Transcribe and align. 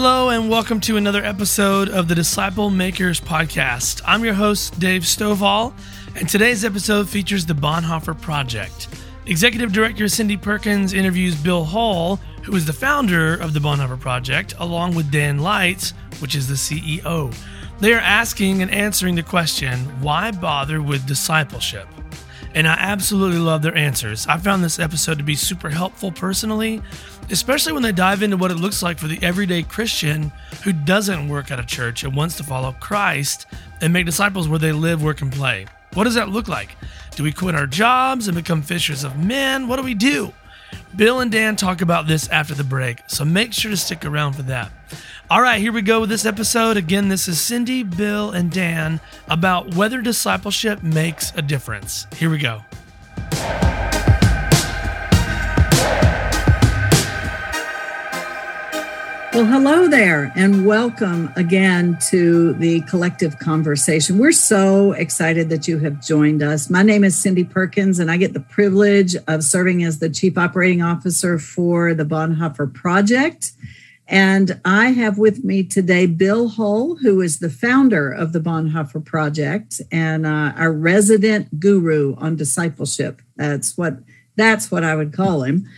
Hello, 0.00 0.28
and 0.28 0.48
welcome 0.48 0.78
to 0.82 0.96
another 0.96 1.24
episode 1.24 1.88
of 1.88 2.06
the 2.06 2.14
Disciple 2.14 2.70
Makers 2.70 3.20
Podcast. 3.20 4.00
I'm 4.06 4.24
your 4.24 4.32
host, 4.32 4.78
Dave 4.78 5.02
Stovall, 5.02 5.74
and 6.14 6.28
today's 6.28 6.64
episode 6.64 7.08
features 7.08 7.44
the 7.44 7.52
Bonhoeffer 7.52 8.14
Project. 8.20 8.86
Executive 9.26 9.72
Director 9.72 10.06
Cindy 10.06 10.36
Perkins 10.36 10.92
interviews 10.92 11.34
Bill 11.34 11.64
Hull, 11.64 12.20
who 12.44 12.54
is 12.54 12.64
the 12.64 12.72
founder 12.72 13.34
of 13.34 13.54
the 13.54 13.58
Bonhoeffer 13.58 13.98
Project, 13.98 14.54
along 14.60 14.94
with 14.94 15.10
Dan 15.10 15.40
Leitz, 15.40 15.92
which 16.20 16.36
is 16.36 16.46
the 16.46 16.54
CEO. 16.54 17.34
They 17.80 17.92
are 17.92 17.98
asking 17.98 18.62
and 18.62 18.70
answering 18.70 19.16
the 19.16 19.24
question 19.24 19.80
why 20.00 20.30
bother 20.30 20.80
with 20.80 21.08
discipleship? 21.08 21.88
And 22.58 22.66
I 22.66 22.74
absolutely 22.76 23.38
love 23.38 23.62
their 23.62 23.76
answers. 23.76 24.26
I 24.26 24.36
found 24.36 24.64
this 24.64 24.80
episode 24.80 25.18
to 25.18 25.22
be 25.22 25.36
super 25.36 25.70
helpful 25.70 26.10
personally, 26.10 26.82
especially 27.30 27.72
when 27.72 27.84
they 27.84 27.92
dive 27.92 28.20
into 28.20 28.36
what 28.36 28.50
it 28.50 28.56
looks 28.56 28.82
like 28.82 28.98
for 28.98 29.06
the 29.06 29.20
everyday 29.22 29.62
Christian 29.62 30.32
who 30.64 30.72
doesn't 30.72 31.28
work 31.28 31.52
at 31.52 31.60
a 31.60 31.64
church 31.64 32.02
and 32.02 32.16
wants 32.16 32.36
to 32.38 32.42
follow 32.42 32.72
Christ 32.80 33.46
and 33.80 33.92
make 33.92 34.06
disciples 34.06 34.48
where 34.48 34.58
they 34.58 34.72
live, 34.72 35.00
work, 35.00 35.20
and 35.20 35.32
play. 35.32 35.66
What 35.94 36.02
does 36.02 36.16
that 36.16 36.30
look 36.30 36.48
like? 36.48 36.70
Do 37.14 37.22
we 37.22 37.30
quit 37.30 37.54
our 37.54 37.68
jobs 37.68 38.26
and 38.26 38.36
become 38.36 38.62
fishers 38.62 39.04
of 39.04 39.16
men? 39.16 39.68
What 39.68 39.76
do 39.76 39.84
we 39.84 39.94
do? 39.94 40.32
Bill 40.96 41.20
and 41.20 41.30
Dan 41.30 41.56
talk 41.56 41.80
about 41.80 42.06
this 42.06 42.28
after 42.28 42.54
the 42.54 42.64
break, 42.64 43.02
so 43.06 43.24
make 43.24 43.52
sure 43.52 43.70
to 43.70 43.76
stick 43.76 44.04
around 44.04 44.34
for 44.34 44.42
that. 44.42 44.72
All 45.30 45.42
right, 45.42 45.60
here 45.60 45.72
we 45.72 45.82
go 45.82 46.00
with 46.00 46.08
this 46.08 46.24
episode. 46.24 46.76
Again, 46.76 47.08
this 47.08 47.28
is 47.28 47.40
Cindy, 47.40 47.82
Bill, 47.82 48.30
and 48.30 48.50
Dan 48.50 49.00
about 49.28 49.74
whether 49.74 50.00
discipleship 50.00 50.82
makes 50.82 51.32
a 51.36 51.42
difference. 51.42 52.06
Here 52.16 52.30
we 52.30 52.38
go. 52.38 52.62
Well, 59.38 59.46
hello 59.46 59.86
there, 59.86 60.32
and 60.34 60.66
welcome 60.66 61.32
again 61.36 61.96
to 62.08 62.54
the 62.54 62.80
collective 62.80 63.38
conversation. 63.38 64.18
We're 64.18 64.32
so 64.32 64.90
excited 64.90 65.48
that 65.50 65.68
you 65.68 65.78
have 65.78 66.04
joined 66.04 66.42
us. 66.42 66.68
My 66.68 66.82
name 66.82 67.04
is 67.04 67.16
Cindy 67.16 67.44
Perkins, 67.44 68.00
and 68.00 68.10
I 68.10 68.16
get 68.16 68.32
the 68.32 68.40
privilege 68.40 69.14
of 69.28 69.44
serving 69.44 69.84
as 69.84 70.00
the 70.00 70.10
Chief 70.10 70.36
Operating 70.36 70.82
Officer 70.82 71.38
for 71.38 71.94
the 71.94 72.02
Bonhoeffer 72.02 72.74
Project. 72.74 73.52
And 74.08 74.60
I 74.64 74.86
have 74.86 75.18
with 75.18 75.44
me 75.44 75.62
today 75.62 76.06
Bill 76.06 76.48
Hull, 76.48 76.96
who 76.96 77.20
is 77.20 77.38
the 77.38 77.48
founder 77.48 78.10
of 78.10 78.32
the 78.32 78.40
Bonhoeffer 78.40 79.04
Project 79.04 79.80
and 79.92 80.26
uh, 80.26 80.52
our 80.56 80.72
resident 80.72 81.60
guru 81.60 82.16
on 82.16 82.34
discipleship. 82.34 83.22
That's 83.36 83.78
what 83.78 83.98
that's 84.34 84.72
what 84.72 84.82
I 84.82 84.96
would 84.96 85.12
call 85.12 85.44
him. 85.44 85.68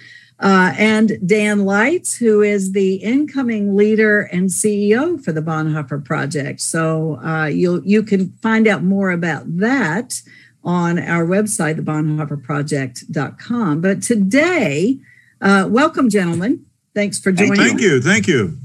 Uh, 0.41 0.73
and 0.79 1.19
Dan 1.27 1.61
Leitz, 1.61 2.17
who 2.17 2.41
is 2.41 2.73
the 2.73 2.95
incoming 2.95 3.77
leader 3.77 4.23
and 4.33 4.49
CEO 4.49 5.23
for 5.23 5.33
the 5.33 5.43
Bonhoeffer 5.43 6.03
Project. 6.03 6.61
So 6.61 7.21
uh, 7.23 7.45
you 7.45 7.83
you 7.85 8.03
can 8.03 8.33
find 8.41 8.67
out 8.67 8.83
more 8.83 9.11
about 9.11 9.45
that 9.59 10.23
on 10.65 10.99
our 10.99 11.27
website, 11.27 11.79
thebonhoefferproject.com. 11.79 13.81
But 13.83 14.03
today, 14.03 14.99
uh, 15.43 15.69
welcome, 15.71 16.09
gentlemen. 16.09 16.65
Thanks 16.95 17.19
for 17.19 17.33
joining. 17.33 17.53
Me. 17.53 17.59
Thank 17.59 17.83
you. 17.83 18.01
Thank 18.01 18.27
you. 18.27 18.57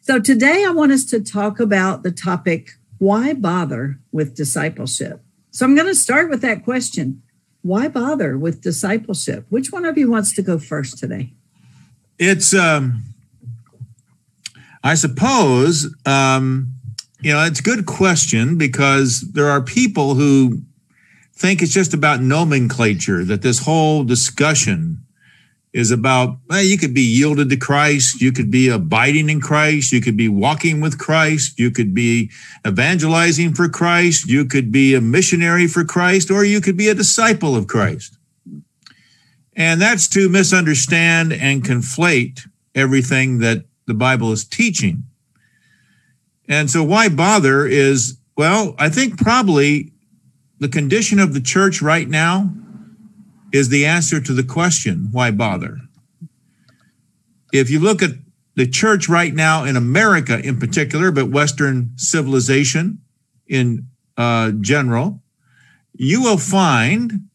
So 0.00 0.18
today, 0.18 0.64
I 0.66 0.70
want 0.70 0.90
us 0.90 1.04
to 1.06 1.20
talk 1.20 1.60
about 1.60 2.02
the 2.02 2.10
topic 2.10 2.70
why 2.98 3.32
bother 3.32 3.98
with 4.10 4.34
discipleship? 4.34 5.22
So 5.50 5.64
I'm 5.64 5.74
going 5.74 5.86
to 5.86 5.94
start 5.94 6.28
with 6.28 6.42
that 6.42 6.64
question 6.64 7.22
why 7.68 7.86
bother 7.86 8.38
with 8.38 8.62
discipleship? 8.62 9.44
Which 9.50 9.70
one 9.70 9.84
of 9.84 9.98
you 9.98 10.10
wants 10.10 10.34
to 10.34 10.42
go 10.42 10.58
first 10.58 10.98
today? 10.98 11.34
It's, 12.18 12.54
um, 12.54 13.02
I 14.82 14.94
suppose, 14.94 15.94
um, 16.06 16.72
you 17.20 17.32
know, 17.32 17.44
it's 17.44 17.60
a 17.60 17.62
good 17.62 17.84
question 17.84 18.56
because 18.56 19.20
there 19.20 19.48
are 19.48 19.60
people 19.60 20.14
who 20.14 20.62
think 21.34 21.62
it's 21.62 21.72
just 21.72 21.92
about 21.92 22.22
nomenclature, 22.22 23.22
that 23.24 23.42
this 23.42 23.60
whole 23.60 24.02
discussion 24.02 25.04
is 25.72 25.90
about 25.90 26.36
well, 26.48 26.62
you 26.62 26.78
could 26.78 26.94
be 26.94 27.02
yielded 27.02 27.50
to 27.50 27.56
Christ, 27.56 28.20
you 28.20 28.32
could 28.32 28.50
be 28.50 28.68
abiding 28.68 29.28
in 29.28 29.40
Christ, 29.40 29.92
you 29.92 30.00
could 30.00 30.16
be 30.16 30.28
walking 30.28 30.80
with 30.80 30.98
Christ, 30.98 31.58
you 31.58 31.70
could 31.70 31.94
be 31.94 32.30
evangelizing 32.66 33.54
for 33.54 33.68
Christ, 33.68 34.28
you 34.28 34.44
could 34.44 34.72
be 34.72 34.94
a 34.94 35.00
missionary 35.00 35.66
for 35.66 35.84
Christ, 35.84 36.30
or 36.30 36.44
you 36.44 36.60
could 36.60 36.76
be 36.76 36.88
a 36.88 36.94
disciple 36.94 37.54
of 37.54 37.66
Christ. 37.66 38.16
And 39.54 39.80
that's 39.80 40.08
to 40.10 40.28
misunderstand 40.28 41.32
and 41.32 41.64
conflate 41.64 42.48
everything 42.74 43.38
that 43.40 43.64
the 43.86 43.94
Bible 43.94 44.32
is 44.32 44.44
teaching. 44.44 45.04
And 46.48 46.70
so, 46.70 46.82
why 46.82 47.08
bother 47.08 47.66
is, 47.66 48.18
well, 48.36 48.74
I 48.78 48.88
think 48.88 49.18
probably 49.18 49.92
the 50.60 50.68
condition 50.68 51.18
of 51.18 51.34
the 51.34 51.40
church 51.40 51.82
right 51.82 52.08
now 52.08 52.50
is 53.52 53.68
the 53.68 53.86
answer 53.86 54.20
to 54.20 54.32
the 54.32 54.42
question, 54.42 55.08
why 55.12 55.30
bother? 55.30 55.78
If 57.52 57.70
you 57.70 57.80
look 57.80 58.02
at 58.02 58.10
the 58.54 58.66
church 58.66 59.08
right 59.08 59.32
now 59.32 59.64
in 59.64 59.76
America 59.76 60.38
in 60.40 60.58
particular, 60.58 61.10
but 61.10 61.30
Western 61.30 61.92
civilization 61.96 62.98
in 63.46 63.86
uh, 64.16 64.50
general, 64.60 65.22
you 65.94 66.22
will 66.22 66.38
find 66.38 67.28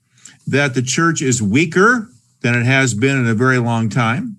that 0.46 0.74
the 0.74 0.82
church 0.82 1.22
is 1.22 1.42
weaker 1.42 2.10
than 2.42 2.56
it 2.56 2.66
has 2.66 2.94
been 2.94 3.18
in 3.18 3.28
a 3.28 3.34
very 3.34 3.58
long 3.58 3.90
time. 3.90 4.38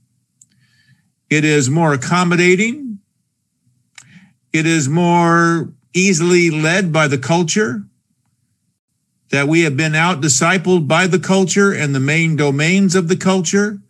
It 1.31 1.45
is 1.45 1.71
more 1.71 1.95
accommodating. 1.95 2.99
It 4.53 4.67
is 4.67 4.89
more 4.89 5.73
easily 5.95 6.51
led 6.51 6.93
by 6.93 7.09
the 7.09 7.19
culture 7.19 7.85
that 9.35 9.49
we 9.49 9.63
have 9.63 9.77
been 9.77 9.97
out 9.97 10.21
discipled 10.21 10.87
by 10.87 11.09
the 11.09 11.19
culture 11.19 11.73
and 11.73 11.93
the 11.93 11.99
main 11.99 12.37
domains 12.37 12.95
of 12.95 13.09
the 13.09 13.17
culture, 13.17 13.81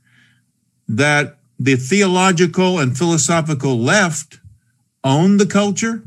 that 0.89 1.37
the 1.59 1.77
theological 1.77 2.79
and 2.79 2.97
philosophical 2.97 3.79
left 3.79 4.41
own 5.05 5.37
the 5.37 5.45
culture. 5.45 6.03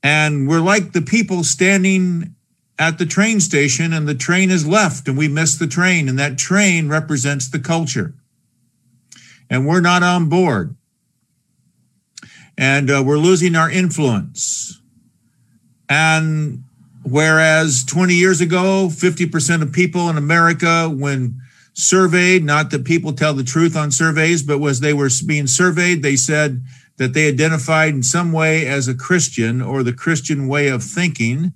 And 0.00 0.48
we're 0.48 0.60
like 0.60 0.92
the 0.92 1.02
people 1.02 1.42
standing 1.42 2.36
at 2.78 2.98
the 2.98 3.06
train 3.06 3.40
station, 3.40 3.92
and 3.92 4.06
the 4.06 4.14
train 4.14 4.52
is 4.52 4.64
left, 4.64 5.08
and 5.08 5.18
we 5.18 5.26
miss 5.26 5.56
the 5.56 5.66
train, 5.66 6.08
and 6.08 6.16
that 6.20 6.38
train 6.38 6.88
represents 6.88 7.48
the 7.48 7.58
culture. 7.58 8.14
And 9.50 9.66
we're 9.66 9.80
not 9.80 10.04
on 10.04 10.28
board. 10.28 10.76
And 12.56 12.88
uh, 12.88 13.02
we're 13.04 13.18
losing 13.18 13.56
our 13.56 13.68
influence. 13.68 14.80
And 15.88 16.62
Whereas 17.04 17.84
20 17.84 18.14
years 18.14 18.40
ago, 18.40 18.88
50% 18.90 19.62
of 19.62 19.72
people 19.72 20.08
in 20.08 20.16
America, 20.16 20.88
when 20.88 21.40
surveyed, 21.74 22.44
not 22.44 22.70
that 22.70 22.84
people 22.84 23.12
tell 23.12 23.34
the 23.34 23.44
truth 23.44 23.76
on 23.76 23.90
surveys, 23.90 24.42
but 24.42 24.58
was 24.58 24.80
they 24.80 24.92
were 24.92 25.10
being 25.26 25.46
surveyed, 25.46 26.02
they 26.02 26.16
said 26.16 26.62
that 26.98 27.14
they 27.14 27.28
identified 27.28 27.94
in 27.94 28.02
some 28.02 28.32
way 28.32 28.66
as 28.66 28.86
a 28.86 28.94
Christian 28.94 29.60
or 29.62 29.82
the 29.82 29.92
Christian 29.92 30.46
way 30.46 30.68
of 30.68 30.84
thinking. 30.84 31.52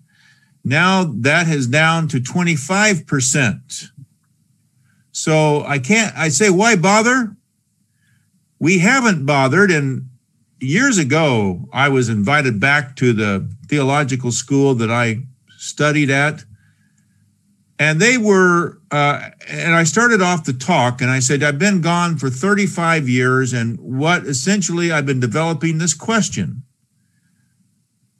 Now 0.64 1.04
that 1.04 1.46
has 1.46 1.66
down 1.66 2.08
to 2.08 2.18
25%. 2.18 3.84
So 5.12 5.62
I 5.64 5.78
can't, 5.78 6.16
I 6.16 6.28
say, 6.28 6.50
why 6.50 6.76
bother? 6.76 7.36
We 8.58 8.78
haven't 8.78 9.26
bothered. 9.26 9.70
And 9.70 10.08
years 10.60 10.98
ago, 10.98 11.68
I 11.72 11.88
was 11.88 12.08
invited 12.08 12.58
back 12.58 12.96
to 12.96 13.12
the 13.12 13.48
theological 13.68 14.32
school 14.32 14.74
that 14.74 14.90
I 14.90 15.22
studied 15.66 16.10
at. 16.10 16.44
And 17.78 18.00
they 18.00 18.16
were, 18.16 18.78
uh, 18.90 19.30
and 19.48 19.74
I 19.74 19.84
started 19.84 20.22
off 20.22 20.44
the 20.44 20.54
talk 20.54 21.02
and 21.02 21.10
I 21.10 21.18
said, 21.18 21.42
I've 21.42 21.58
been 21.58 21.82
gone 21.82 22.16
for 22.16 22.30
35 22.30 23.06
years, 23.06 23.52
and 23.52 23.78
what 23.78 24.24
essentially 24.24 24.90
I've 24.90 25.04
been 25.04 25.20
developing 25.20 25.76
this 25.76 25.92
question. 25.92 26.62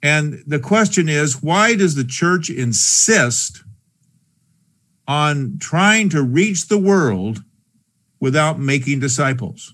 And 0.03 0.43
the 0.45 0.59
question 0.59 1.09
is, 1.09 1.41
why 1.41 1.75
does 1.75 1.95
the 1.95 2.03
church 2.03 2.51
insist 2.51 3.63
on 5.07 5.57
trying 5.59 6.09
to 6.09 6.21
reach 6.21 6.67
the 6.67 6.77
world 6.77 7.43
without 8.19 8.59
making 8.59 8.99
disciples? 8.99 9.73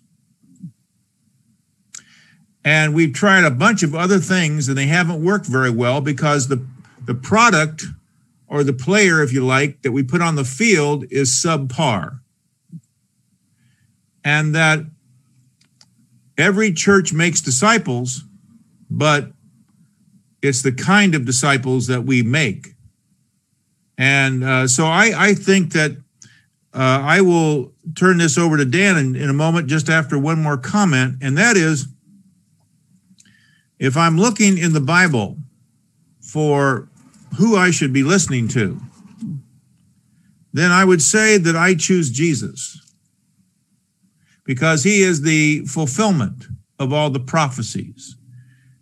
And 2.64 2.96
we've 2.96 3.14
tried 3.14 3.44
a 3.44 3.52
bunch 3.52 3.84
of 3.84 3.94
other 3.94 4.20
things 4.20 4.70
and 4.70 4.78
they 4.78 4.86
haven't 4.86 5.24
worked 5.24 5.48
very 5.48 5.70
well 5.70 6.00
because 6.00 6.48
the 6.48 6.66
the 7.06 7.16
product 7.16 7.86
or 8.48 8.64
the 8.64 8.74
player, 8.74 9.22
if 9.22 9.34
you 9.34 9.46
like, 9.46 9.82
that 9.82 9.92
we 9.92 10.04
put 10.04 10.22
on 10.22 10.36
the 10.36 10.46
field 10.46 11.06
is 11.10 11.30
subpar. 11.30 12.20
And 14.24 14.54
that 14.56 14.86
every 16.38 16.72
church 16.72 17.14
makes 17.14 17.42
disciples, 17.42 18.24
but 18.90 19.32
it's 20.42 20.62
the 20.62 20.72
kind 20.72 21.16
of 21.16 21.26
disciples 21.26 21.88
that 21.88 22.04
we 22.04 22.22
make. 22.22 22.76
And 23.98 24.44
uh, 24.44 24.68
so 24.68 24.86
I, 24.86 25.14
I 25.16 25.34
think 25.34 25.74
that 25.74 25.92
uh, 26.74 27.02
I 27.04 27.22
will 27.22 27.72
turn 27.96 28.18
this 28.18 28.38
over 28.38 28.58
to 28.58 28.66
Dan 28.66 28.98
in, 28.98 29.16
in 29.16 29.30
a 29.30 29.34
moment, 29.34 29.68
just 29.68 29.90
after 29.90 30.18
one 30.18 30.42
more 30.42 30.58
comment, 30.58 31.18
and 31.22 31.38
that 31.38 31.56
is 31.56 31.88
if 33.78 33.96
I'm 33.96 34.18
looking 34.18 34.58
in 34.58 34.74
the 34.74 34.82
Bible 34.82 35.38
for 36.22 36.90
who 37.38 37.56
I 37.56 37.72
should 37.72 37.94
be 37.94 38.04
listening 38.04 38.48
to, 38.50 38.80
then 40.52 40.72
I 40.72 40.86
would 40.86 41.02
say 41.02 41.38
that 41.38 41.56
I 41.56 41.76
choose 41.76 42.12
Jesus 42.12 42.80
because 44.46 44.84
he 44.84 45.02
is 45.02 45.22
the 45.22 45.66
fulfillment 45.66 46.46
of 46.78 46.94
all 46.94 47.10
the 47.10 47.20
prophecies. 47.20 48.16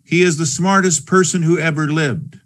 He 0.03 0.21
is 0.21 0.37
the 0.37 0.45
smartest 0.45 1.05
person 1.05 1.43
who 1.43 1.57
ever 1.57 1.87
lived. 1.87 2.39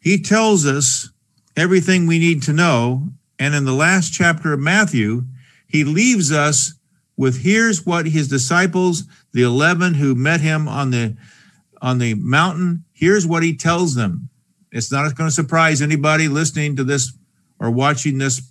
He 0.00 0.20
tells 0.22 0.64
us 0.64 1.10
everything 1.56 2.06
we 2.06 2.18
need 2.18 2.42
to 2.44 2.52
know. 2.52 3.08
And 3.38 3.54
in 3.54 3.64
the 3.64 3.72
last 3.72 4.12
chapter 4.12 4.52
of 4.52 4.60
Matthew, 4.60 5.24
he 5.66 5.84
leaves 5.84 6.32
us 6.32 6.74
with 7.16 7.42
here's 7.42 7.84
what 7.84 8.06
his 8.06 8.28
disciples, 8.28 9.04
the 9.32 9.42
11 9.42 9.94
who 9.94 10.14
met 10.14 10.40
him 10.40 10.68
on 10.68 10.90
the 10.90 11.16
on 11.82 11.98
the 11.98 12.14
mountain, 12.14 12.84
here's 12.94 13.26
what 13.26 13.42
he 13.42 13.54
tells 13.54 13.94
them. 13.94 14.30
It's 14.74 14.90
not 14.90 15.14
going 15.14 15.28
to 15.28 15.34
surprise 15.34 15.80
anybody 15.80 16.26
listening 16.26 16.74
to 16.76 16.84
this 16.84 17.16
or 17.60 17.70
watching 17.70 18.18
this 18.18 18.42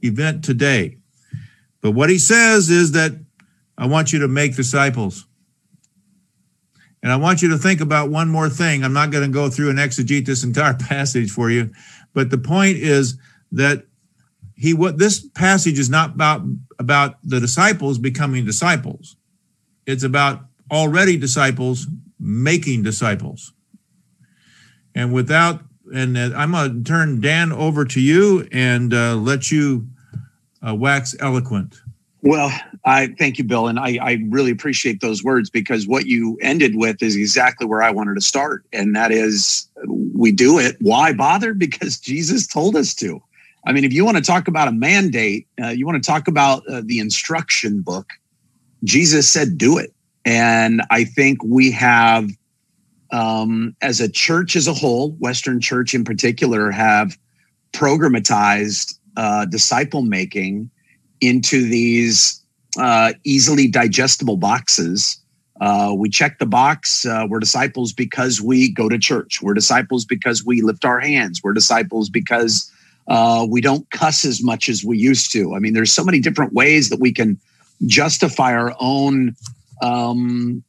event 0.00 0.44
today. 0.44 0.98
But 1.80 1.90
what 1.90 2.08
he 2.08 2.18
says 2.18 2.70
is 2.70 2.92
that 2.92 3.12
I 3.76 3.86
want 3.86 4.12
you 4.12 4.20
to 4.20 4.28
make 4.28 4.54
disciples. 4.54 5.26
And 7.02 7.12
I 7.12 7.16
want 7.16 7.42
you 7.42 7.48
to 7.48 7.58
think 7.58 7.80
about 7.80 8.10
one 8.10 8.28
more 8.28 8.48
thing. 8.48 8.84
I'm 8.84 8.92
not 8.92 9.10
going 9.10 9.24
to 9.24 9.32
go 9.32 9.50
through 9.50 9.70
and 9.70 9.78
exegete 9.78 10.24
this 10.24 10.44
entire 10.44 10.74
passage 10.88 11.32
for 11.32 11.50
you, 11.50 11.72
but 12.14 12.30
the 12.30 12.38
point 12.38 12.76
is 12.76 13.18
that 13.52 13.86
he 14.54 14.72
what 14.72 14.98
this 14.98 15.28
passage 15.28 15.78
is 15.78 15.90
not 15.90 16.14
about 16.14 16.42
about 16.78 17.16
the 17.22 17.40
disciples 17.40 17.98
becoming 17.98 18.44
disciples. 18.44 19.16
It's 19.84 20.04
about 20.04 20.46
already 20.70 21.16
disciples 21.16 21.86
making 22.18 22.84
disciples. 22.84 23.52
And 24.96 25.12
without 25.12 25.62
and 25.94 26.16
uh, 26.16 26.30
I'm 26.34 26.50
going 26.50 26.82
to 26.82 26.88
turn 26.88 27.20
Dan 27.20 27.52
over 27.52 27.84
to 27.84 28.00
you 28.00 28.48
and 28.50 28.92
uh, 28.92 29.14
let 29.14 29.52
you 29.52 29.86
uh, 30.66 30.74
wax 30.74 31.14
eloquent. 31.20 31.80
Well, 32.22 32.50
I 32.84 33.14
thank 33.18 33.38
you, 33.38 33.44
Bill, 33.44 33.68
and 33.68 33.78
I, 33.78 33.98
I 34.02 34.18
really 34.28 34.50
appreciate 34.50 35.00
those 35.00 35.22
words 35.22 35.48
because 35.48 35.86
what 35.86 36.06
you 36.06 36.36
ended 36.42 36.74
with 36.74 37.00
is 37.00 37.14
exactly 37.14 37.68
where 37.68 37.82
I 37.82 37.90
wanted 37.92 38.14
to 38.14 38.20
start, 38.20 38.64
and 38.72 38.96
that 38.96 39.12
is 39.12 39.68
we 40.12 40.32
do 40.32 40.58
it. 40.58 40.76
Why 40.80 41.12
bother? 41.12 41.54
Because 41.54 42.00
Jesus 42.00 42.46
told 42.46 42.74
us 42.74 42.94
to. 42.96 43.22
I 43.64 43.72
mean, 43.72 43.84
if 43.84 43.92
you 43.92 44.04
want 44.04 44.16
to 44.16 44.22
talk 44.22 44.48
about 44.48 44.66
a 44.66 44.72
mandate, 44.72 45.46
uh, 45.62 45.68
you 45.68 45.86
want 45.86 46.02
to 46.02 46.06
talk 46.06 46.26
about 46.26 46.62
uh, 46.68 46.82
the 46.84 46.98
instruction 46.98 47.80
book. 47.80 48.08
Jesus 48.82 49.28
said, 49.28 49.56
"Do 49.56 49.78
it," 49.78 49.92
and 50.24 50.82
I 50.90 51.04
think 51.04 51.44
we 51.44 51.70
have, 51.72 52.28
um, 53.10 53.76
as 53.82 54.00
a 54.00 54.08
church 54.08 54.56
as 54.56 54.66
a 54.66 54.74
whole, 54.74 55.12
Western 55.12 55.60
Church 55.60 55.94
in 55.94 56.04
particular, 56.04 56.70
have 56.70 57.16
programatized 57.72 58.98
uh, 59.16 59.44
disciple 59.46 60.02
making 60.02 60.70
into 61.20 61.62
these 61.68 62.42
uh, 62.78 63.12
easily 63.24 63.68
digestible 63.68 64.36
boxes. 64.36 65.20
Uh, 65.60 65.94
we 65.96 66.10
check 66.10 66.38
the 66.38 66.46
box. 66.46 67.06
Uh, 67.06 67.26
we're 67.28 67.40
disciples 67.40 67.92
because 67.92 68.40
we 68.40 68.70
go 68.70 68.88
to 68.88 68.98
church. 68.98 69.40
We're 69.40 69.54
disciples 69.54 70.04
because 70.04 70.44
we 70.44 70.60
lift 70.60 70.84
our 70.84 71.00
hands. 71.00 71.40
We're 71.42 71.54
disciples 71.54 72.10
because 72.10 72.70
uh, 73.08 73.46
we 73.48 73.60
don't 73.60 73.88
cuss 73.90 74.24
as 74.24 74.42
much 74.42 74.68
as 74.68 74.84
we 74.84 74.98
used 74.98 75.32
to. 75.32 75.54
I 75.54 75.58
mean, 75.58 75.72
there's 75.72 75.92
so 75.92 76.04
many 76.04 76.20
different 76.20 76.52
ways 76.52 76.90
that 76.90 77.00
we 77.00 77.12
can 77.12 77.40
justify 77.86 78.52
our 78.52 78.74
own 78.78 79.34
um, 79.80 80.62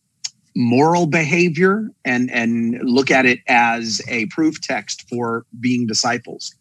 moral 0.57 1.05
behavior 1.05 1.87
and 2.03 2.31
and 2.31 2.79
look 2.81 3.11
at 3.11 3.27
it 3.27 3.39
as 3.47 4.01
a 4.07 4.25
proof 4.27 4.59
text 4.59 5.07
for 5.07 5.45
being 5.59 5.85
disciples. 5.85 6.55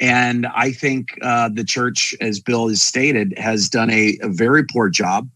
And 0.00 0.46
I 0.46 0.72
think 0.72 1.18
uh, 1.20 1.50
the 1.50 1.62
church, 1.62 2.14
as 2.20 2.40
Bill 2.40 2.68
has 2.68 2.80
stated, 2.80 3.38
has 3.38 3.68
done 3.68 3.90
a, 3.90 4.18
a 4.22 4.28
very 4.28 4.64
poor 4.64 4.88
job 4.88 5.28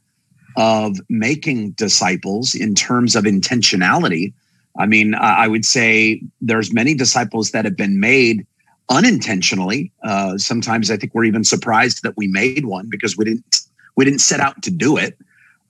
of 0.56 0.96
making 1.10 1.72
disciples 1.72 2.54
in 2.54 2.74
terms 2.74 3.14
of 3.14 3.24
intentionality. 3.24 4.32
I 4.78 4.86
mean, 4.86 5.14
I 5.14 5.46
would 5.46 5.66
say 5.66 6.22
there's 6.40 6.72
many 6.72 6.94
disciples 6.94 7.50
that 7.50 7.66
have 7.66 7.76
been 7.76 8.00
made 8.00 8.46
unintentionally. 8.88 9.92
Uh, 10.02 10.38
sometimes 10.38 10.90
I 10.90 10.96
think 10.96 11.14
we're 11.14 11.24
even 11.24 11.44
surprised 11.44 12.02
that 12.02 12.16
we 12.16 12.28
made 12.28 12.64
one 12.64 12.88
because 12.88 13.14
we 13.16 13.26
didn't 13.26 13.60
we 13.94 14.06
didn't 14.06 14.20
set 14.20 14.40
out 14.40 14.62
to 14.62 14.70
do 14.70 14.96
it, 14.96 15.18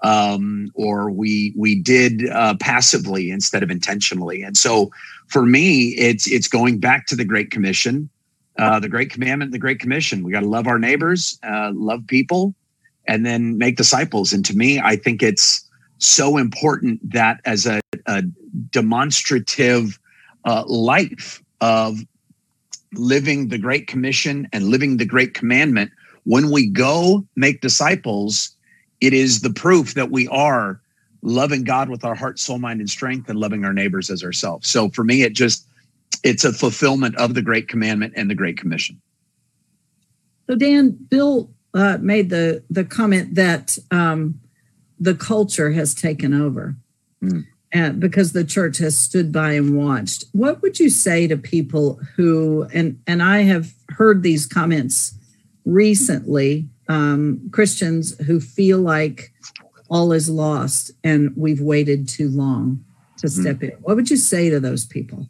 um, 0.03 0.71
or 0.75 1.11
we 1.11 1.55
we 1.57 1.75
did 1.81 2.29
uh, 2.31 2.55
passively 2.61 3.31
instead 3.31 3.63
of 3.63 3.71
intentionally. 3.71 4.43
And 4.43 4.57
so, 4.57 4.91
for 5.29 5.45
me, 5.45 5.95
it's 5.97 6.31
it's 6.31 6.49
going 6.49 6.79
back 6.79 7.07
to 7.07 7.17
the 7.17 7.25
Great 7.25 7.51
Commission 7.51 8.11
uh, 8.59 8.81
the 8.81 8.89
Great 8.89 9.11
Commandment, 9.11 9.53
the 9.53 9.59
Great 9.59 9.81
Commission. 9.81 10.23
We 10.23 10.33
got 10.33 10.41
to 10.41 10.49
love 10.49 10.67
our 10.67 10.79
neighbors, 10.79 11.39
uh, 11.43 11.73
love 11.75 12.07
people, 12.07 12.55
and 13.07 13.25
then 13.25 13.59
make 13.59 13.77
disciples. 13.77 14.33
And 14.33 14.45
to 14.47 14.57
me, 14.57 14.81
I 14.81 14.97
think 14.97 15.23
it's 15.23 15.69
so 15.99 16.37
important 16.37 17.01
that 17.11 17.41
as 17.45 17.67
a, 17.67 17.81
a 18.07 18.23
demonstrative 18.71 19.99
uh, 20.45 20.65
life 20.67 21.43
of 21.61 21.99
living 22.95 23.49
the 23.49 23.59
Great 23.59 23.87
Commission 23.87 24.49
and 24.53 24.65
living 24.65 24.97
the 24.97 25.05
Great 25.05 25.35
Commandment, 25.35 25.91
when 26.25 26.51
we 26.51 26.67
go 26.67 27.27
make 27.37 27.61
disciples, 27.61 28.56
it 29.01 29.13
is 29.13 29.41
the 29.41 29.53
proof 29.53 29.95
that 29.95 30.11
we 30.11 30.29
are 30.29 30.81
loving 31.23 31.65
God 31.65 31.89
with 31.89 32.05
our 32.05 32.15
heart, 32.15 32.39
soul, 32.39 32.59
mind, 32.59 32.81
and 32.81 32.89
strength, 32.89 33.29
and 33.29 33.39
loving 33.39 33.65
our 33.65 33.73
neighbors 33.73 34.11
as 34.11 34.23
ourselves. 34.23 34.69
So 34.69 34.91
for 34.91 35.05
me, 35.05 35.23
it 35.23 35.35
just 35.35 35.67
it's 36.23 36.45
a 36.45 36.53
fulfillment 36.53 37.17
of 37.17 37.35
the 37.35 37.43
Great 37.43 37.69
Commandment 37.69 38.15
and 38.17 38.31
the 38.31 38.35
Great 38.35 38.59
Commission. 38.59 39.01
So, 40.49 40.57
Dan, 40.57 40.91
Bill 41.09 41.51
uh, 41.75 41.99
made 42.01 42.31
the 42.31 42.63
the 42.71 42.85
comment 42.85 43.35
that 43.35 43.77
um, 43.91 44.41
the 44.99 45.15
culture 45.15 45.73
has 45.73 45.95
taken 45.95 46.33
over, 46.33 46.77
mm. 47.23 47.45
and 47.73 48.01
because 48.01 48.33
the 48.33 48.45
church 48.45 48.79
has 48.79 48.99
stood 48.99 49.33
by 49.33 49.53
and 49.53 49.77
watched. 49.77 50.25
What 50.33 50.63
would 50.63 50.79
you 50.79 50.89
say 50.89 51.27
to 51.27 51.37
people 51.37 52.01
who 52.15 52.69
and 52.73 53.01
and 53.07 53.23
I 53.23 53.43
have 53.43 53.73
heard 53.91 54.23
these 54.23 54.47
comments 54.47 55.15
recently, 55.65 56.69
um, 56.89 57.49
Christians 57.53 58.19
who 58.27 58.41
feel 58.41 58.79
like 58.79 59.33
all 59.89 60.13
is 60.13 60.29
lost 60.29 60.91
and 61.05 61.33
we've 61.37 61.61
waited 61.61 62.09
too 62.09 62.29
long 62.29 62.85
to 63.19 63.29
hmm. 63.29 63.41
step 63.41 63.57
mm. 63.57 63.71
in. 63.71 63.79
What 63.83 63.97
would 63.97 64.11
you 64.11 64.17
say 64.17 64.51
to 64.51 64.61
those 64.61 64.85
people? 64.85 65.29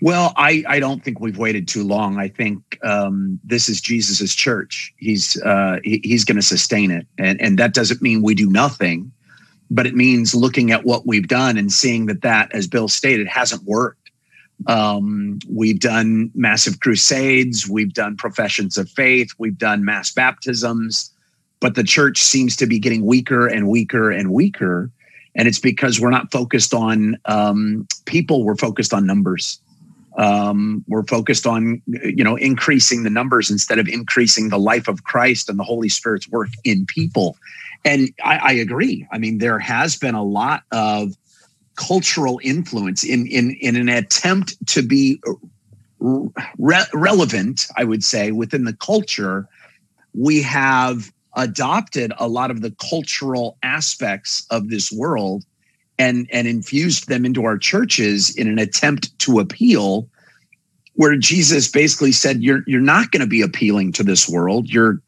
Well, 0.00 0.34
I, 0.36 0.64
I 0.68 0.80
don't 0.80 1.02
think 1.02 1.20
we've 1.20 1.38
waited 1.38 1.66
too 1.66 1.82
long. 1.82 2.18
I 2.18 2.28
think 2.28 2.78
um, 2.84 3.40
this 3.42 3.68
is 3.68 3.80
Jesus's 3.80 4.34
church. 4.34 4.92
He's 4.98 5.40
uh, 5.42 5.78
he, 5.82 6.00
he's 6.04 6.24
going 6.24 6.36
to 6.36 6.42
sustain 6.42 6.90
it, 6.90 7.06
and 7.18 7.40
and 7.40 7.58
that 7.58 7.72
doesn't 7.72 8.02
mean 8.02 8.20
we 8.20 8.34
do 8.34 8.50
nothing, 8.50 9.10
but 9.70 9.86
it 9.86 9.94
means 9.94 10.34
looking 10.34 10.72
at 10.72 10.84
what 10.84 11.06
we've 11.06 11.28
done 11.28 11.56
and 11.56 11.72
seeing 11.72 12.04
that 12.06 12.20
that, 12.20 12.54
as 12.54 12.66
Bill 12.66 12.88
stated, 12.88 13.26
hasn't 13.28 13.64
worked. 13.64 14.03
Um, 14.66 15.38
we've 15.50 15.80
done 15.80 16.30
massive 16.34 16.80
crusades, 16.80 17.68
we've 17.68 17.92
done 17.92 18.16
professions 18.16 18.78
of 18.78 18.88
faith, 18.88 19.28
we've 19.38 19.58
done 19.58 19.84
mass 19.84 20.12
baptisms, 20.12 21.12
but 21.60 21.74
the 21.74 21.84
church 21.84 22.22
seems 22.22 22.56
to 22.56 22.66
be 22.66 22.78
getting 22.78 23.04
weaker 23.04 23.46
and 23.46 23.68
weaker 23.68 24.10
and 24.10 24.32
weaker, 24.32 24.90
and 25.34 25.48
it's 25.48 25.58
because 25.58 26.00
we're 26.00 26.10
not 26.10 26.30
focused 26.32 26.72
on 26.72 27.16
um, 27.26 27.86
people; 28.06 28.44
we're 28.44 28.56
focused 28.56 28.94
on 28.94 29.06
numbers. 29.06 29.58
Um, 30.16 30.84
we're 30.86 31.04
focused 31.04 31.46
on 31.46 31.82
you 31.86 32.22
know 32.22 32.36
increasing 32.36 33.02
the 33.02 33.10
numbers 33.10 33.50
instead 33.50 33.78
of 33.78 33.88
increasing 33.88 34.48
the 34.48 34.58
life 34.58 34.86
of 34.86 35.04
christ 35.04 35.48
and 35.48 35.58
the 35.58 35.64
holy 35.64 35.88
spirit's 35.88 36.28
work 36.28 36.50
in 36.62 36.86
people. 36.86 37.36
And 37.84 38.10
i, 38.22 38.36
I 38.36 38.52
agree. 38.52 39.06
I 39.10 39.18
mean 39.18 39.38
there 39.38 39.58
has 39.58 39.96
been 39.96 40.14
a 40.14 40.22
lot 40.22 40.62
of 40.70 41.14
cultural 41.76 42.40
influence 42.42 43.04
in 43.04 43.26
in 43.26 43.52
in 43.60 43.76
an 43.76 43.88
attempt 43.88 44.54
to 44.66 44.82
be 44.82 45.20
re- 45.98 46.84
relevant 46.92 47.66
i 47.76 47.84
would 47.84 48.04
say 48.04 48.30
within 48.30 48.64
the 48.64 48.74
culture 48.74 49.48
we 50.14 50.40
have 50.40 51.12
adopted 51.36 52.12
a 52.18 52.28
lot 52.28 52.50
of 52.50 52.60
the 52.60 52.70
cultural 52.90 53.58
aspects 53.62 54.46
of 54.50 54.68
this 54.68 54.92
world 54.92 55.44
and 55.98 56.28
and 56.32 56.46
infused 56.46 57.08
them 57.08 57.24
into 57.24 57.44
our 57.44 57.58
churches 57.58 58.34
in 58.36 58.48
an 58.48 58.58
attempt 58.58 59.16
to 59.18 59.38
appeal 59.38 60.08
where 60.94 61.16
Jesus 61.16 61.68
basically 61.68 62.12
said 62.12 62.42
you're 62.42 62.62
you're 62.66 62.80
not 62.80 63.10
going 63.10 63.20
to 63.20 63.26
be 63.26 63.42
appealing 63.42 63.92
to 63.92 64.02
this 64.02 64.28
world. 64.28 64.68
You're 64.68 65.00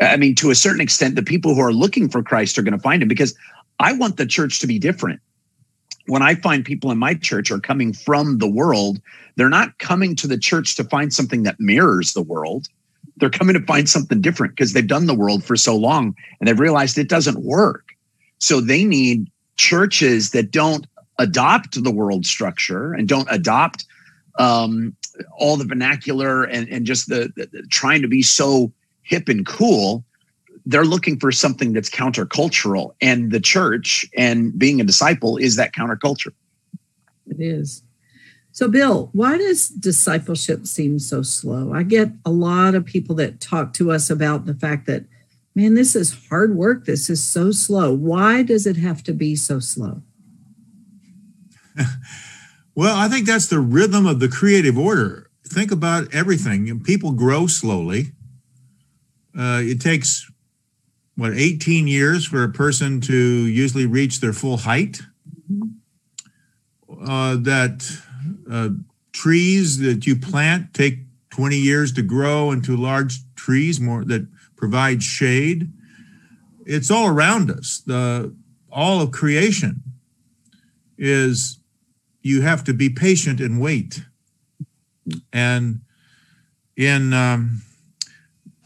I 0.00 0.16
mean 0.16 0.34
to 0.36 0.50
a 0.50 0.54
certain 0.54 0.80
extent 0.80 1.14
the 1.14 1.22
people 1.22 1.54
who 1.54 1.60
are 1.60 1.72
looking 1.72 2.08
for 2.08 2.22
Christ 2.22 2.58
are 2.58 2.62
going 2.62 2.76
to 2.76 2.78
find 2.78 3.02
him 3.02 3.08
because 3.08 3.36
I 3.78 3.92
want 3.92 4.16
the 4.16 4.26
church 4.26 4.60
to 4.60 4.66
be 4.66 4.78
different 4.78 5.20
when 6.06 6.22
I 6.22 6.34
find 6.34 6.64
people 6.64 6.90
in 6.90 6.98
my 6.98 7.14
church 7.14 7.50
are 7.50 7.60
coming 7.60 7.92
from 7.92 8.38
the 8.38 8.48
world 8.48 9.00
they're 9.36 9.48
not 9.48 9.78
coming 9.78 10.14
to 10.16 10.26
the 10.26 10.38
church 10.38 10.76
to 10.76 10.84
find 10.84 11.12
something 11.12 11.42
that 11.42 11.58
mirrors 11.58 12.12
the 12.12 12.22
world. 12.22 12.68
They're 13.16 13.30
coming 13.30 13.54
to 13.54 13.66
find 13.66 13.88
something 13.88 14.20
different 14.20 14.54
because 14.54 14.72
they've 14.72 14.86
done 14.86 15.06
the 15.06 15.14
world 15.14 15.44
for 15.44 15.56
so 15.56 15.76
long 15.76 16.16
and 16.38 16.48
they've 16.48 16.58
realized 16.58 16.98
it 16.98 17.08
doesn't 17.08 17.42
work. 17.42 17.94
So 18.38 18.60
they 18.60 18.84
need 18.84 19.30
churches 19.56 20.30
that 20.30 20.50
don't 20.50 20.86
adopt 21.18 21.82
the 21.82 21.90
world 21.90 22.26
structure 22.26 22.92
and 22.92 23.08
don't 23.08 23.28
adopt 23.30 23.84
um, 24.38 24.96
all 25.38 25.56
the 25.56 25.64
vernacular 25.64 26.42
and, 26.44 26.68
and 26.68 26.86
just 26.86 27.08
the, 27.08 27.32
the, 27.36 27.62
trying 27.70 28.02
to 28.02 28.08
be 28.08 28.22
so 28.22 28.72
hip 29.02 29.28
and 29.28 29.46
cool 29.46 30.04
they're 30.66 30.84
looking 30.84 31.18
for 31.18 31.30
something 31.30 31.72
that's 31.72 31.90
countercultural. 31.90 32.94
And 33.00 33.30
the 33.30 33.40
church 33.40 34.06
and 34.16 34.56
being 34.58 34.80
a 34.80 34.84
disciple 34.84 35.36
is 35.36 35.56
that 35.56 35.74
counterculture. 35.74 36.32
It 37.26 37.40
is. 37.40 37.82
So 38.52 38.68
bill 38.68 39.10
why 39.12 39.36
does 39.36 39.68
discipleship 39.68 40.66
seem 40.66 40.98
so 40.98 41.22
slow? 41.22 41.72
I 41.72 41.82
get 41.82 42.10
a 42.24 42.30
lot 42.30 42.74
of 42.74 42.84
people 42.84 43.14
that 43.16 43.40
talk 43.40 43.72
to 43.74 43.90
us 43.90 44.10
about 44.10 44.46
the 44.46 44.54
fact 44.54 44.86
that 44.86 45.04
man 45.54 45.74
this 45.74 45.96
is 45.96 46.28
hard 46.28 46.54
work. 46.54 46.84
This 46.84 47.10
is 47.10 47.22
so 47.22 47.50
slow. 47.50 47.92
Why 47.92 48.42
does 48.42 48.66
it 48.66 48.76
have 48.76 49.02
to 49.04 49.12
be 49.12 49.36
so 49.36 49.60
slow? 49.60 50.02
Well 52.76 52.96
i 52.96 53.06
think 53.06 53.24
that's 53.24 53.46
the 53.46 53.60
rhythm 53.60 54.04
of 54.04 54.18
the 54.18 54.26
creative 54.26 54.76
order. 54.76 55.30
Think 55.46 55.70
about 55.70 56.12
everything. 56.12 56.80
People 56.80 57.12
grow 57.12 57.46
slowly. 57.46 58.12
Uh, 59.38 59.60
it 59.62 59.80
takes 59.80 60.28
what 61.16 61.32
18 61.34 61.86
years 61.86 62.26
for 62.26 62.42
a 62.42 62.48
person 62.48 63.00
to 63.02 63.16
usually 63.16 63.86
reach 63.86 64.20
their 64.20 64.32
full 64.32 64.58
height? 64.58 65.00
Uh, 67.06 67.36
that 67.36 67.84
uh, 68.50 68.70
trees 69.12 69.78
that 69.78 70.06
you 70.06 70.16
plant 70.16 70.72
take 70.74 71.00
20 71.30 71.56
years 71.56 71.92
to 71.92 72.02
grow 72.02 72.50
into 72.50 72.76
large 72.76 73.18
trees 73.34 73.80
more 73.80 74.04
that 74.04 74.26
provide 74.56 75.02
shade. 75.02 75.70
It's 76.64 76.90
all 76.90 77.08
around 77.08 77.50
us. 77.50 77.82
The 77.84 78.34
all 78.70 79.00
of 79.00 79.12
creation 79.12 79.82
is 80.96 81.58
you 82.22 82.42
have 82.42 82.64
to 82.64 82.72
be 82.72 82.88
patient 82.88 83.40
and 83.40 83.60
wait. 83.60 84.02
And 85.32 85.80
in 86.76 87.12
um, 87.12 87.62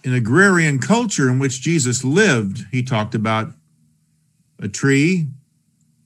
in 0.05 0.15
agrarian 0.15 0.79
culture 0.79 1.29
in 1.29 1.39
which 1.39 1.61
Jesus 1.61 2.05
lived, 2.05 2.67
he 2.71 2.83
talked 2.83 3.15
about 3.15 3.53
a 4.59 4.69
tree, 4.69 5.29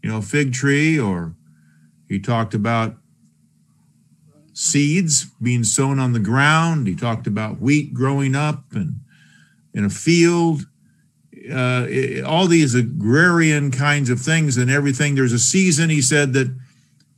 you 0.03 0.11
know, 0.11 0.19
a 0.19 0.23
fig 0.23 0.53
tree, 0.53 0.99
or 0.99 1.35
he 2.09 2.19
talked 2.19 2.55
about 2.55 2.97
seeds 4.53 5.27
being 5.41 5.65
sown 5.65 5.99
on 5.99 6.13
the 6.13 6.21
ground. 6.21 6.87
He 6.87 6.95
talked 6.95 7.27
about 7.27 7.61
wheat 7.61 7.95
growing 7.95 8.35
up 8.35 8.73
and 8.73 9.01
in 9.75 9.85
a 9.85 9.91
field. 9.91 10.67
Uh, 11.51 11.87
all 12.25 12.47
these 12.47 12.75
agrarian 12.75 13.71
kinds 13.71 14.11
of 14.11 14.21
things 14.21 14.57
and 14.57 14.71
everything. 14.71 15.15
There's 15.15 15.33
a 15.33 15.39
season. 15.39 15.91
He 15.91 16.01
said 16.01 16.35
that 16.35 16.55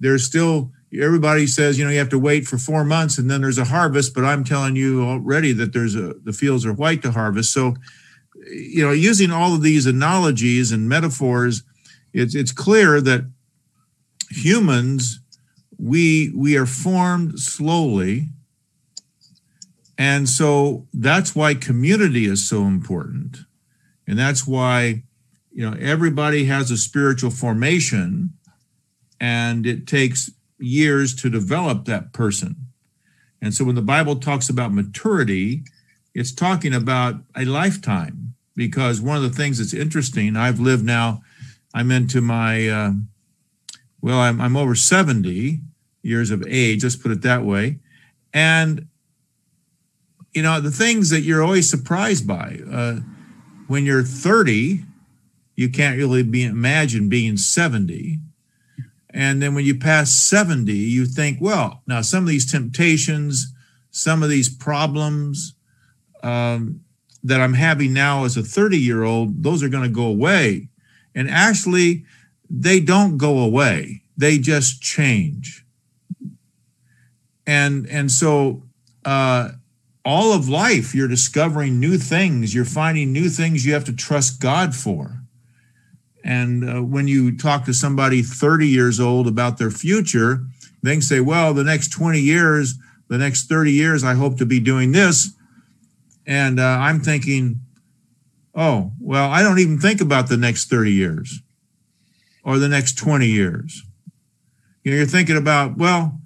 there's 0.01 0.25
still 0.25 0.71
everybody 1.01 1.47
says 1.47 1.79
you 1.79 1.85
know 1.85 1.91
you 1.91 1.99
have 1.99 2.09
to 2.09 2.19
wait 2.19 2.47
for 2.47 2.59
four 2.59 2.85
months 2.85 3.19
and 3.19 3.31
then 3.31 3.41
there's 3.41 3.59
a 3.59 3.65
harvest 3.65 4.15
but 4.15 4.25
i'm 4.25 4.45
telling 4.45 4.77
you 4.77 5.03
already 5.03 5.53
that 5.53 5.73
there's 5.73 5.95
a 5.95 6.15
the 6.25 6.33
fields 6.33 6.65
are 6.65 6.73
white 6.73 7.03
to 7.03 7.11
harvest. 7.11 7.53
So 7.53 7.75
you 8.47 8.85
know 8.85 8.93
using 8.93 9.31
all 9.31 9.55
of 9.55 9.63
these 9.63 9.87
analogies 9.87 10.73
and 10.73 10.89
metaphors 10.89 11.63
it's 12.13 12.35
it's 12.35 12.53
clear 12.53 13.01
that 13.01 13.25
humans 14.31 15.21
we 15.79 16.33
we 16.35 16.57
are 16.57 16.67
formed 16.67 17.39
slowly. 17.39 18.29
And 19.97 20.29
so 20.29 20.87
that's 20.93 21.37
why 21.37 21.55
community 21.55 22.27
is 22.27 22.49
so 22.49 22.65
important. 22.65 23.39
And 24.07 24.19
that's 24.19 24.47
why 24.47 25.03
you 25.53 25.69
know 25.69 25.77
everybody 25.79 26.45
has 26.47 26.71
a 26.71 26.77
spiritual 26.77 27.31
formation 27.31 28.35
and 29.21 29.67
it 29.67 29.87
takes 29.87 30.31
years 30.65 31.15
to 31.17 31.31
develop 31.31 31.85
that 31.85 32.13
person. 32.13 32.57
And 33.41 33.53
so 33.53 33.65
when 33.65 33.75
the 33.75 33.83
Bible 33.83 34.17
talks 34.17 34.49
about 34.49 34.73
maturity, 34.73 35.65
it's 36.15 36.33
talking 36.33 36.73
about 36.73 37.17
a 37.37 37.45
lifetime 37.45 38.35
because 38.57 39.01
one 39.01 39.17
of 39.17 39.23
the 39.23 39.37
things 39.37 39.59
that's 39.59 39.75
interesting, 39.75 40.37
I've 40.37 40.61
lived 40.61 40.85
now, 40.85 41.23
I'm 41.75 41.91
into 41.91 42.21
my, 42.21 42.69
uh, 42.69 42.93
well, 44.01 44.19
I'm, 44.19 44.41
I'm 44.41 44.57
over 44.57 44.75
70 44.75 45.61
years 46.03 46.31
of 46.31 46.45
age, 46.49 46.85
let's 46.85 46.97
put 46.97 47.11
it 47.11 47.23
that 47.23 47.45
way. 47.45 47.81
And, 48.33 48.89
you 50.33 50.43
know, 50.43 50.61
the 50.61 50.71
things 50.71 51.11
that 51.11 51.23
you're 51.23 51.43
always 51.43 51.69
surprised 51.69 52.27
by, 52.27 52.61
uh, 52.71 52.97
when 53.67 53.85
you're 53.85 54.03
30, 54.03 54.85
you 55.57 55.69
can't 55.69 55.97
really 55.97 56.23
be 56.23 56.45
imagine 56.45 57.09
being 57.09 57.37
70 57.37 58.19
and 59.15 59.41
then 59.41 59.55
when 59.55 59.65
you 59.65 59.77
pass 59.77 60.11
70, 60.11 60.73
you 60.73 61.07
think, 61.07 61.39
well, 61.41 61.83
now 61.87 62.01
some 62.01 62.25
of 62.25 62.29
these 62.29 62.51
temptations, 62.51 63.55
some 63.93 64.25
of 64.25 64.29
these 64.29 64.49
problems 64.53 65.55
um, 66.25 66.81
that 67.23 67.41
I'm 67.41 67.55
having 67.55 67.93
now 67.93 68.25
as 68.25 68.37
a 68.37 68.43
30 68.43 68.77
year 68.77 69.05
old, 69.05 69.45
those 69.45 69.63
are 69.63 69.69
going 69.69 69.85
to 69.85 69.89
go 69.89 70.07
away. 70.07 70.69
And 71.15 71.31
actually, 71.31 72.05
they 72.51 72.81
don't 72.81 73.17
go 73.17 73.39
away, 73.39 74.03
they 74.17 74.37
just 74.37 74.83
change. 74.83 75.65
And, 77.47 77.87
and 77.87 78.11
so, 78.11 78.65
uh, 79.05 79.51
all 80.05 80.33
of 80.33 80.49
life, 80.49 80.95
you're 80.95 81.09
discovering 81.09 81.79
new 81.79 81.99
things. 81.99 82.55
You're 82.55 82.65
finding 82.65 83.13
new 83.13 83.29
things 83.29 83.65
you 83.65 83.73
have 83.73 83.85
to 83.85 83.93
trust 83.93 84.41
God 84.41 84.75
for. 84.75 85.24
And 86.25 86.69
uh, 86.69 86.83
when 86.83 87.07
you 87.07 87.37
talk 87.37 87.67
to 87.67 87.75
somebody 87.75 88.23
30 88.23 88.67
years 88.67 88.99
old 88.99 89.29
about 89.29 89.59
their 89.59 89.71
future, 89.71 90.43
they 90.83 90.93
can 90.93 91.03
say, 91.03 91.21
well, 91.21 91.53
the 91.53 91.65
next 91.65 91.89
20 91.93 92.19
years, 92.19 92.75
the 93.09 93.19
next 93.19 93.47
30 93.47 93.73
years, 93.73 94.03
I 94.03 94.15
hope 94.15 94.39
to 94.39 94.47
be 94.47 94.59
doing 94.59 94.93
this. 94.93 95.35
And 96.27 96.59
uh, 96.59 96.79
I'm 96.81 97.01
thinking, 97.01 97.61
oh, 98.55 98.93
well, 98.99 99.31
I 99.31 99.43
don't 99.43 99.59
even 99.59 99.79
think 99.79 100.01
about 100.01 100.29
the 100.29 100.39
next 100.39 100.71
30 100.71 100.93
years 100.93 101.41
or 102.43 102.59
the 102.59 102.69
next 102.69 102.97
20 102.97 103.27
years. 103.27 103.83
You 104.83 104.93
know, 104.93 104.97
you're 104.99 105.07
thinking 105.07 105.37
about, 105.37 105.77
well, 105.77 106.21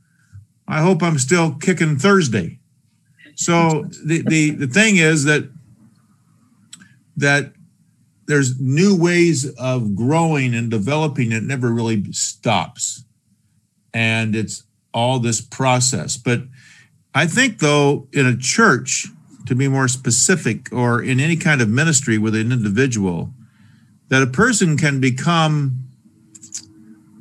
I 0.69 0.81
hope 0.81 1.03
I'm 1.03 1.19
still 1.19 1.55
kicking 1.55 1.99
Thursday. 1.99 2.61
So 3.35 3.87
the, 4.05 4.23
the, 4.23 4.51
the 4.51 4.67
thing 4.67 4.97
is 4.97 5.25
that 5.25 5.49
that 7.17 7.53
there's 8.29 8.61
new 8.61 8.95
ways 8.95 9.51
of 9.59 9.97
growing 9.97 10.55
and 10.55 10.71
developing 10.71 11.33
it 11.33 11.43
never 11.43 11.73
really 11.73 12.13
stops. 12.13 13.05
And 13.93 14.37
it's 14.37 14.65
all 14.93 15.19
this 15.19 15.41
process. 15.41 16.17
But 16.17 16.43
i 17.15 17.27
think 17.27 17.59
though 17.59 18.07
in 18.13 18.27
a 18.27 18.37
church 18.37 19.07
to 19.47 19.55
be 19.55 19.67
more 19.67 19.89
specific 19.89 20.71
or 20.73 21.03
in 21.03 21.19
any 21.19 21.37
kind 21.37 21.63
of 21.63 21.69
ministry 21.69 22.19
with 22.19 22.35
an 22.35 22.53
individual 22.53 23.33
that 24.09 24.23
a 24.23 24.27
person 24.27 24.77
can 24.77 25.01
become 25.01 25.85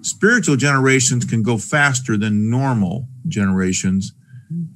spiritual 0.02 0.58
generations 0.58 1.24
can 1.24 1.42
go 1.42 1.58
faster 1.58 2.18
than 2.18 2.50
normal 2.50 3.08
generations. 3.28 4.14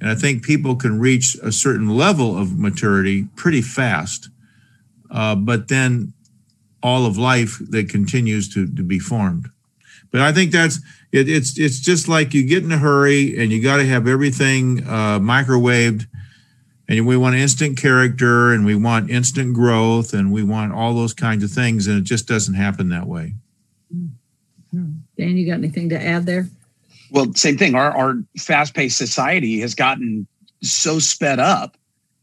And 0.00 0.10
i 0.10 0.14
think 0.14 0.44
people 0.44 0.76
can 0.76 0.98
reach 0.98 1.36
a 1.42 1.52
certain 1.52 1.88
level 1.88 2.36
of 2.36 2.58
maturity 2.58 3.24
pretty 3.36 3.62
fast. 3.62 4.30
Uh, 5.10 5.34
but 5.34 5.68
then 5.68 6.14
all 6.82 7.06
of 7.06 7.16
life 7.16 7.58
that 7.70 7.88
continues 7.88 8.48
to, 8.54 8.66
to 8.74 8.82
be 8.82 8.98
formed. 8.98 9.48
But 10.10 10.20
I 10.20 10.32
think 10.32 10.52
that's 10.52 10.78
it, 11.10 11.28
it's 11.28 11.58
it's 11.58 11.80
just 11.80 12.06
like 12.06 12.34
you 12.34 12.44
get 12.44 12.62
in 12.62 12.70
a 12.70 12.78
hurry 12.78 13.38
and 13.38 13.50
you 13.50 13.62
got 13.62 13.78
to 13.78 13.86
have 13.86 14.06
everything 14.06 14.86
uh, 14.86 15.18
microwaved, 15.18 16.06
and 16.88 17.06
we 17.06 17.16
want 17.16 17.34
instant 17.34 17.78
character 17.78 18.52
and 18.52 18.66
we 18.66 18.74
want 18.74 19.10
instant 19.10 19.54
growth 19.54 20.12
and 20.12 20.30
we 20.30 20.42
want 20.42 20.72
all 20.72 20.94
those 20.94 21.14
kinds 21.14 21.42
of 21.42 21.50
things, 21.50 21.86
and 21.86 21.98
it 21.98 22.04
just 22.04 22.28
doesn't 22.28 22.54
happen 22.54 22.90
that 22.90 23.06
way. 23.06 23.34
Dan, 24.72 25.36
you 25.36 25.46
got 25.46 25.54
anything 25.54 25.88
to 25.90 26.02
add 26.02 26.26
there? 26.26 26.48
Well, 27.10 27.32
same 27.34 27.56
thing. 27.56 27.74
Our 27.74 27.96
our 27.96 28.16
fast 28.38 28.74
paced 28.74 28.98
society 28.98 29.60
has 29.60 29.74
gotten 29.74 30.26
so 30.62 30.98
sped 30.98 31.38
up 31.38 31.76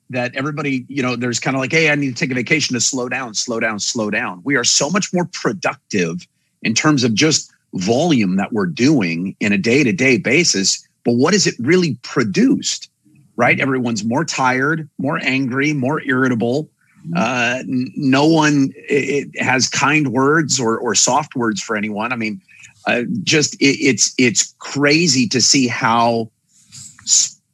that 0.09 0.35
everybody, 0.35 0.85
you 0.87 1.03
know, 1.03 1.15
there's 1.15 1.39
kind 1.39 1.55
of 1.55 1.61
like, 1.61 1.71
hey, 1.71 1.89
I 1.89 1.95
need 1.95 2.09
to 2.09 2.15
take 2.15 2.31
a 2.31 2.35
vacation 2.35 2.73
to 2.73 2.81
slow 2.81 3.09
down, 3.09 3.33
slow 3.33 3.59
down, 3.59 3.79
slow 3.79 4.09
down. 4.09 4.41
We 4.43 4.55
are 4.55 4.63
so 4.63 4.89
much 4.89 5.13
more 5.13 5.29
productive 5.31 6.27
in 6.63 6.73
terms 6.73 7.03
of 7.03 7.13
just 7.13 7.51
volume 7.73 8.35
that 8.37 8.51
we're 8.51 8.65
doing 8.65 9.35
in 9.39 9.53
a 9.53 9.57
day 9.57 9.83
to 9.83 9.91
day 9.91 10.17
basis. 10.17 10.85
But 11.05 11.13
what 11.13 11.33
is 11.33 11.45
it 11.45 11.55
really 11.59 11.95
produced? 12.01 12.89
Right? 13.35 13.59
Everyone's 13.59 14.03
more 14.03 14.25
tired, 14.25 14.89
more 14.97 15.19
angry, 15.23 15.73
more 15.73 16.01
irritable. 16.01 16.69
Uh, 17.15 17.63
no 17.65 18.27
one 18.27 18.73
it, 18.75 19.29
has 19.41 19.69
kind 19.69 20.09
words 20.09 20.59
or, 20.59 20.77
or 20.77 20.93
soft 20.93 21.35
words 21.35 21.61
for 21.61 21.77
anyone. 21.77 22.11
I 22.11 22.17
mean, 22.17 22.41
uh, 22.87 23.03
just 23.23 23.55
it, 23.55 23.77
it's 23.79 24.13
it's 24.17 24.53
crazy 24.59 25.27
to 25.29 25.39
see 25.39 25.67
how 25.67 26.29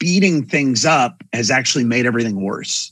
speeding 0.05 0.45
things 0.45 0.85
up 0.85 1.23
has 1.33 1.49
actually 1.49 1.83
made 1.83 2.05
everything 2.05 2.39
worse. 2.39 2.91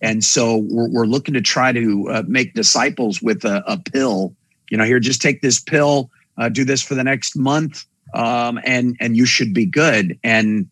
And 0.00 0.24
so 0.24 0.64
we're, 0.70 0.88
we're 0.88 1.04
looking 1.04 1.34
to 1.34 1.42
try 1.42 1.72
to 1.72 2.08
uh, 2.10 2.22
make 2.26 2.54
disciples 2.54 3.20
with 3.20 3.44
a, 3.44 3.62
a, 3.66 3.76
pill. 3.76 4.34
You 4.70 4.78
know, 4.78 4.84
here, 4.84 4.98
just 4.98 5.20
take 5.20 5.42
this 5.42 5.60
pill. 5.60 6.10
uh, 6.38 6.48
do 6.48 6.64
this 6.64 6.80
for 6.80 6.94
the 6.94 7.04
next 7.04 7.36
month, 7.36 7.84
um, 8.14 8.58
and 8.64 8.96
and 8.98 9.14
you 9.14 9.26
should 9.26 9.52
be 9.52 9.66
good. 9.66 10.18
And 10.24 10.66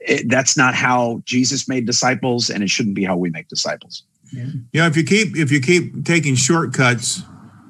it, 0.00 0.28
that's 0.28 0.56
not 0.56 0.74
how 0.74 1.22
Jesus 1.24 1.68
made 1.68 1.86
disciples, 1.86 2.50
and 2.50 2.64
it 2.64 2.68
shouldn't 2.68 2.96
be 2.96 3.04
how 3.04 3.16
we 3.16 3.30
make 3.30 3.46
disciples. 3.46 4.02
Yeah. 4.32 4.46
You 4.72 4.80
know, 4.80 4.86
if 4.86 4.96
you 4.96 5.04
keep 5.04 5.36
if 5.36 5.52
you 5.52 5.60
keep 5.60 6.04
taking 6.04 6.34
shortcuts, 6.34 7.22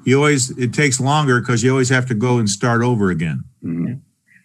you 0.05 0.17
always 0.17 0.49
it 0.57 0.73
takes 0.73 0.99
longer 0.99 1.39
because 1.39 1.61
you 1.61 1.69
always 1.69 1.89
have 1.89 2.07
to 2.07 2.15
go 2.15 2.39
and 2.39 2.49
start 2.49 2.81
over 2.81 3.11
again. 3.11 3.43
Mm-hmm. 3.63 3.93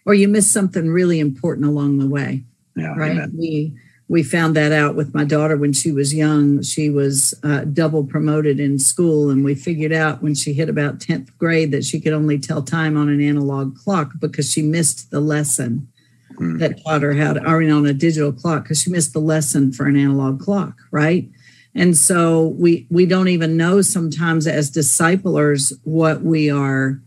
Or 0.05 0.13
you 0.13 0.27
miss 0.27 0.49
something 0.49 0.89
really 0.89 1.19
important 1.19 1.65
along 1.65 1.97
the 1.97 2.07
way. 2.07 2.43
Yeah, 2.75 2.93
right. 2.95 3.11
Amen. 3.11 3.33
We 3.37 3.73
we 4.07 4.21
found 4.21 4.55
that 4.55 4.71
out 4.71 4.95
with 4.95 5.15
my 5.15 5.23
daughter 5.23 5.57
when 5.57 5.73
she 5.73 5.91
was 5.91 6.13
young. 6.13 6.61
She 6.61 6.89
was 6.89 7.33
uh, 7.43 7.61
double 7.61 8.03
promoted 8.03 8.59
in 8.59 8.77
school, 8.77 9.31
and 9.31 9.43
we 9.43 9.55
figured 9.55 9.91
out 9.91 10.21
when 10.21 10.35
she 10.35 10.53
hit 10.53 10.69
about 10.69 10.99
10th 10.99 11.35
grade 11.37 11.71
that 11.71 11.83
she 11.83 11.99
could 11.99 12.13
only 12.13 12.37
tell 12.37 12.61
time 12.61 12.97
on 12.97 13.09
an 13.09 13.19
analog 13.19 13.75
clock 13.75 14.11
because 14.19 14.51
she 14.51 14.61
missed 14.61 15.09
the 15.09 15.19
lesson 15.19 15.87
mm. 16.35 16.59
that 16.59 16.83
taught 16.83 17.01
her 17.01 17.13
how 17.13 17.33
to, 17.33 17.49
or 17.49 17.63
on 17.63 17.85
a 17.85 17.93
digital 17.93 18.31
clock 18.31 18.63
because 18.63 18.81
she 18.81 18.91
missed 18.91 19.13
the 19.13 19.19
lesson 19.19 19.71
for 19.71 19.87
an 19.87 19.95
analog 19.95 20.39
clock, 20.39 20.77
right? 20.91 21.27
And 21.73 21.97
so 21.97 22.47
we 22.59 22.87
we 22.91 23.05
don't 23.05 23.27
even 23.27 23.57
know 23.57 23.81
sometimes 23.81 24.45
as 24.45 24.69
disciplers 24.69 25.73
what 25.83 26.21
we 26.21 26.49
are 26.49 27.01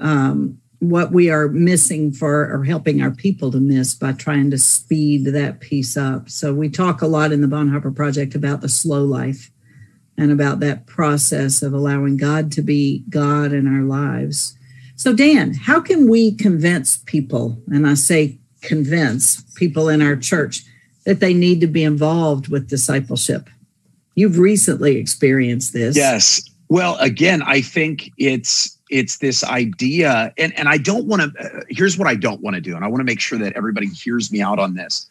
um, 0.00 0.60
what 0.80 1.12
we 1.12 1.30
are 1.30 1.48
missing 1.48 2.10
for 2.10 2.50
or 2.50 2.64
helping 2.64 3.00
our 3.02 3.10
people 3.10 3.50
to 3.52 3.60
miss 3.60 3.94
by 3.94 4.12
trying 4.12 4.50
to 4.50 4.58
speed 4.58 5.26
that 5.26 5.60
piece 5.60 5.96
up. 5.96 6.28
So 6.28 6.54
we 6.54 6.68
talk 6.68 7.02
a 7.02 7.06
lot 7.06 7.32
in 7.32 7.42
the 7.42 7.46
Bonhoeffer 7.46 7.94
Project 7.94 8.34
about 8.34 8.62
the 8.62 8.68
slow 8.68 9.04
life 9.04 9.50
and 10.16 10.32
about 10.32 10.60
that 10.60 10.86
process 10.86 11.62
of 11.62 11.72
allowing 11.72 12.16
God 12.16 12.50
to 12.52 12.62
be 12.62 13.04
God 13.10 13.52
in 13.52 13.66
our 13.66 13.82
lives. 13.82 14.56
So 14.96 15.14
Dan, 15.14 15.54
how 15.54 15.80
can 15.80 16.10
we 16.10 16.34
convince 16.34 16.98
people, 16.98 17.62
and 17.70 17.86
I 17.86 17.94
say 17.94 18.38
convince 18.62 19.42
people 19.54 19.88
in 19.88 20.02
our 20.02 20.16
church 20.16 20.62
that 21.04 21.20
they 21.20 21.32
need 21.32 21.60
to 21.60 21.66
be 21.66 21.84
involved 21.84 22.48
with 22.48 22.68
discipleship? 22.68 23.48
You've 24.14 24.38
recently 24.38 24.96
experienced 24.96 25.72
this. 25.72 25.96
Yes. 25.96 26.42
Well, 26.68 26.96
again, 26.98 27.42
I 27.42 27.62
think 27.62 28.10
it's 28.18 28.78
it's 28.90 29.18
this 29.18 29.42
idea 29.44 30.32
and, 30.36 30.56
and 30.58 30.68
i 30.68 30.76
don't 30.76 31.06
want 31.06 31.22
to 31.22 31.42
uh, 31.42 31.60
here's 31.68 31.96
what 31.96 32.08
i 32.08 32.14
don't 32.14 32.40
want 32.40 32.54
to 32.54 32.60
do 32.60 32.74
and 32.76 32.84
i 32.84 32.88
want 32.88 33.00
to 33.00 33.04
make 33.04 33.20
sure 33.20 33.38
that 33.38 33.52
everybody 33.54 33.86
hears 33.86 34.30
me 34.30 34.40
out 34.40 34.58
on 34.58 34.74
this. 34.74 35.08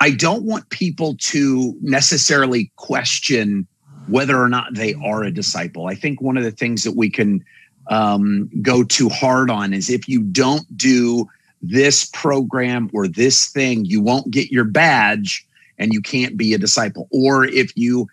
I 0.00 0.10
don't 0.10 0.44
want 0.44 0.68
people 0.70 1.14
to 1.18 1.76
necessarily 1.82 2.72
question 2.76 3.66
whether 4.08 4.40
or 4.40 4.48
not 4.48 4.74
they 4.74 4.94
are 4.94 5.22
a 5.22 5.30
disciple. 5.30 5.86
I 5.86 5.94
think 5.94 6.22
one 6.22 6.38
of 6.38 6.42
the 6.42 6.50
things 6.50 6.84
that 6.84 6.96
we 6.96 7.10
can 7.10 7.44
um, 7.88 8.50
go 8.62 8.82
too 8.82 9.10
hard 9.10 9.50
on 9.50 9.74
is 9.74 9.90
if 9.90 10.08
you 10.08 10.22
don't 10.22 10.76
do 10.76 11.28
this 11.60 12.06
program 12.06 12.88
or 12.94 13.06
this 13.06 13.48
thing 13.48 13.84
you 13.84 14.00
won't 14.00 14.30
get 14.30 14.50
your 14.50 14.64
badge 14.64 15.46
and 15.78 15.92
you 15.92 16.00
can't 16.00 16.36
be 16.36 16.54
a 16.54 16.58
disciple. 16.58 17.06
Or 17.10 17.44
if 17.44 17.76
you 17.76 18.08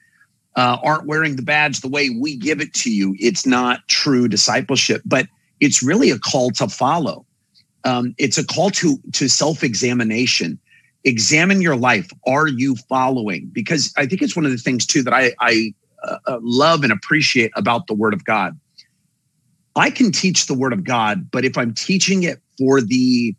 uh, 0.58 0.78
aren't 0.84 1.06
wearing 1.06 1.36
the 1.36 1.44
badge 1.44 1.80
the 1.80 1.88
way 1.88 2.10
we 2.10 2.36
give 2.36 2.60
it 2.60 2.74
to 2.74 2.92
you, 2.92 3.16
it's 3.20 3.46
not 3.46 3.88
true 3.88 4.28
discipleship. 4.28 5.02
But 5.06 5.28
it's 5.60 5.82
really 5.82 6.10
a 6.10 6.20
call 6.20 6.52
to 6.52 6.68
follow. 6.68 7.26
Um, 7.86 8.16
it's 8.18 8.38
a 8.38 8.46
call 8.46 8.72
to 8.72 8.98
to 9.14 9.30
self 9.30 9.64
examination. 9.64 10.60
Examine 11.04 11.62
your 11.62 11.78
life. 11.78 12.10
Are 12.26 12.48
you 12.48 12.76
following? 12.90 13.50
Because 13.54 13.94
I 13.96 14.08
think 14.08 14.22
it's 14.22 14.36
one 14.36 14.46
of 14.46 14.52
the 14.52 14.58
things 14.58 14.86
too 14.86 15.04
that 15.04 15.14
I, 15.14 15.32
I 15.40 15.74
uh, 16.04 16.18
uh 16.26 16.40
love 16.42 16.84
and 16.84 16.92
appreciate 16.92 17.52
about 17.56 17.88
the 17.88 17.94
Word 17.94 18.14
of 18.14 18.26
God. 18.26 18.60
I 19.76 19.92
can 19.92 20.12
teach 20.12 20.48
the 20.48 20.56
Word 20.56 20.74
of 20.74 20.84
God, 20.84 21.30
but 21.30 21.46
if 21.46 21.56
I'm 21.56 21.74
teaching 21.74 22.24
it 22.24 22.42
for 22.58 22.82
the 22.82 23.36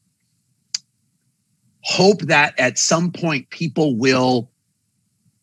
hope 1.83 2.21
that 2.23 2.55
at 2.59 2.79
some 2.79 3.11
point 3.11 3.51
people 3.51 3.97
will 3.97 4.49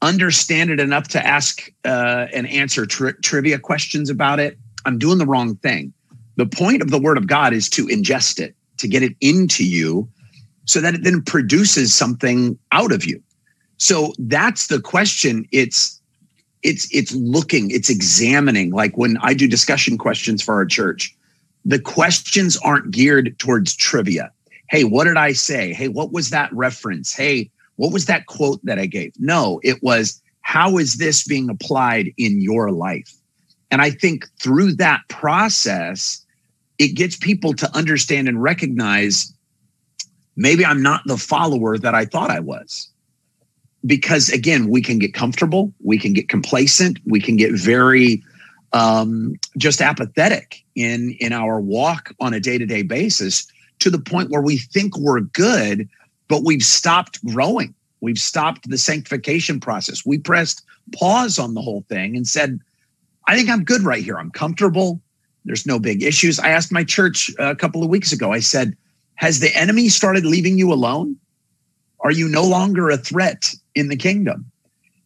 understand 0.01 0.69
it 0.69 0.79
enough 0.79 1.07
to 1.09 1.25
ask 1.25 1.71
uh, 1.83 2.27
and 2.33 2.47
answer 2.47 2.85
tri- 2.85 3.13
trivia 3.21 3.59
questions 3.59 4.09
about 4.09 4.39
it, 4.39 4.57
I'm 4.85 4.97
doing 4.97 5.17
the 5.17 5.25
wrong 5.25 5.55
thing. 5.57 5.93
The 6.35 6.45
point 6.45 6.81
of 6.81 6.91
the 6.91 6.99
word 6.99 7.17
of 7.17 7.27
God 7.27 7.53
is 7.53 7.69
to 7.69 7.87
ingest 7.87 8.39
it, 8.39 8.55
to 8.77 8.87
get 8.87 9.03
it 9.03 9.15
into 9.21 9.65
you 9.65 10.09
so 10.65 10.81
that 10.81 10.95
it 10.95 11.03
then 11.03 11.21
produces 11.21 11.93
something 11.93 12.57
out 12.71 12.91
of 12.91 13.05
you. 13.05 13.21
So 13.77 14.13
that's 14.19 14.67
the 14.67 14.81
question. 14.81 15.47
It's 15.51 16.01
it's 16.63 16.87
it's 16.91 17.13
looking, 17.13 17.69
it's 17.69 17.89
examining. 17.89 18.71
Like 18.71 18.97
when 18.97 19.17
I 19.21 19.33
do 19.33 19.47
discussion 19.47 19.97
questions 19.97 20.41
for 20.41 20.55
our 20.55 20.65
church, 20.65 21.15
the 21.63 21.79
questions 21.79 22.57
aren't 22.57 22.91
geared 22.91 23.37
towards 23.37 23.75
trivia. 23.75 24.31
Hey, 24.69 24.83
what 24.83 25.03
did 25.03 25.17
I 25.17 25.33
say? 25.33 25.73
Hey, 25.73 25.89
what 25.89 26.11
was 26.11 26.31
that 26.31 26.51
reference? 26.53 27.13
Hey, 27.13 27.51
what 27.75 27.91
was 27.91 28.05
that 28.05 28.25
quote 28.27 28.59
that 28.63 28.79
I 28.79 28.85
gave? 28.85 29.13
No, 29.19 29.59
it 29.63 29.81
was, 29.83 30.21
how 30.41 30.77
is 30.77 30.97
this 30.97 31.27
being 31.27 31.49
applied 31.49 32.13
in 32.17 32.41
your 32.41 32.71
life? 32.71 33.13
And 33.71 33.81
I 33.81 33.91
think 33.91 34.25
through 34.41 34.73
that 34.75 35.01
process, 35.09 36.23
it 36.77 36.89
gets 36.89 37.15
people 37.15 37.53
to 37.55 37.75
understand 37.75 38.27
and 38.27 38.41
recognize 38.41 39.33
maybe 40.35 40.65
I'm 40.65 40.81
not 40.81 41.01
the 41.05 41.17
follower 41.17 41.77
that 41.77 41.95
I 41.95 42.05
thought 42.05 42.29
I 42.29 42.39
was. 42.39 42.89
Because 43.85 44.29
again, 44.29 44.67
we 44.67 44.81
can 44.81 44.97
get 44.97 45.13
comfortable, 45.13 45.71
we 45.83 45.97
can 45.97 46.13
get 46.13 46.27
complacent, 46.27 46.99
we 47.05 47.21
can 47.21 47.35
get 47.35 47.53
very 47.53 48.23
um, 48.73 49.35
just 49.57 49.79
apathetic 49.79 50.63
in 50.75 51.15
in 51.19 51.31
our 51.31 51.59
walk 51.61 52.13
on 52.19 52.33
a 52.33 52.39
day 52.39 52.57
to 52.57 52.65
day 52.65 52.81
basis 52.81 53.45
to 53.79 53.89
the 53.89 53.99
point 53.99 54.31
where 54.31 54.41
we 54.41 54.57
think 54.57 54.97
we're 54.97 55.21
good, 55.21 55.87
but 56.27 56.43
we've 56.43 56.63
stopped 56.63 57.23
growing. 57.25 57.73
We've 58.01 58.17
stopped 58.17 58.69
the 58.69 58.77
sanctification 58.77 59.59
process. 59.59 60.05
We 60.05 60.17
pressed 60.17 60.63
pause 60.93 61.39
on 61.39 61.53
the 61.53 61.61
whole 61.61 61.85
thing 61.89 62.15
and 62.15 62.27
said, 62.27 62.59
I 63.27 63.35
think 63.35 63.49
I'm 63.49 63.63
good 63.63 63.81
right 63.81 64.03
here. 64.03 64.17
I'm 64.17 64.31
comfortable. 64.31 65.01
There's 65.45 65.65
no 65.65 65.79
big 65.79 66.03
issues. 66.03 66.39
I 66.39 66.49
asked 66.49 66.71
my 66.71 66.83
church 66.83 67.31
a 67.39 67.55
couple 67.55 67.83
of 67.83 67.89
weeks 67.89 68.11
ago, 68.11 68.31
I 68.31 68.39
said, 68.39 68.75
Has 69.15 69.39
the 69.39 69.55
enemy 69.55 69.89
started 69.89 70.25
leaving 70.25 70.57
you 70.57 70.73
alone? 70.73 71.17
Are 72.01 72.11
you 72.11 72.27
no 72.27 72.43
longer 72.43 72.89
a 72.89 72.97
threat 72.97 73.49
in 73.73 73.89
the 73.89 73.95
kingdom? 73.95 74.51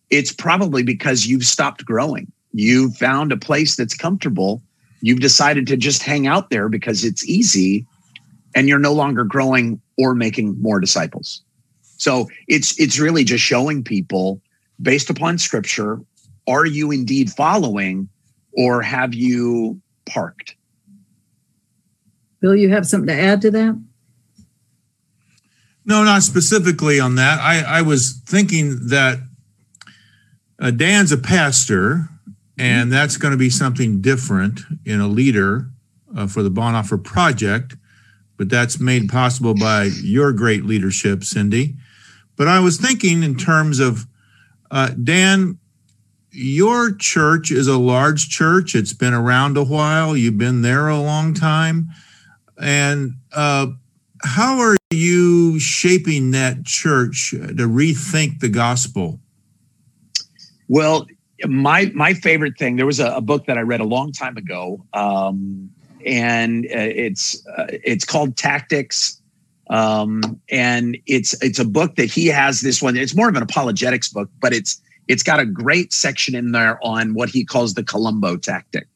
It's 0.09 0.33
probably 0.33 0.83
because 0.83 1.27
you've 1.27 1.43
stopped 1.43 1.85
growing. 1.85 2.31
You've 2.51 2.95
found 2.97 3.31
a 3.31 3.37
place 3.37 3.75
that's 3.75 3.95
comfortable. 3.95 4.61
You've 5.01 5.19
decided 5.19 5.67
to 5.67 5.77
just 5.77 6.03
hang 6.03 6.27
out 6.27 6.49
there 6.49 6.67
because 6.67 7.05
it's 7.05 7.23
easy 7.25 7.85
and 8.55 8.67
you're 8.67 8.79
no 8.79 8.93
longer 8.93 9.23
growing 9.23 9.79
or 9.99 10.15
making 10.15 10.59
more 10.61 10.79
disciples. 10.79 11.43
So 11.97 12.29
it's 12.47 12.79
it's 12.79 12.97
really 12.97 13.25
just 13.25 13.43
showing 13.43 13.83
people 13.83 14.41
based 14.81 15.09
upon 15.09 15.37
scripture, 15.37 15.99
are 16.47 16.65
you 16.65 16.91
indeed 16.91 17.29
following 17.29 18.07
or 18.53 18.81
have 18.81 19.13
you 19.13 19.79
parked? 20.05 20.55
Bill, 22.39 22.55
you 22.55 22.69
have 22.69 22.87
something 22.87 23.07
to 23.07 23.21
add 23.21 23.41
to 23.41 23.51
that? 23.51 23.83
No, 25.85 26.03
not 26.03 26.23
specifically 26.23 26.99
on 26.99 27.15
that. 27.15 27.39
I, 27.39 27.79
I 27.79 27.81
was 27.81 28.21
thinking 28.25 28.87
that 28.87 29.19
uh, 30.59 30.71
Dan's 30.71 31.11
a 31.11 31.17
pastor, 31.17 32.07
and 32.57 32.91
that's 32.91 33.17
going 33.17 33.31
to 33.31 33.37
be 33.37 33.49
something 33.49 33.99
different 33.99 34.61
in 34.85 35.01
a 35.01 35.07
leader 35.07 35.69
uh, 36.15 36.27
for 36.27 36.43
the 36.43 36.51
Bonhoeffer 36.51 37.03
Project 37.03 37.75
but 38.39 38.49
that's 38.49 38.79
made 38.79 39.09
possible 39.09 39.53
by 39.53 39.89
your 40.01 40.31
great 40.31 40.63
leadership, 40.63 41.25
Cindy. 41.25 41.75
But 42.37 42.47
I 42.47 42.61
was 42.61 42.77
thinking 42.77 43.21
in 43.21 43.35
terms 43.35 43.79
of 43.79 44.07
uh, 44.71 44.91
Dan, 44.91 45.59
your 46.31 46.93
church 46.93 47.51
is 47.51 47.67
a 47.67 47.77
large 47.77 48.29
church. 48.29 48.75
It's 48.75 48.93
been 48.93 49.13
around 49.13 49.57
a 49.57 49.63
while. 49.63 50.15
You've 50.15 50.37
been 50.37 50.61
there 50.61 50.87
a 50.87 51.01
long 51.01 51.33
time. 51.33 51.89
And 52.57 53.15
uh, 53.33 53.67
how 54.23 54.59
are 54.59 54.77
you 54.89 55.59
shaping 55.59 56.31
that 56.31 56.63
church 56.63 57.31
to 57.31 57.67
rethink 57.67 58.39
the 58.39 58.47
gospel? 58.47 59.19
Well, 60.69 61.07
my 61.45 61.91
my 61.93 62.13
favorite 62.13 62.57
thing. 62.57 62.77
There 62.77 62.85
was 62.85 63.01
a, 63.01 63.15
a 63.15 63.21
book 63.21 63.47
that 63.47 63.57
I 63.57 63.61
read 63.61 63.81
a 63.81 63.85
long 63.85 64.13
time 64.13 64.37
ago. 64.37 64.85
Um, 64.93 65.71
and 66.05 66.65
uh, 66.65 66.69
it's 66.73 67.45
uh, 67.57 67.67
it's 67.69 68.05
called 68.05 68.37
Tactics. 68.37 69.15
Um, 69.69 70.41
and 70.49 70.97
it's 71.05 71.39
it's 71.43 71.59
a 71.59 71.65
book 71.65 71.95
that 71.95 72.09
he 72.09 72.25
has 72.27 72.61
this 72.61 72.81
one. 72.81 72.97
It's 72.97 73.15
more 73.15 73.29
of 73.29 73.35
an 73.35 73.43
apologetics 73.43 74.09
book, 74.09 74.29
but 74.41 74.53
it's 74.53 74.81
it's 75.07 75.23
got 75.23 75.39
a 75.39 75.45
great 75.45 75.93
section 75.93 76.35
in 76.35 76.51
there 76.51 76.79
on 76.83 77.13
what 77.13 77.29
he 77.29 77.45
calls 77.45 77.73
the 77.73 77.83
Columbo 77.83 78.37
tactic, 78.37 78.87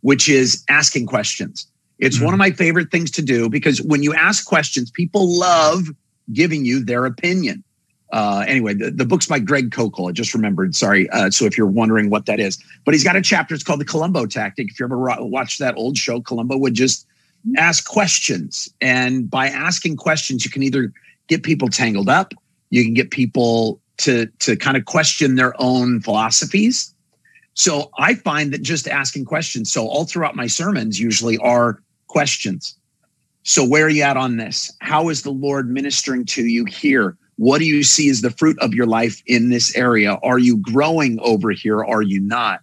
which 0.00 0.28
is 0.28 0.64
asking 0.68 1.06
questions. 1.06 1.66
It's 1.98 2.16
mm-hmm. 2.16 2.24
one 2.24 2.34
of 2.34 2.38
my 2.38 2.50
favorite 2.50 2.90
things 2.90 3.10
to 3.12 3.22
do 3.22 3.48
because 3.48 3.80
when 3.82 4.02
you 4.02 4.14
ask 4.14 4.46
questions, 4.46 4.90
people 4.90 5.38
love 5.38 5.88
giving 6.32 6.64
you 6.64 6.84
their 6.84 7.06
opinion 7.06 7.62
uh, 8.12 8.44
anyway, 8.46 8.74
the, 8.74 8.90
the 8.90 9.04
book's 9.04 9.26
by 9.26 9.38
Greg 9.38 9.70
Koukl. 9.70 10.08
I 10.08 10.12
just 10.12 10.34
remembered. 10.34 10.74
Sorry. 10.74 11.08
Uh, 11.10 11.30
so 11.30 11.44
if 11.44 11.58
you're 11.58 11.66
wondering 11.66 12.08
what 12.10 12.26
that 12.26 12.38
is, 12.38 12.58
but 12.84 12.94
he's 12.94 13.04
got 13.04 13.16
a 13.16 13.22
chapter. 13.22 13.54
It's 13.54 13.64
called 13.64 13.80
the 13.80 13.84
Columbo 13.84 14.26
Tactic. 14.26 14.70
If 14.70 14.78
you 14.78 14.86
ever 14.86 14.98
watched 14.98 15.58
that 15.58 15.76
old 15.76 15.98
show, 15.98 16.20
Columbo 16.20 16.56
would 16.56 16.74
just 16.74 17.06
ask 17.56 17.86
questions. 17.86 18.68
And 18.80 19.28
by 19.30 19.48
asking 19.48 19.96
questions, 19.96 20.44
you 20.44 20.50
can 20.50 20.62
either 20.62 20.92
get 21.28 21.42
people 21.42 21.68
tangled 21.68 22.08
up, 22.08 22.32
you 22.70 22.84
can 22.84 22.94
get 22.94 23.10
people 23.10 23.80
to, 23.98 24.26
to 24.40 24.56
kind 24.56 24.76
of 24.76 24.84
question 24.84 25.34
their 25.34 25.54
own 25.60 26.00
philosophies. 26.00 26.92
So 27.54 27.90
I 27.98 28.14
find 28.14 28.52
that 28.52 28.62
just 28.62 28.86
asking 28.86 29.24
questions, 29.24 29.72
so 29.72 29.88
all 29.88 30.04
throughout 30.04 30.36
my 30.36 30.46
sermons 30.46 31.00
usually 31.00 31.38
are 31.38 31.82
questions. 32.06 32.76
So 33.44 33.64
where 33.64 33.86
are 33.86 33.90
you 33.90 34.02
at 34.02 34.16
on 34.16 34.36
this? 34.36 34.70
How 34.80 35.08
is 35.08 35.22
the 35.22 35.30
Lord 35.30 35.70
ministering 35.70 36.24
to 36.26 36.44
you 36.44 36.64
here? 36.64 37.16
What 37.36 37.58
do 37.58 37.64
you 37.64 37.82
see 37.82 38.08
as 38.08 38.22
the 38.22 38.30
fruit 38.30 38.58
of 38.60 38.74
your 38.74 38.86
life 38.86 39.22
in 39.26 39.50
this 39.50 39.74
area? 39.76 40.18
Are 40.22 40.38
you 40.38 40.56
growing 40.56 41.18
over 41.20 41.50
here? 41.50 41.84
Are 41.84 42.02
you 42.02 42.20
not? 42.20 42.60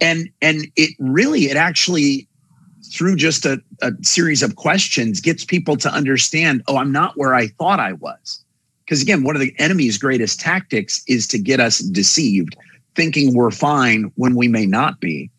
And 0.00 0.30
and 0.40 0.66
it 0.76 0.94
really, 0.98 1.50
it 1.50 1.56
actually 1.56 2.28
through 2.92 3.16
just 3.16 3.44
a, 3.44 3.62
a 3.82 3.92
series 4.02 4.42
of 4.42 4.56
questions 4.56 5.20
gets 5.20 5.44
people 5.44 5.76
to 5.76 5.90
understand, 5.90 6.62
oh, 6.66 6.76
I'm 6.76 6.92
not 6.92 7.16
where 7.16 7.34
I 7.34 7.48
thought 7.48 7.78
I 7.78 7.92
was. 7.94 8.44
Because 8.84 9.02
again, 9.02 9.22
one 9.22 9.36
of 9.36 9.40
the 9.40 9.54
enemy's 9.58 9.98
greatest 9.98 10.40
tactics 10.40 11.02
is 11.06 11.26
to 11.28 11.38
get 11.38 11.60
us 11.60 11.78
deceived, 11.78 12.56
thinking 12.96 13.34
we're 13.34 13.52
fine 13.52 14.10
when 14.16 14.34
we 14.34 14.48
may 14.48 14.66
not 14.66 14.98
be. 15.00 15.30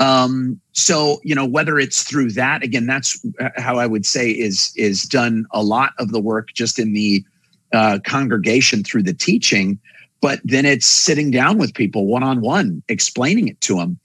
Um, 0.00 0.60
so 0.72 1.20
you 1.22 1.34
know 1.34 1.46
whether 1.46 1.78
it's 1.78 2.02
through 2.02 2.32
that 2.32 2.62
again, 2.62 2.86
that's 2.86 3.24
how 3.56 3.78
I 3.78 3.86
would 3.86 4.04
say 4.04 4.30
is 4.30 4.72
is 4.76 5.04
done 5.04 5.46
a 5.52 5.62
lot 5.62 5.92
of 5.98 6.10
the 6.10 6.20
work 6.20 6.48
just 6.52 6.78
in 6.78 6.92
the 6.92 7.24
uh, 7.74 7.98
congregation 8.04 8.84
through 8.84 9.02
the 9.02 9.12
teaching, 9.12 9.78
but 10.20 10.40
then 10.44 10.64
it's 10.64 10.86
sitting 10.86 11.30
down 11.30 11.58
with 11.58 11.74
people 11.74 12.06
one 12.06 12.22
on 12.22 12.40
one, 12.40 12.82
explaining 12.88 13.48
it 13.48 13.60
to 13.62 13.76
them, 13.76 13.98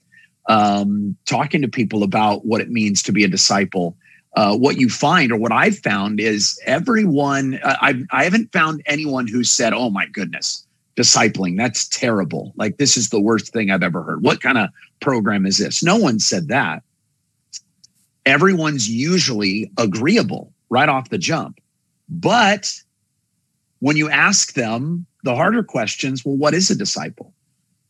um, 0.48 1.16
talking 1.24 1.62
to 1.62 1.68
people 1.68 2.02
about 2.02 2.44
what 2.44 2.60
it 2.60 2.68
means 2.70 3.02
to 3.04 3.12
be 3.12 3.24
a 3.24 3.28
disciple. 3.28 3.96
Uh, 4.36 4.56
what 4.56 4.78
you 4.78 4.88
find, 4.88 5.32
or 5.32 5.36
what 5.36 5.52
I've 5.52 5.78
found, 5.78 6.20
is 6.20 6.60
everyone. 6.66 7.60
Uh, 7.62 7.76
I 7.80 8.02
I 8.10 8.24
haven't 8.24 8.52
found 8.52 8.82
anyone 8.86 9.26
who 9.26 9.42
said, 9.42 9.72
"Oh 9.72 9.90
my 9.90 10.06
goodness, 10.06 10.66
discipling 10.96 11.56
that's 11.56 11.88
terrible." 11.88 12.52
Like 12.56 12.76
this 12.76 12.96
is 12.96 13.10
the 13.10 13.20
worst 13.20 13.52
thing 13.52 13.70
I've 13.70 13.82
ever 13.82 14.02
heard. 14.02 14.22
What 14.22 14.40
kind 14.40 14.58
of 14.58 14.68
program 15.00 15.46
is 15.46 15.58
this? 15.58 15.82
No 15.82 15.96
one 15.96 16.18
said 16.18 16.48
that. 16.48 16.82
Everyone's 18.26 18.88
usually 18.88 19.70
agreeable 19.78 20.52
right 20.68 20.88
off 20.88 21.08
the 21.08 21.18
jump, 21.18 21.58
but 22.08 22.72
when 23.80 23.96
you 23.96 24.08
ask 24.08 24.54
them 24.54 25.06
the 25.24 25.34
harder 25.34 25.62
questions, 25.62 26.24
well, 26.24 26.36
what 26.36 26.54
is 26.54 26.70
a 26.70 26.76
disciple? 26.76 27.34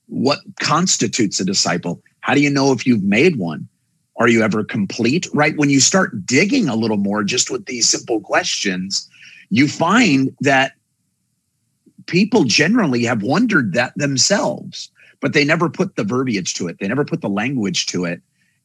What 0.07 0.39
constitutes 0.61 1.39
a 1.39 1.45
disciple? 1.45 2.03
How 2.21 2.35
do 2.35 2.41
you 2.41 2.51
know 2.51 2.73
if 2.73 2.87
you've 2.87 3.05
made 3.05 3.37
one? 3.37 3.69
Are 4.17 4.29
you 4.29 4.43
ever 4.43 4.65
complete? 4.65 5.29
Right. 5.33 5.57
When 5.57 5.71
you 5.71 5.81
start 5.81 6.27
digging 6.27 6.69
a 6.69 6.77
little 6.77 6.97
more 6.97 7.23
just 7.23 7.51
with 7.51 7.67
these 7.67 7.89
simple 7.89 8.21
questions, 8.21 9.09
you 9.51 9.69
find 9.69 10.35
that 10.41 10.73
people 12.07 12.45
generally 12.45 13.05
have 13.05 13.23
wondered 13.23 13.73
that 13.75 13.93
themselves, 13.97 14.91
but 15.21 15.33
they 15.33 15.45
never 15.45 15.69
put 15.69 15.97
the 15.97 16.05
verbiage 16.05 16.55
to 16.55 16.69
it. 16.69 16.79
They 16.81 16.89
never 16.89 17.05
put 17.05 17.21
the 17.21 17.29
language 17.29 17.87
to 17.87 18.05
it. 18.05 18.21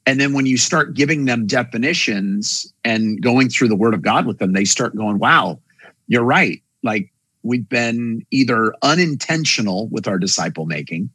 And 0.06 0.20
then 0.20 0.34
when 0.34 0.46
you 0.46 0.58
start 0.58 0.94
giving 0.94 1.26
them 1.26 1.48
definitions 1.48 2.72
and 2.84 3.22
going 3.22 3.50
through 3.50 3.70
the 3.70 3.76
word 3.76 3.94
of 3.94 4.02
God 4.02 4.28
with 4.28 4.38
them, 4.40 4.54
they 4.54 4.66
start 4.66 4.96
going, 4.96 5.20
wow, 5.20 5.60
you're 6.08 6.24
right. 6.24 6.62
Like 6.84 7.12
we've 7.46 7.70
been 7.70 8.26
either 8.32 8.74
unintentional 8.82 9.88
with 9.90 10.08
our 10.08 10.18
disciple 10.18 10.66
making 10.66 11.10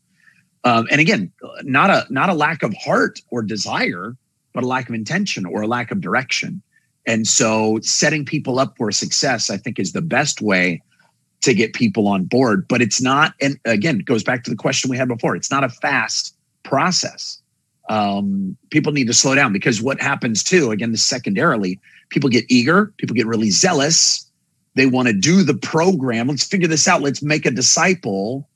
um, 0.64 0.86
and 0.90 1.00
again 1.00 1.32
not 1.62 1.90
a 1.90 2.06
not 2.10 2.28
a 2.28 2.34
lack 2.34 2.62
of 2.62 2.74
heart 2.74 3.20
or 3.30 3.42
desire 3.42 4.16
but 4.52 4.64
a 4.64 4.66
lack 4.66 4.88
of 4.88 4.94
intention 4.94 5.46
or 5.46 5.62
a 5.62 5.66
lack 5.66 5.90
of 5.90 6.00
direction. 6.00 6.62
And 7.06 7.26
so 7.26 7.78
setting 7.82 8.24
people 8.24 8.58
up 8.58 8.76
for 8.76 8.90
success 8.92 9.50
i 9.50 9.56
think 9.56 9.78
is 9.78 9.92
the 9.92 10.02
best 10.02 10.40
way 10.40 10.82
to 11.40 11.54
get 11.54 11.72
people 11.72 12.06
on 12.06 12.24
board. 12.24 12.68
But 12.68 12.82
it's 12.82 13.00
not 13.00 13.34
and 13.40 13.58
again 13.64 14.00
it 14.00 14.06
goes 14.06 14.22
back 14.22 14.44
to 14.44 14.50
the 14.50 14.56
question 14.56 14.90
we 14.90 14.96
had 14.96 15.08
before 15.08 15.36
it's 15.36 15.50
not 15.50 15.64
a 15.64 15.68
fast 15.68 16.36
process. 16.62 17.40
Um, 17.88 18.56
people 18.70 18.92
need 18.92 19.08
to 19.08 19.14
slow 19.14 19.34
down 19.34 19.52
because 19.52 19.82
what 19.82 20.00
happens 20.00 20.44
too 20.44 20.70
again 20.70 20.94
secondarily 20.96 21.80
people 22.10 22.30
get 22.30 22.44
eager 22.48 22.92
people 22.98 23.16
get 23.16 23.26
really 23.26 23.50
zealous 23.50 24.29
they 24.74 24.86
want 24.86 25.08
to 25.08 25.14
do 25.14 25.42
the 25.42 25.54
program. 25.54 26.28
Let's 26.28 26.44
figure 26.44 26.68
this 26.68 26.86
out. 26.86 27.02
Let's 27.02 27.22
make 27.22 27.46
a 27.46 27.50
disciple. 27.50 28.48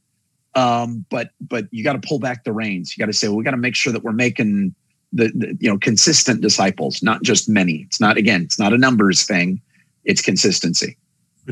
Um, 0.55 1.05
but 1.11 1.31
but 1.41 1.67
you 1.73 1.83
got 1.83 2.01
to 2.01 2.07
pull 2.07 2.19
back 2.19 2.45
the 2.45 2.53
reins. 2.53 2.97
You 2.97 3.03
got 3.03 3.07
to 3.07 3.13
say 3.13 3.29
well, 3.29 3.37
we 3.37 3.45
got 3.45 3.53
to 3.53 3.57
make 3.57 3.75
sure 3.75 3.93
that 3.93 4.05
we're 4.05 4.13
making 4.13 4.75
the, 5.13 5.29
the, 5.35 5.57
you 5.61 5.71
know 5.71 5.79
consistent 5.79 6.41
disciples 6.41 7.03
not 7.03 7.23
just 7.23 7.49
many. 7.49 7.85
It's 7.87 8.01
not 8.01 8.17
again 8.17 8.43
it's 8.43 8.59
not 8.59 8.73
a 8.73 8.79
numbers 8.79 9.25
thing. 9.25 9.61
It's 10.05 10.23
consistency. 10.23 10.97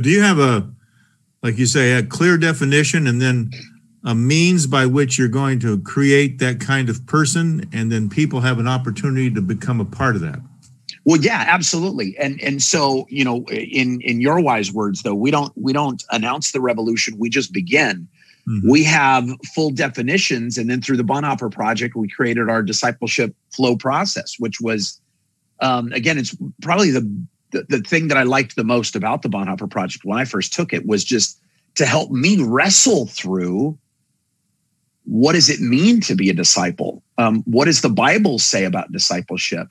Do 0.00 0.08
you 0.08 0.22
have 0.22 0.38
a 0.38 0.70
like 1.42 1.58
you 1.58 1.66
say 1.66 1.92
a 1.92 2.02
clear 2.02 2.38
definition 2.38 3.06
and 3.08 3.20
then 3.20 3.50
a 4.04 4.14
means 4.14 4.66
by 4.66 4.86
which 4.86 5.18
you're 5.18 5.28
going 5.28 5.60
to 5.60 5.80
create 5.80 6.38
that 6.38 6.60
kind 6.60 6.88
of 6.88 7.06
person 7.06 7.68
and 7.72 7.90
then 7.90 8.08
people 8.08 8.40
have 8.40 8.58
an 8.58 8.66
opportunity 8.68 9.30
to 9.30 9.40
become 9.40 9.80
a 9.80 9.84
part 9.84 10.16
of 10.16 10.22
that 10.22 10.40
well, 11.04 11.20
yeah, 11.20 11.44
absolutely. 11.48 12.16
And 12.18 12.40
and 12.40 12.62
so, 12.62 13.06
you 13.08 13.24
know, 13.24 13.44
in 13.48 14.00
in 14.02 14.20
your 14.20 14.40
wise 14.40 14.72
words 14.72 15.02
though, 15.02 15.14
we 15.14 15.30
don't 15.30 15.52
we 15.56 15.72
don't 15.72 16.02
announce 16.10 16.52
the 16.52 16.60
revolution, 16.60 17.18
we 17.18 17.28
just 17.28 17.52
begin. 17.52 18.08
Mm-hmm. 18.48 18.70
We 18.70 18.84
have 18.84 19.28
full 19.54 19.70
definitions 19.70 20.58
and 20.58 20.68
then 20.68 20.80
through 20.80 20.96
the 20.96 21.04
Bonhoeffer 21.04 21.50
project 21.50 21.94
we 21.94 22.08
created 22.08 22.48
our 22.48 22.62
discipleship 22.62 23.34
flow 23.54 23.76
process, 23.76 24.36
which 24.38 24.60
was 24.60 25.00
um, 25.60 25.92
again 25.92 26.18
it's 26.18 26.36
probably 26.60 26.90
the, 26.90 27.00
the 27.50 27.64
the 27.68 27.80
thing 27.80 28.08
that 28.08 28.18
I 28.18 28.22
liked 28.22 28.54
the 28.54 28.64
most 28.64 28.94
about 28.94 29.22
the 29.22 29.28
Bonhoeffer 29.28 29.70
project 29.70 30.04
when 30.04 30.18
I 30.18 30.24
first 30.24 30.52
took 30.52 30.72
it 30.72 30.86
was 30.86 31.04
just 31.04 31.40
to 31.76 31.86
help 31.86 32.10
me 32.10 32.42
wrestle 32.42 33.06
through 33.06 33.76
what 35.04 35.32
does 35.32 35.50
it 35.50 35.60
mean 35.60 36.00
to 36.00 36.14
be 36.14 36.30
a 36.30 36.34
disciple? 36.34 37.02
Um, 37.18 37.42
what 37.42 37.64
does 37.64 37.80
the 37.80 37.88
Bible 37.88 38.38
say 38.38 38.64
about 38.64 38.92
discipleship? 38.92 39.66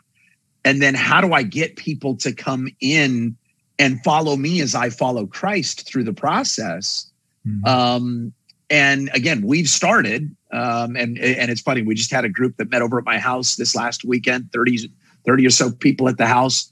And 0.64 0.82
then 0.82 0.94
how 0.94 1.22
do 1.22 1.34
I 1.34 1.44
get 1.44 1.76
people 1.76 2.16
to 2.18 2.34
come 2.34 2.70
in 2.80 3.36
and 3.80 4.04
follow 4.04 4.36
me 4.36 4.62
as 4.62 4.76
I 4.76 4.90
follow 4.90 5.26
Christ 5.26 5.88
through 5.88 6.04
the 6.04 6.14
process? 6.14 7.10
Mm-hmm. 7.48 7.66
Um, 7.66 8.34
and 8.70 9.10
again, 9.14 9.42
we've 9.42 9.68
started, 9.68 10.34
um, 10.54 10.96
and 10.96 11.18
and 11.20 11.52
it's 11.52 11.62
funny. 11.62 11.82
We 11.82 11.94
just 11.96 12.12
had 12.12 12.24
a 12.24 12.30
group 12.30 12.56
that 12.58 12.70
met 12.70 12.82
over 12.82 12.98
at 12.98 13.06
my 13.06 13.18
house 13.18 13.56
this 13.56 13.76
last 13.76 14.06
weekend. 14.06 14.52
30, 14.54 14.90
30 15.26 15.46
or 15.46 15.50
so 15.50 15.72
people 15.72 16.08
at 16.08 16.18
the 16.18 16.26
house, 16.26 16.72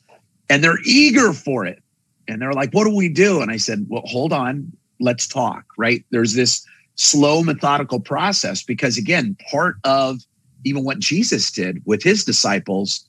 and 0.49 0.63
they're 0.63 0.80
eager 0.86 1.34
for 1.34 1.65
it. 1.65 1.84
And 2.28 2.41
they're 2.41 2.54
like, 2.54 2.73
"What 2.73 2.86
do 2.86 2.95
we 2.95 3.10
do?" 3.10 3.41
And 3.41 3.52
I 3.52 3.58
said, 3.58 3.86
"Well, 3.89 4.04
hold 4.06 4.32
on, 4.32 4.71
let's 5.02 5.28
talk." 5.28 5.65
Right? 5.78 6.06
There's 6.12 6.34
this 6.34 6.65
slow, 6.95 7.43
methodical 7.43 7.99
process 7.99 8.63
because 8.63 8.97
again, 8.97 9.36
part 9.49 9.75
of 9.84 10.21
even 10.63 10.84
what 10.84 10.99
Jesus 10.99 11.52
did 11.52 11.82
with 11.86 12.04
his 12.04 12.23
disciples 12.23 13.09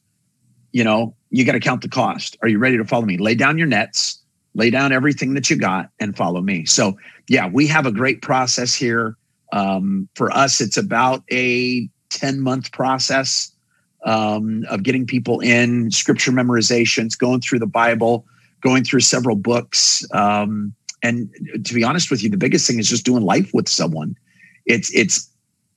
you 0.73 0.85
know, 0.85 1.15
you 1.31 1.45
got 1.45 1.53
to 1.53 1.61
count 1.61 1.83
the 1.83 1.89
cost. 1.89 2.37
Are 2.43 2.49
you 2.49 2.59
ready 2.59 2.77
to 2.77 2.85
follow 2.85 3.05
me? 3.05 3.17
Lay 3.17 3.35
down 3.35 3.59
your 3.59 3.67
nets, 3.67 4.19
lay 4.55 4.71
down 4.71 4.93
everything 4.93 5.35
that 5.35 5.51
you 5.51 5.57
got, 5.57 5.91
and 5.99 6.17
follow 6.17 6.41
me. 6.41 6.65
So, 6.65 6.97
yeah, 7.29 7.49
we 7.49 7.67
have 7.69 7.87
a 7.87 7.93
great 7.93 8.23
process 8.23 8.75
here. 8.75 9.17
Um, 9.53 10.09
for 10.15 10.31
us, 10.31 10.61
it's 10.61 10.77
about 10.77 11.23
a 11.31 11.89
10 12.11 12.41
month 12.41 12.73
process 12.73 13.53
um, 14.05 14.65
of 14.69 14.83
getting 14.83 15.07
people 15.07 15.41
in 15.41 15.91
scripture 15.91 16.33
memorizations, 16.33 17.19
going 17.19 17.41
through 17.41 17.59
the 17.59 17.67
Bible, 17.67 18.25
going 18.61 18.85
through 18.85 19.01
several 19.01 19.37
books. 19.37 20.05
Um, 20.13 20.75
and 21.03 21.31
to 21.65 21.75
be 21.75 21.85
honest 21.85 22.11
with 22.11 22.23
you, 22.23 22.31
the 22.31 22.37
biggest 22.37 22.67
thing 22.67 22.79
is 22.79 22.89
just 22.89 23.05
doing 23.05 23.23
life 23.23 23.53
with 23.55 23.69
someone. 23.69 24.17
It's, 24.67 24.93
it's, 24.95 25.29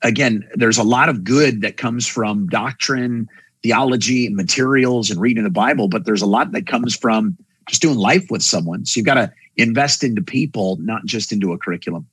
again, 0.02 0.48
there's 0.54 0.78
a 0.78 0.84
lot 0.84 1.10
of 1.10 1.24
good 1.24 1.62
that 1.62 1.78
comes 1.78 2.08
from 2.08 2.48
doctrine 2.48 3.30
theology 3.63 4.28
and 4.28 4.36
materials 4.36 5.10
and 5.10 5.19
reading 5.19 5.43
the 5.43 5.49
Bible, 5.49 5.88
but 5.88 6.06
there's 6.06 6.21
a 6.21 6.28
lot 6.28 6.52
that 6.52 6.67
comes 6.67 6.95
from 6.95 7.38
just 7.67 7.82
doing 7.82 7.97
life 7.97 8.26
with 8.30 8.43
someone. 8.43 8.86
So 8.86 8.99
you've 8.99 9.06
got 9.06 9.15
to 9.15 9.32
invest 9.56 10.04
into 10.04 10.21
people, 10.21 10.78
not 10.82 11.06
just 11.06 11.32
into 11.32 11.54
a 11.54 11.58
curriculum. 11.58 12.08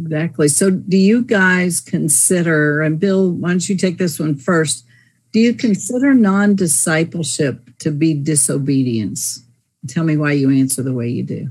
Exactly. 0.00 0.48
So 0.48 0.70
do 0.70 0.96
you 0.96 1.22
guys 1.22 1.80
consider, 1.80 2.80
and 2.80 2.98
Bill, 2.98 3.30
why 3.30 3.50
don't 3.50 3.68
you 3.68 3.76
take 3.76 3.98
this 3.98 4.18
one 4.18 4.36
first? 4.36 4.84
Do 5.32 5.40
you 5.40 5.52
consider 5.52 6.14
non 6.14 6.56
discipleship 6.56 7.70
to 7.80 7.90
be 7.90 8.14
disobedience? 8.14 9.44
Tell 9.88 10.04
me 10.04 10.16
why 10.16 10.32
you 10.32 10.50
answer 10.50 10.82
the 10.82 10.94
way 10.94 11.08
you 11.08 11.22
do. 11.22 11.50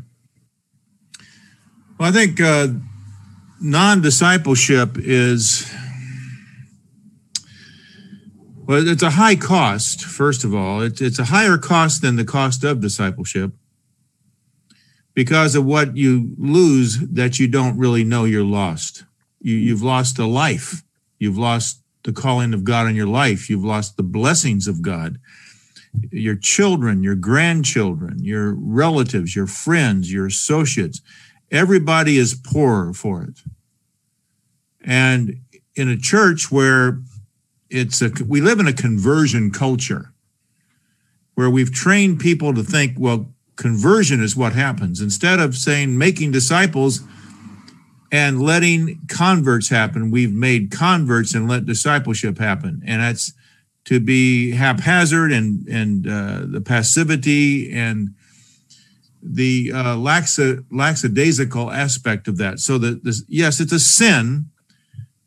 Well, 1.97 2.09
I 2.09 2.11
think 2.11 2.39
uh, 2.41 2.67
non 3.61 4.01
discipleship 4.01 4.97
is 4.97 5.71
well, 8.69 8.87
it's 8.87 9.01
a 9.01 9.09
high 9.09 9.35
cost, 9.35 10.05
first 10.05 10.43
of 10.43 10.53
all. 10.53 10.81
It's, 10.81 11.01
it's 11.01 11.17
a 11.17 11.25
higher 11.25 11.57
cost 11.57 12.03
than 12.03 12.17
the 12.17 12.23
cost 12.23 12.63
of 12.63 12.81
discipleship 12.81 13.51
because 15.15 15.55
of 15.55 15.65
what 15.65 15.97
you 15.97 16.35
lose 16.37 16.99
that 16.99 17.39
you 17.39 17.47
don't 17.47 17.79
really 17.79 18.03
know 18.03 18.25
you're 18.25 18.43
lost. 18.43 19.05
You, 19.41 19.55
you've 19.55 19.81
lost 19.81 20.19
a 20.19 20.27
life, 20.27 20.83
you've 21.17 21.35
lost 21.35 21.81
the 22.03 22.11
calling 22.13 22.53
of 22.53 22.63
God 22.63 22.87
in 22.87 22.95
your 22.95 23.07
life. 23.07 23.49
You've 23.49 23.65
lost 23.65 23.97
the 23.97 24.03
blessings 24.03 24.67
of 24.67 24.83
God. 24.83 25.17
Your 26.11 26.35
children, 26.35 27.01
your 27.01 27.15
grandchildren, 27.15 28.23
your 28.23 28.53
relatives, 28.53 29.35
your 29.35 29.47
friends, 29.47 30.13
your 30.13 30.27
associates, 30.27 31.01
everybody 31.49 32.19
is 32.19 32.35
poorer 32.35 32.93
for 32.93 33.23
it. 33.23 33.39
And 34.81 35.39
in 35.73 35.89
a 35.89 35.97
church 35.97 36.51
where 36.51 37.01
it's 37.69 38.01
a, 38.01 38.11
we 38.27 38.41
live 38.41 38.59
in 38.59 38.67
a 38.67 38.73
conversion 38.73 39.51
culture 39.51 40.13
where 41.35 41.49
we've 41.49 41.71
trained 41.71 42.19
people 42.19 42.53
to 42.53 42.63
think, 42.63 42.93
well, 42.97 43.31
conversion 43.55 44.21
is 44.21 44.35
what 44.35 44.53
happens. 44.53 45.01
Instead 45.01 45.39
of 45.39 45.55
saying 45.55 45.97
making 45.97 46.31
disciples, 46.31 47.01
and 48.11 48.41
letting 48.41 48.99
converts 49.07 49.69
happen. 49.69 50.11
We've 50.11 50.33
made 50.33 50.71
converts 50.71 51.33
and 51.35 51.47
let 51.47 51.65
discipleship 51.65 52.37
happen, 52.37 52.81
and 52.85 53.01
that's 53.01 53.33
to 53.85 53.99
be 53.99 54.51
haphazard 54.51 55.31
and 55.31 55.67
and 55.67 56.07
uh, 56.07 56.41
the 56.45 56.61
passivity 56.61 57.71
and 57.71 58.15
the 59.21 59.71
uh, 59.73 59.95
laxa, 59.95 60.63
lackadaisical 60.71 61.71
aspect 61.71 62.27
of 62.27 62.37
that. 62.37 62.59
So 62.59 62.77
that 62.77 63.03
this, 63.03 63.23
yes, 63.27 63.59
it's 63.59 63.73
a 63.73 63.79
sin 63.79 64.49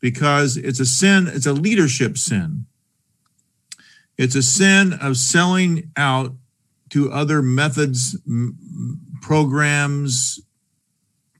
because 0.03 0.57
it's 0.57 0.81
a 0.81 0.85
sin. 0.85 1.27
It's 1.27 1.45
a 1.45 1.53
leadership 1.53 2.17
sin. 2.17 2.65
It's 4.17 4.35
a 4.35 4.43
sin 4.43 4.91
of 5.01 5.15
selling 5.15 5.91
out 5.95 6.33
to 6.89 7.09
other 7.09 7.41
methods, 7.41 8.17
programs, 9.21 10.41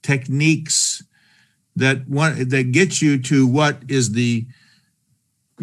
techniques 0.01 1.03
that 1.75 2.07
one 2.07 2.47
that 2.47 2.71
gets 2.71 3.01
you 3.01 3.21
to 3.23 3.45
what 3.45 3.79
is 3.89 4.13
the 4.13 4.47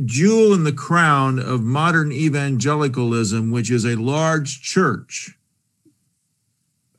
jewel 0.05 0.53
in 0.53 0.65
the 0.65 0.73
crown 0.73 1.39
of 1.39 1.63
modern 1.63 2.13
evangelicalism, 2.13 3.51
which 3.51 3.71
is 3.71 3.87
a 3.87 3.97
large 3.97 4.61
church, 4.61 5.39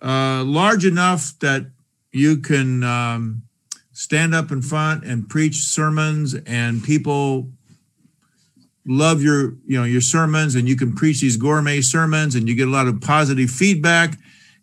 uh, 0.01 0.43
large 0.43 0.83
enough 0.83 1.37
that 1.41 1.67
you 2.11 2.37
can 2.37 2.83
um, 2.83 3.43
stand 4.01 4.33
up 4.33 4.51
in 4.51 4.63
front 4.63 5.05
and 5.05 5.29
preach 5.29 5.57
sermons, 5.57 6.33
and 6.47 6.83
people 6.83 7.47
love 8.83 9.21
your 9.21 9.53
you 9.67 9.77
know 9.77 9.83
your 9.83 10.01
sermons, 10.01 10.55
and 10.55 10.67
you 10.67 10.75
can 10.75 10.95
preach 10.95 11.21
these 11.21 11.37
gourmet 11.37 11.81
sermons, 11.81 12.33
and 12.33 12.49
you 12.49 12.55
get 12.55 12.67
a 12.67 12.71
lot 12.71 12.87
of 12.87 12.99
positive 12.99 13.51
feedback, 13.51 14.17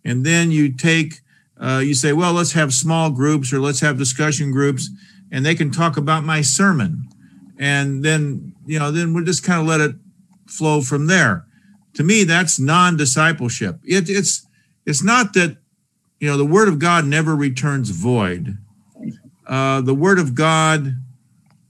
and 0.05 0.27
then 0.27 0.51
you 0.51 0.72
take 0.72 1.20
uh, 1.61 1.81
you 1.85 1.94
say, 1.94 2.12
well, 2.12 2.33
let's 2.33 2.53
have 2.53 2.74
small 2.74 3.11
groups 3.11 3.53
or 3.53 3.61
let's 3.61 3.79
have 3.79 3.96
discussion 3.96 4.51
groups, 4.51 4.90
and 5.31 5.46
they 5.46 5.55
can 5.55 5.70
talk 5.70 5.96
about 5.96 6.24
my 6.24 6.40
sermon, 6.40 7.09
and 7.59 8.05
then 8.05 8.57
you 8.66 8.81
know, 8.81 8.90
then 8.90 9.14
we'll 9.14 9.24
just 9.24 9.44
kind 9.44 9.61
of 9.61 9.68
let 9.68 9.81
it 9.81 9.94
flow 10.48 10.81
from 10.81 11.07
there. 11.07 11.46
To 11.94 12.03
me, 12.03 12.24
that's 12.24 12.59
non-discipleship. 12.59 13.79
It, 13.85 14.11
it's 14.11 14.44
it's 14.85 15.05
not 15.05 15.33
that 15.35 15.59
you 16.18 16.29
know 16.29 16.37
the 16.37 16.44
word 16.44 16.66
of 16.66 16.81
God 16.81 17.07
never 17.07 17.37
returns 17.37 17.90
void. 17.90 18.59
Uh, 19.49 19.81
the 19.81 19.95
word 19.95 20.19
of 20.19 20.35
God 20.35 20.95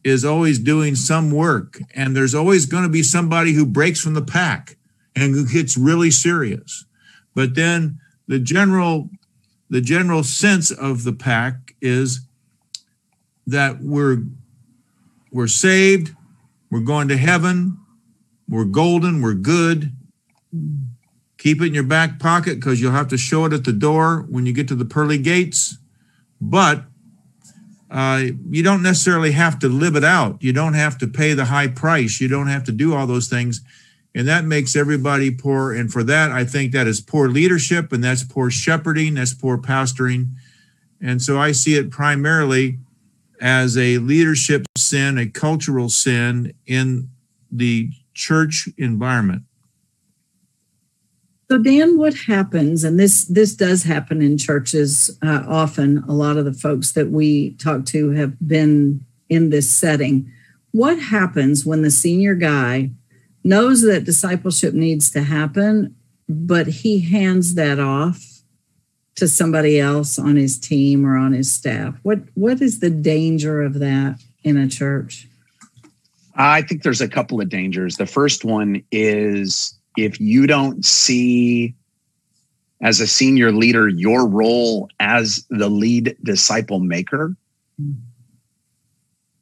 is 0.03 0.25
always 0.25 0.59
doing 0.59 0.97
some 0.97 1.31
work, 1.31 1.81
and 1.95 2.17
there's 2.17 2.35
always 2.35 2.67
going 2.67 2.83
to 2.83 2.88
be 2.88 3.03
somebody 3.03 3.53
who 3.53 3.64
breaks 3.64 4.01
from 4.01 4.14
the 4.14 4.23
pack 4.23 4.77
and 5.14 5.35
who 5.35 5.47
gets 5.47 5.77
really 5.77 6.11
serious. 6.11 6.85
But 7.35 7.55
then 7.55 8.01
the 8.27 8.38
general 8.38 9.11
the 9.71 9.81
general 9.81 10.23
sense 10.23 10.71
of 10.71 11.05
the 11.05 11.12
pack 11.12 11.75
is 11.81 12.23
that 13.47 13.81
we're 13.81 14.23
we're 15.31 15.47
saved, 15.47 16.14
we're 16.71 16.81
going 16.81 17.09
to 17.09 17.17
heaven, 17.17 17.79
we're 18.49 18.64
golden, 18.64 19.21
we're 19.21 19.35
good. 19.35 19.93
Keep 21.37 21.61
it 21.61 21.67
in 21.67 21.75
your 21.75 21.85
back 21.85 22.19
pocket 22.19 22.57
because 22.57 22.81
you'll 22.81 22.93
have 22.93 23.09
to 23.09 23.19
show 23.19 23.45
it 23.45 23.53
at 23.53 23.64
the 23.64 23.73
door 23.73 24.27
when 24.29 24.47
you 24.47 24.53
get 24.53 24.67
to 24.69 24.75
the 24.75 24.85
pearly 24.85 25.19
gates. 25.19 25.79
But 26.41 26.85
uh, 27.90 28.24
you 28.51 28.62
don't 28.62 28.83
necessarily 28.83 29.33
have 29.33 29.59
to 29.61 29.68
live 29.68 29.96
it 29.96 30.05
out. 30.05 30.42
You 30.42 30.53
don't 30.53 30.74
have 30.74 30.98
to 30.98 31.07
pay 31.07 31.33
the 31.35 31.46
high 31.46 31.68
price. 31.68 32.20
You 32.20 32.29
don't 32.29 32.48
have 32.48 32.64
to 32.64 32.72
do 32.72 32.94
all 32.94 33.07
those 33.07 33.29
things 33.29 33.62
and 34.14 34.27
that 34.27 34.44
makes 34.44 34.74
everybody 34.74 35.31
poor. 35.31 35.72
And 35.72 35.92
for 35.92 36.03
that, 36.05 36.33
I 36.33 36.44
think 36.44 36.72
that 36.72 36.87
is 36.87 37.01
poor 37.01 37.29
leadership 37.29 37.92
and 37.92 38.03
that's 38.03 38.24
poor 38.24 38.51
shepherding, 38.51 39.14
that's 39.14 39.35
poor 39.35 39.59
pastoring. 39.59 40.33
And 41.01 41.22
so 41.22 41.38
I 41.38 41.53
see 41.53 41.77
it 41.77 41.90
primarily 41.90 42.79
as 43.40 43.77
a 43.77 43.98
leadership 43.98 44.66
sin, 44.77 45.18
a 45.18 45.27
cultural 45.27 45.88
sin 45.88 46.55
in 46.66 47.11
the 47.53 47.90
church 48.14 48.68
environment. 48.77 49.42
So 51.51 51.57
Dan, 51.57 51.97
what 51.97 52.15
happens, 52.15 52.85
and 52.85 53.01
this 53.01 53.25
this 53.25 53.55
does 53.55 53.83
happen 53.83 54.21
in 54.21 54.37
churches 54.37 55.19
uh, 55.23 55.45
often. 55.49 56.05
A 56.07 56.13
lot 56.13 56.37
of 56.37 56.45
the 56.45 56.53
folks 56.53 56.93
that 56.93 57.11
we 57.11 57.53
talk 57.55 57.87
to 57.87 58.11
have 58.11 58.37
been 58.47 59.05
in 59.31 59.49
this 59.49 59.71
setting. 59.71 60.31
What 60.73 60.99
happens 60.99 61.65
when 61.65 61.81
the 61.81 61.91
senior 61.91 62.35
guy 62.35 62.91
knows 63.45 63.81
that 63.83 64.05
discipleship 64.05 64.75
needs 64.75 65.11
to 65.13 65.23
happen, 65.23 65.97
but 66.29 66.67
he 66.67 67.01
hands 67.01 67.55
that 67.55 67.81
off 67.81 68.23
to 69.15 69.27
somebody 69.27 69.81
else 69.81 70.19
on 70.19 70.37
his 70.37 70.59
team 70.59 71.07
or 71.07 71.17
on 71.17 71.33
his 71.33 71.51
staff. 71.51 71.95
What 72.03 72.19
what 72.35 72.61
is 72.61 72.81
the 72.81 72.91
danger 72.91 73.63
of 73.63 73.79
that 73.79 74.21
in 74.45 74.59
a 74.59 74.69
church? 74.69 75.27
I 76.35 76.61
think 76.61 76.83
there's 76.83 77.01
a 77.01 77.09
couple 77.09 77.41
of 77.41 77.49
dangers. 77.49 77.97
The 77.97 78.07
first 78.07 78.45
one 78.45 78.85
is 78.93 79.78
if 80.05 80.21
you 80.21 80.47
don't 80.47 80.85
see 80.85 81.75
as 82.81 83.01
a 83.01 83.07
senior 83.07 83.51
leader 83.51 83.89
your 83.89 84.29
role 84.29 84.89
as 85.01 85.45
the 85.51 85.69
lead 85.69 86.17
disciple 86.23 86.79
maker, 86.79 87.35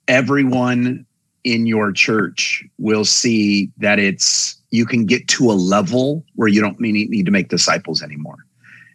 everyone 0.09 1.05
in 1.45 1.66
your 1.66 1.92
church 1.92 2.64
will 2.79 3.05
see 3.05 3.71
that 3.77 3.99
it's 3.99 4.57
you 4.71 4.87
can 4.87 5.05
get 5.05 5.29
to 5.29 5.51
a 5.51 5.55
level 5.55 6.25
where 6.35 6.49
you 6.49 6.61
don't 6.61 6.81
need 6.81 7.25
to 7.27 7.31
make 7.31 7.49
disciples 7.49 8.03
anymore. 8.03 8.38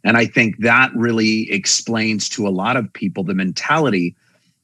And 0.04 0.18
I 0.18 0.26
think 0.26 0.58
that 0.58 0.92
really 0.96 1.50
explains 1.52 2.28
to 2.30 2.48
a 2.48 2.50
lot 2.50 2.76
of 2.76 2.92
people 2.94 3.24
the 3.24 3.36
mentality. 3.36 4.16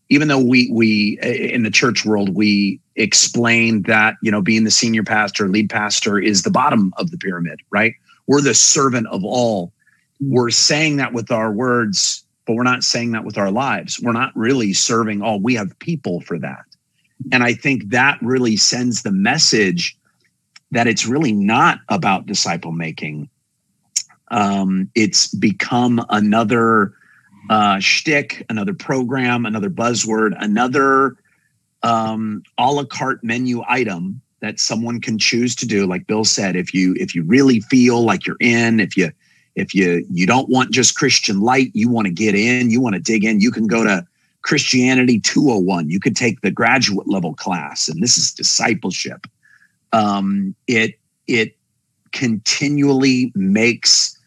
Even 0.10 0.28
though 0.28 0.44
we 0.44 0.70
we 0.72 1.20
in 1.22 1.62
the 1.64 1.70
church 1.70 2.06
world 2.06 2.34
we 2.34 2.80
explain 2.98 3.84
that 3.84 4.16
you 4.22 4.32
know 4.32 4.42
being 4.42 4.64
the 4.64 4.72
senior 4.72 5.04
pastor, 5.04 5.48
lead 5.48 5.70
pastor 5.70 6.20
is 6.20 6.44
the 6.44 6.52
bottom 6.52 6.94
of 6.98 7.12
the 7.12 7.18
pyramid, 7.18 7.62
right? 7.70 7.94
We're 8.28 8.42
the 8.42 8.54
servant 8.54 9.08
of 9.08 9.24
all. 9.24 9.72
We're 10.20 10.50
saying 10.50 10.98
that 10.98 11.14
with 11.14 11.32
our 11.32 11.52
words, 11.52 12.26
but 12.46 12.56
we're 12.56 12.64
not 12.64 12.84
saying 12.84 13.12
that 13.12 13.24
with 13.24 13.38
our 13.38 13.52
lives. 13.52 14.00
We're 14.02 14.14
not 14.14 14.36
really 14.36 14.74
serving 14.74 15.22
all. 15.22 15.40
We 15.40 15.54
have 15.56 15.78
people 15.80 16.22
for 16.22 16.38
that. 16.40 16.66
And 17.32 17.44
I 17.44 17.54
think 17.54 17.90
that 17.90 18.18
really 18.22 18.58
sends 18.58 19.04
the 19.04 19.12
message 19.12 19.98
that 20.72 20.88
it's 20.88 21.06
really 21.06 21.32
not 21.32 21.80
about 21.90 22.26
disciple 22.26 22.72
making. 22.72 23.30
Um, 24.30 24.90
it's 24.96 25.28
become 25.34 26.06
another 26.10 26.94
uh, 27.50 27.80
shtick, 27.80 28.46
another 28.50 28.74
program, 28.74 29.46
another 29.46 29.70
buzzword, 29.70 30.36
another 30.40 31.16
um, 31.88 32.44
a 32.58 32.70
la 32.70 32.84
carte 32.84 33.24
menu 33.24 33.64
item 33.66 34.22
that 34.42 34.60
someone 34.60 35.00
can 35.00 35.18
choose 35.18 35.56
to 35.56 35.66
do. 35.66 35.88
Like 35.88 36.06
Bill 36.06 36.26
said, 36.26 36.58
if 36.58 36.74
you 36.74 36.96
if 37.00 37.16
you 37.16 37.24
really 37.24 37.62
feel 37.62 38.04
like 38.04 38.28
you're 38.28 38.38
in, 38.42 38.82
if 38.82 38.98
you 38.98 39.10
if 39.56 39.74
you 39.74 40.06
you 40.12 40.28
don't 40.28 40.50
want 40.50 40.72
just 40.72 40.98
Christian 40.98 41.40
light, 41.40 41.72
you 41.74 41.90
want 41.90 42.06
to 42.08 42.14
get 42.14 42.36
in, 42.36 42.70
you 42.70 42.82
want 42.82 42.96
to 42.96 43.02
dig 43.02 43.24
in, 43.24 43.40
you 43.40 43.52
can 43.52 43.68
go 43.68 43.86
to 43.86 44.06
Christianity 44.42 45.22
201. 45.22 45.90
You 45.90 46.02
could 46.02 46.16
take 46.16 46.42
the 46.42 46.52
graduate 46.52 47.08
level 47.08 47.34
class, 47.34 47.88
and 47.88 48.04
this 48.04 48.18
is 48.18 48.34
discipleship. 48.34 49.26
Um, 49.94 50.56
it 50.68 51.00
it 51.26 51.56
continually 52.12 53.32
makes 53.34 54.18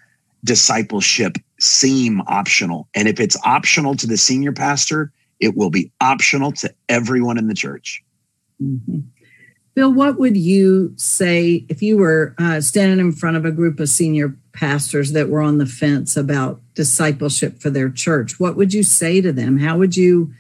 discipleship 0.44 1.37
seem 1.61 2.23
optional, 2.23 2.88
and 2.94 3.07
if 3.07 3.20
it's 3.20 3.37
optional 3.44 3.94
to 3.96 4.07
the 4.07 4.16
senior 4.16 4.53
pastor, 4.53 5.12
it 5.40 5.57
will 5.57 5.70
be 5.70 5.90
optional 6.00 6.53
to 6.53 6.72
everyone 6.88 7.38
in 7.38 7.48
the 7.48 7.55
church. 7.55 8.05
Mm-hmm. 8.62 9.00
Bill, 9.74 9.92
what 9.92 10.18
would 10.18 10.37
you 10.37 10.92
say 10.96 11.64
if 11.68 11.81
you 11.81 11.96
were 11.96 12.35
uh, 12.38 12.61
standing 12.61 12.98
in 12.98 13.12
front 13.12 13.37
of 13.37 13.44
a 13.44 13.53
group 13.53 13.81
of 13.81 13.88
senior 13.88 14.37
pastors 14.53 15.12
that 15.12 15.29
were 15.29 15.40
on 15.40 15.59
the 15.59 15.66
fence 15.66 16.16
about 16.16 16.61
discipleship 16.74 17.61
for 17.61 17.70
their 17.70 17.88
church? 17.88 18.38
What 18.40 18.57
would 18.57 18.74
you 18.74 18.83
say 18.83 19.20
to 19.20 19.33
them? 19.33 19.59
How 19.59 19.79
would 19.79 19.96
you 19.96 20.33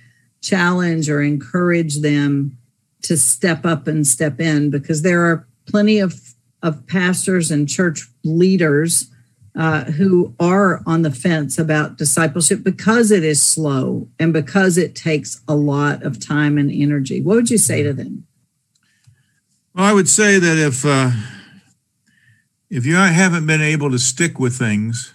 challenge 0.42 1.08
or 1.08 1.22
encourage 1.22 2.00
them 2.00 2.58
to 3.02 3.16
step 3.16 3.64
up 3.64 3.86
and 3.86 4.06
step 4.06 4.40
in? 4.40 4.68
Because 4.68 5.02
there 5.02 5.24
are 5.24 5.46
plenty 5.66 6.00
of, 6.00 6.34
of 6.62 6.86
pastors 6.86 7.50
and 7.50 7.68
church 7.68 8.08
leaders 8.24 9.10
uh, 9.56 9.84
who 9.84 10.34
are 10.38 10.80
on 10.86 11.02
the 11.02 11.10
fence 11.10 11.58
about 11.58 11.98
discipleship 11.98 12.62
because 12.62 13.10
it 13.10 13.24
is 13.24 13.42
slow 13.42 14.08
and 14.18 14.32
because 14.32 14.78
it 14.78 14.94
takes 14.94 15.40
a 15.48 15.54
lot 15.54 16.02
of 16.02 16.24
time 16.24 16.56
and 16.56 16.70
energy. 16.70 17.20
What 17.20 17.36
would 17.36 17.50
you 17.50 17.58
say 17.58 17.82
to 17.82 17.92
them? 17.92 18.26
Well, 19.74 19.84
I 19.84 19.92
would 19.92 20.08
say 20.08 20.38
that 20.38 20.58
if 20.58 20.84
uh, 20.84 21.10
if 22.68 22.86
you 22.86 22.94
haven't 22.94 23.46
been 23.46 23.60
able 23.60 23.90
to 23.90 23.98
stick 23.98 24.38
with 24.38 24.56
things, 24.56 25.14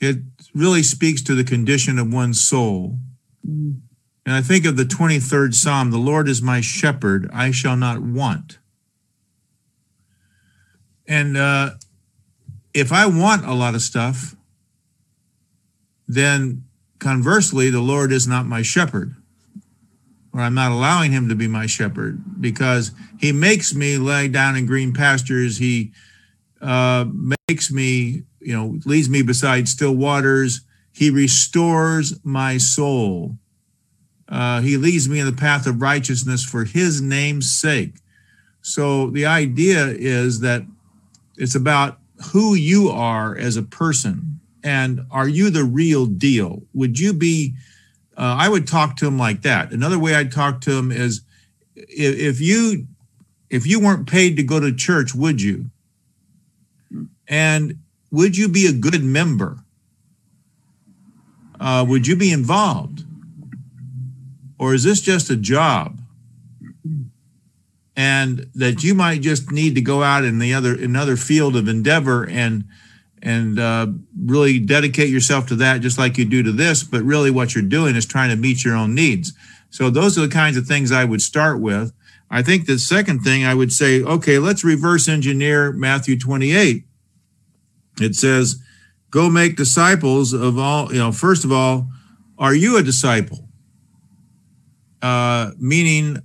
it 0.00 0.18
really 0.54 0.82
speaks 0.82 1.22
to 1.22 1.34
the 1.34 1.44
condition 1.44 1.98
of 1.98 2.12
one's 2.12 2.40
soul. 2.40 2.98
Mm. 3.46 3.80
And 4.26 4.34
I 4.34 4.40
think 4.40 4.64
of 4.64 4.76
the 4.76 4.84
23rd 4.84 5.54
Psalm 5.54 5.90
the 5.90 5.98
Lord 5.98 6.28
is 6.28 6.40
my 6.40 6.60
shepherd, 6.62 7.28
I 7.32 7.50
shall 7.50 7.76
not 7.76 8.00
want. 8.00 8.58
And 11.06 11.36
uh, 11.36 11.72
if 12.74 12.92
I 12.92 13.06
want 13.06 13.46
a 13.46 13.54
lot 13.54 13.74
of 13.74 13.82
stuff, 13.82 14.34
then 16.08 16.64
conversely, 16.98 17.70
the 17.70 17.80
Lord 17.80 18.12
is 18.12 18.26
not 18.26 18.46
my 18.46 18.62
shepherd, 18.62 19.14
or 20.32 20.40
I'm 20.40 20.54
not 20.54 20.72
allowing 20.72 21.12
him 21.12 21.28
to 21.28 21.36
be 21.36 21.46
my 21.46 21.66
shepherd 21.66 22.20
because 22.40 22.90
he 23.18 23.32
makes 23.32 23.74
me 23.74 23.96
lie 23.96 24.26
down 24.26 24.56
in 24.56 24.66
green 24.66 24.92
pastures. 24.92 25.58
He 25.58 25.92
uh, 26.60 27.06
makes 27.48 27.70
me, 27.70 28.24
you 28.40 28.52
know, 28.52 28.78
leads 28.84 29.08
me 29.08 29.22
beside 29.22 29.68
still 29.68 29.94
waters. 29.94 30.62
He 30.92 31.10
restores 31.10 32.18
my 32.24 32.58
soul. 32.58 33.36
Uh, 34.28 34.60
he 34.60 34.76
leads 34.76 35.08
me 35.08 35.20
in 35.20 35.26
the 35.26 35.32
path 35.32 35.66
of 35.66 35.80
righteousness 35.80 36.44
for 36.44 36.64
his 36.64 37.00
name's 37.00 37.50
sake. 37.50 37.94
So 38.62 39.10
the 39.10 39.26
idea 39.26 39.86
is 39.88 40.40
that 40.40 40.62
it's 41.36 41.54
about 41.54 41.98
who 42.32 42.54
you 42.54 42.88
are 42.88 43.36
as 43.36 43.56
a 43.56 43.62
person 43.62 44.40
and 44.64 45.02
are 45.10 45.28
you 45.28 45.50
the 45.50 45.62
real 45.62 46.06
deal? 46.06 46.62
Would 46.72 46.98
you 46.98 47.12
be? 47.12 47.54
Uh, 48.16 48.36
I 48.38 48.48
would 48.48 48.66
talk 48.66 48.96
to 48.96 49.06
him 49.06 49.18
like 49.18 49.42
that. 49.42 49.72
Another 49.72 49.98
way 49.98 50.14
I'd 50.14 50.32
talk 50.32 50.62
to 50.62 50.72
him 50.72 50.90
is 50.90 51.20
if, 51.76 52.18
if 52.18 52.40
you 52.40 52.86
if 53.50 53.66
you 53.66 53.78
weren't 53.78 54.08
paid 54.08 54.36
to 54.38 54.42
go 54.42 54.58
to 54.58 54.74
church, 54.74 55.14
would 55.14 55.42
you? 55.42 55.66
And 57.28 57.78
would 58.10 58.36
you 58.36 58.48
be 58.48 58.66
a 58.66 58.72
good 58.72 59.04
member? 59.04 59.58
Uh, 61.60 61.84
would 61.86 62.06
you 62.06 62.16
be 62.16 62.32
involved? 62.32 63.04
Or 64.58 64.74
is 64.74 64.84
this 64.84 65.00
just 65.00 65.30
a 65.30 65.36
job? 65.36 66.00
And 67.96 68.50
that 68.54 68.82
you 68.82 68.94
might 68.94 69.20
just 69.20 69.52
need 69.52 69.76
to 69.76 69.80
go 69.80 70.02
out 70.02 70.24
in 70.24 70.38
the 70.40 70.52
other 70.52 70.74
another 70.74 71.16
field 71.16 71.54
of 71.54 71.68
endeavor 71.68 72.28
and 72.28 72.64
and 73.22 73.58
uh, 73.58 73.86
really 74.20 74.58
dedicate 74.58 75.08
yourself 75.08 75.46
to 75.46 75.56
that, 75.56 75.80
just 75.80 75.96
like 75.96 76.18
you 76.18 76.24
do 76.24 76.42
to 76.42 76.52
this. 76.52 76.82
But 76.82 77.02
really, 77.02 77.30
what 77.30 77.54
you're 77.54 77.64
doing 77.64 77.96
is 77.96 78.04
trying 78.04 78.30
to 78.30 78.36
meet 78.36 78.64
your 78.64 78.76
own 78.76 78.94
needs. 78.94 79.32
So 79.70 79.90
those 79.90 80.18
are 80.18 80.20
the 80.20 80.28
kinds 80.28 80.56
of 80.56 80.66
things 80.66 80.92
I 80.92 81.04
would 81.04 81.22
start 81.22 81.60
with. 81.60 81.92
I 82.30 82.42
think 82.42 82.66
the 82.66 82.78
second 82.78 83.20
thing 83.20 83.44
I 83.44 83.54
would 83.54 83.72
say, 83.72 84.02
okay, 84.02 84.38
let's 84.38 84.64
reverse 84.64 85.08
engineer 85.08 85.72
Matthew 85.72 86.18
28. 86.18 86.84
It 88.00 88.14
says, 88.14 88.62
go 89.10 89.30
make 89.30 89.56
disciples 89.56 90.32
of 90.32 90.58
all, 90.58 90.92
you 90.92 90.98
know, 90.98 91.12
first 91.12 91.44
of 91.44 91.52
all, 91.52 91.88
are 92.38 92.54
you 92.54 92.76
a 92.76 92.82
disciple? 92.82 93.48
Uh, 95.00 95.52
meaning, 95.58 96.23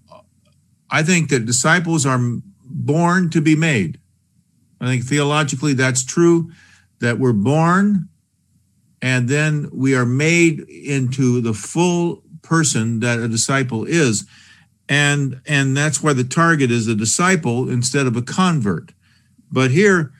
I 0.92 1.04
think 1.04 1.30
that 1.30 1.46
disciples 1.46 2.06
are 2.06 2.20
born 2.66 3.30
to 3.32 3.42
be 3.42 3.56
made. 3.56 4.00
I 4.82 4.86
think 4.88 5.04
theologically 5.04 5.74
that's 5.74 6.04
true, 6.04 6.52
that 7.00 7.20
we're 7.20 7.34
born 7.34 8.10
and 9.02 9.30
then 9.30 9.70
we 9.72 9.96
are 9.96 10.06
made 10.06 10.62
into 10.70 11.42
the 11.42 11.54
full 11.54 12.24
person 12.42 13.00
that 13.00 13.20
a 13.20 13.28
disciple 13.28 13.86
is 13.86 14.26
and 14.88 15.40
and 15.46 15.76
that's 15.76 16.02
why 16.02 16.14
the 16.14 16.24
target 16.24 16.72
is 16.72 16.88
a 16.88 16.96
disciple 16.96 17.70
instead 17.70 18.08
of 18.08 18.16
a 18.16 18.22
convert 18.22 18.92
but 19.52 19.72
here 19.72 20.12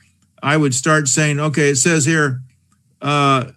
i 0.42 0.56
would 0.56 0.74
start 0.74 1.08
saying 1.08 1.40
okay 1.40 1.70
it 1.70 1.76
says 1.76 2.04
here 2.04 2.40
uh, 3.02 3.50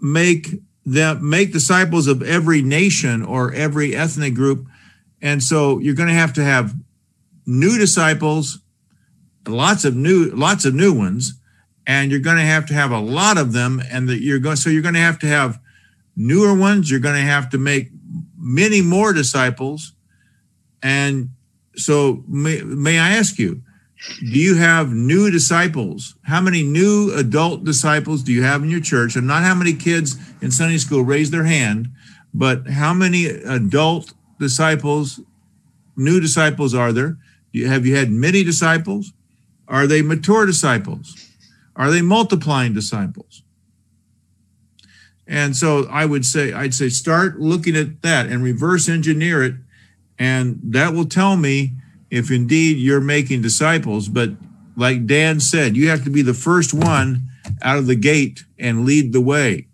make 0.00 0.48
them 0.86 1.28
make 1.28 1.52
disciples 1.52 2.06
of 2.06 2.22
every 2.22 2.62
nation 2.62 3.22
or 3.22 3.52
every 3.52 3.94
ethnic 3.94 4.34
group 4.34 4.66
and 5.22 5.42
so 5.42 5.78
you're 5.78 5.94
going 5.94 6.08
to 6.08 6.14
have 6.14 6.32
to 6.32 6.44
have 6.44 6.74
new 7.46 7.78
disciples 7.78 8.60
lots 9.46 9.84
of 9.84 9.96
new 9.96 10.30
lots 10.30 10.64
of 10.64 10.74
new 10.74 10.92
ones 10.92 11.34
and 11.86 12.10
you're 12.10 12.20
going 12.20 12.36
to 12.36 12.42
have 12.42 12.66
to 12.66 12.74
have 12.74 12.92
a 12.92 13.00
lot 13.00 13.38
of 13.38 13.52
them 13.52 13.82
and 13.90 14.08
that 14.08 14.20
you're 14.20 14.38
going 14.38 14.56
so 14.56 14.70
you're 14.70 14.82
going 14.82 14.94
to 14.94 15.00
have 15.00 15.18
to 15.18 15.26
have 15.26 15.58
newer 16.14 16.54
ones 16.54 16.90
you're 16.90 17.00
going 17.00 17.16
to 17.16 17.20
have 17.20 17.50
to 17.50 17.58
make 17.58 17.88
many 18.36 18.80
more 18.80 19.12
disciples 19.12 19.92
and 20.82 21.30
so, 21.76 22.24
may, 22.28 22.62
may 22.62 22.98
I 22.98 23.10
ask 23.10 23.38
you, 23.38 23.62
do 24.20 24.38
you 24.38 24.56
have 24.56 24.92
new 24.92 25.30
disciples? 25.30 26.14
How 26.22 26.40
many 26.40 26.62
new 26.62 27.12
adult 27.14 27.64
disciples 27.64 28.22
do 28.22 28.32
you 28.32 28.42
have 28.42 28.62
in 28.62 28.70
your 28.70 28.80
church? 28.80 29.14
And 29.14 29.26
not 29.26 29.42
how 29.42 29.54
many 29.54 29.74
kids 29.74 30.16
in 30.40 30.50
Sunday 30.50 30.78
school 30.78 31.02
raise 31.02 31.30
their 31.30 31.44
hand, 31.44 31.88
but 32.32 32.68
how 32.68 32.94
many 32.94 33.26
adult 33.26 34.14
disciples, 34.40 35.20
new 35.96 36.18
disciples 36.18 36.74
are 36.74 36.92
there? 36.92 37.16
Have 37.66 37.86
you 37.86 37.94
had 37.94 38.10
many 38.10 38.42
disciples? 38.42 39.12
Are 39.68 39.86
they 39.86 40.02
mature 40.02 40.46
disciples? 40.46 41.28
Are 41.76 41.90
they 41.90 42.02
multiplying 42.02 42.74
disciples? 42.74 43.42
And 45.28 45.56
so 45.56 45.86
I 45.88 46.06
would 46.06 46.26
say, 46.26 46.52
I'd 46.52 46.74
say 46.74 46.88
start 46.88 47.38
looking 47.38 47.76
at 47.76 48.02
that 48.02 48.26
and 48.26 48.42
reverse 48.42 48.88
engineer 48.88 49.44
it 49.44 49.54
and 50.20 50.60
that 50.62 50.92
will 50.92 51.06
tell 51.06 51.36
me 51.36 51.72
if 52.10 52.30
indeed 52.30 52.76
you're 52.76 53.00
making 53.00 53.40
disciples. 53.40 54.08
But 54.08 54.30
like 54.76 55.06
Dan 55.06 55.40
said, 55.40 55.76
you 55.76 55.88
have 55.88 56.04
to 56.04 56.10
be 56.10 56.20
the 56.22 56.34
first 56.34 56.74
one 56.74 57.22
out 57.62 57.78
of 57.78 57.86
the 57.86 57.96
gate 57.96 58.44
and 58.58 58.84
lead 58.84 59.12
the 59.12 59.20
way. 59.20 59.68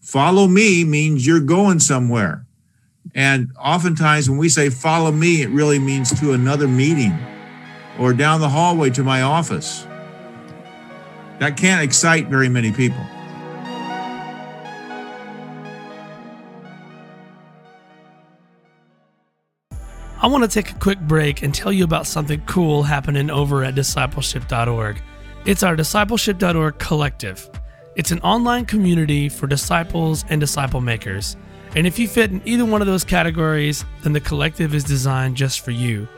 Follow 0.00 0.46
me 0.46 0.84
means 0.84 1.26
you're 1.26 1.40
going 1.40 1.80
somewhere. 1.80 2.46
And 3.14 3.50
oftentimes 3.58 4.30
when 4.30 4.38
we 4.38 4.48
say 4.48 4.70
follow 4.70 5.10
me, 5.10 5.42
it 5.42 5.50
really 5.50 5.78
means 5.78 6.18
to 6.20 6.32
another 6.32 6.68
meeting 6.68 7.16
or 7.98 8.12
down 8.12 8.40
the 8.40 8.48
hallway 8.48 8.90
to 8.90 9.02
my 9.02 9.22
office. 9.22 9.86
That 11.38 11.56
can't 11.56 11.82
excite 11.82 12.28
very 12.28 12.48
many 12.48 12.72
people. 12.72 13.04
I 20.22 20.26
want 20.26 20.44
to 20.44 20.48
take 20.48 20.70
a 20.70 20.78
quick 20.78 21.00
break 21.00 21.42
and 21.42 21.54
tell 21.54 21.72
you 21.72 21.82
about 21.82 22.06
something 22.06 22.42
cool 22.42 22.82
happening 22.82 23.30
over 23.30 23.64
at 23.64 23.74
discipleship.org. 23.74 25.00
It's 25.46 25.62
our 25.62 25.74
discipleship.org 25.74 26.78
collective. 26.78 27.48
It's 27.96 28.10
an 28.10 28.20
online 28.20 28.66
community 28.66 29.30
for 29.30 29.46
disciples 29.46 30.26
and 30.28 30.38
disciple 30.38 30.82
makers. 30.82 31.38
And 31.76 31.86
if 31.86 31.98
you 31.98 32.08
fit 32.08 32.32
in 32.32 32.42
either 32.44 32.64
one 32.64 32.80
of 32.80 32.88
those 32.88 33.04
categories, 33.04 33.84
then 34.02 34.12
the 34.12 34.20
collective 34.20 34.74
is 34.74 34.82
designed 34.82 35.36
just 35.36 35.64
for 35.64 35.70
you. 35.70 36.08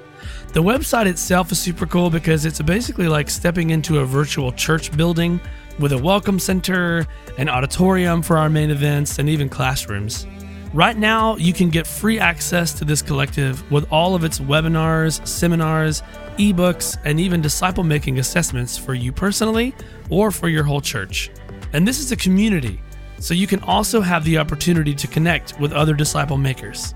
The 0.54 0.62
website 0.62 1.06
itself 1.06 1.52
is 1.52 1.58
super 1.58 1.86
cool 1.86 2.10
because 2.10 2.44
it's 2.44 2.60
basically 2.62 3.08
like 3.08 3.28
stepping 3.28 3.70
into 3.70 3.98
a 3.98 4.04
virtual 4.04 4.52
church 4.52 4.94
building 4.96 5.40
with 5.78 5.92
a 5.92 5.98
welcome 5.98 6.38
center, 6.38 7.06
an 7.38 7.48
auditorium 7.48 8.22
for 8.22 8.38
our 8.38 8.48
main 8.48 8.70
events, 8.70 9.18
and 9.18 9.28
even 9.28 9.48
classrooms. 9.48 10.26
Right 10.74 10.96
now, 10.96 11.36
you 11.36 11.52
can 11.52 11.68
get 11.68 11.86
free 11.86 12.18
access 12.18 12.72
to 12.74 12.84
this 12.86 13.02
collective 13.02 13.70
with 13.70 13.90
all 13.92 14.14
of 14.14 14.24
its 14.24 14.38
webinars, 14.38 15.26
seminars, 15.26 16.02
ebooks, 16.38 16.96
and 17.04 17.20
even 17.20 17.42
disciple 17.42 17.84
making 17.84 18.18
assessments 18.18 18.78
for 18.78 18.94
you 18.94 19.12
personally 19.12 19.74
or 20.08 20.30
for 20.30 20.48
your 20.48 20.64
whole 20.64 20.80
church. 20.80 21.30
And 21.74 21.86
this 21.86 21.98
is 21.98 22.10
a 22.10 22.16
community, 22.16 22.80
so 23.22 23.34
you 23.34 23.46
can 23.46 23.60
also 23.60 24.00
have 24.00 24.24
the 24.24 24.36
opportunity 24.36 24.94
to 24.96 25.06
connect 25.06 25.58
with 25.60 25.72
other 25.72 25.94
disciple 25.94 26.36
makers. 26.36 26.92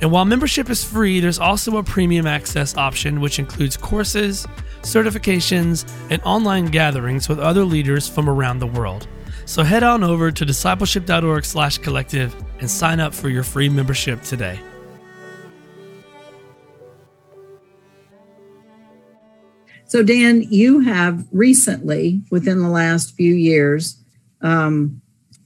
And 0.00 0.12
while 0.12 0.24
membership 0.24 0.70
is 0.70 0.84
free, 0.84 1.18
there's 1.18 1.40
also 1.40 1.78
a 1.78 1.82
premium 1.82 2.28
access 2.28 2.76
option, 2.76 3.20
which 3.20 3.40
includes 3.40 3.76
courses, 3.76 4.46
certifications, 4.82 5.84
and 6.10 6.22
online 6.22 6.66
gatherings 6.66 7.28
with 7.28 7.40
other 7.40 7.64
leaders 7.64 8.08
from 8.08 8.28
around 8.30 8.60
the 8.60 8.68
world. 8.68 9.08
So 9.46 9.64
head 9.64 9.82
on 9.82 10.04
over 10.04 10.30
to 10.30 10.46
discipleship.org/collective 10.46 12.36
and 12.60 12.70
sign 12.70 13.00
up 13.00 13.12
for 13.12 13.28
your 13.28 13.42
free 13.42 13.68
membership 13.68 14.22
today. 14.22 14.60
So, 19.86 20.04
Dan, 20.04 20.42
you 20.42 20.80
have 20.80 21.26
recently, 21.32 22.22
within 22.30 22.60
the 22.62 22.68
last 22.68 23.16
few 23.16 23.34
years, 23.34 23.96
um, 24.40 25.00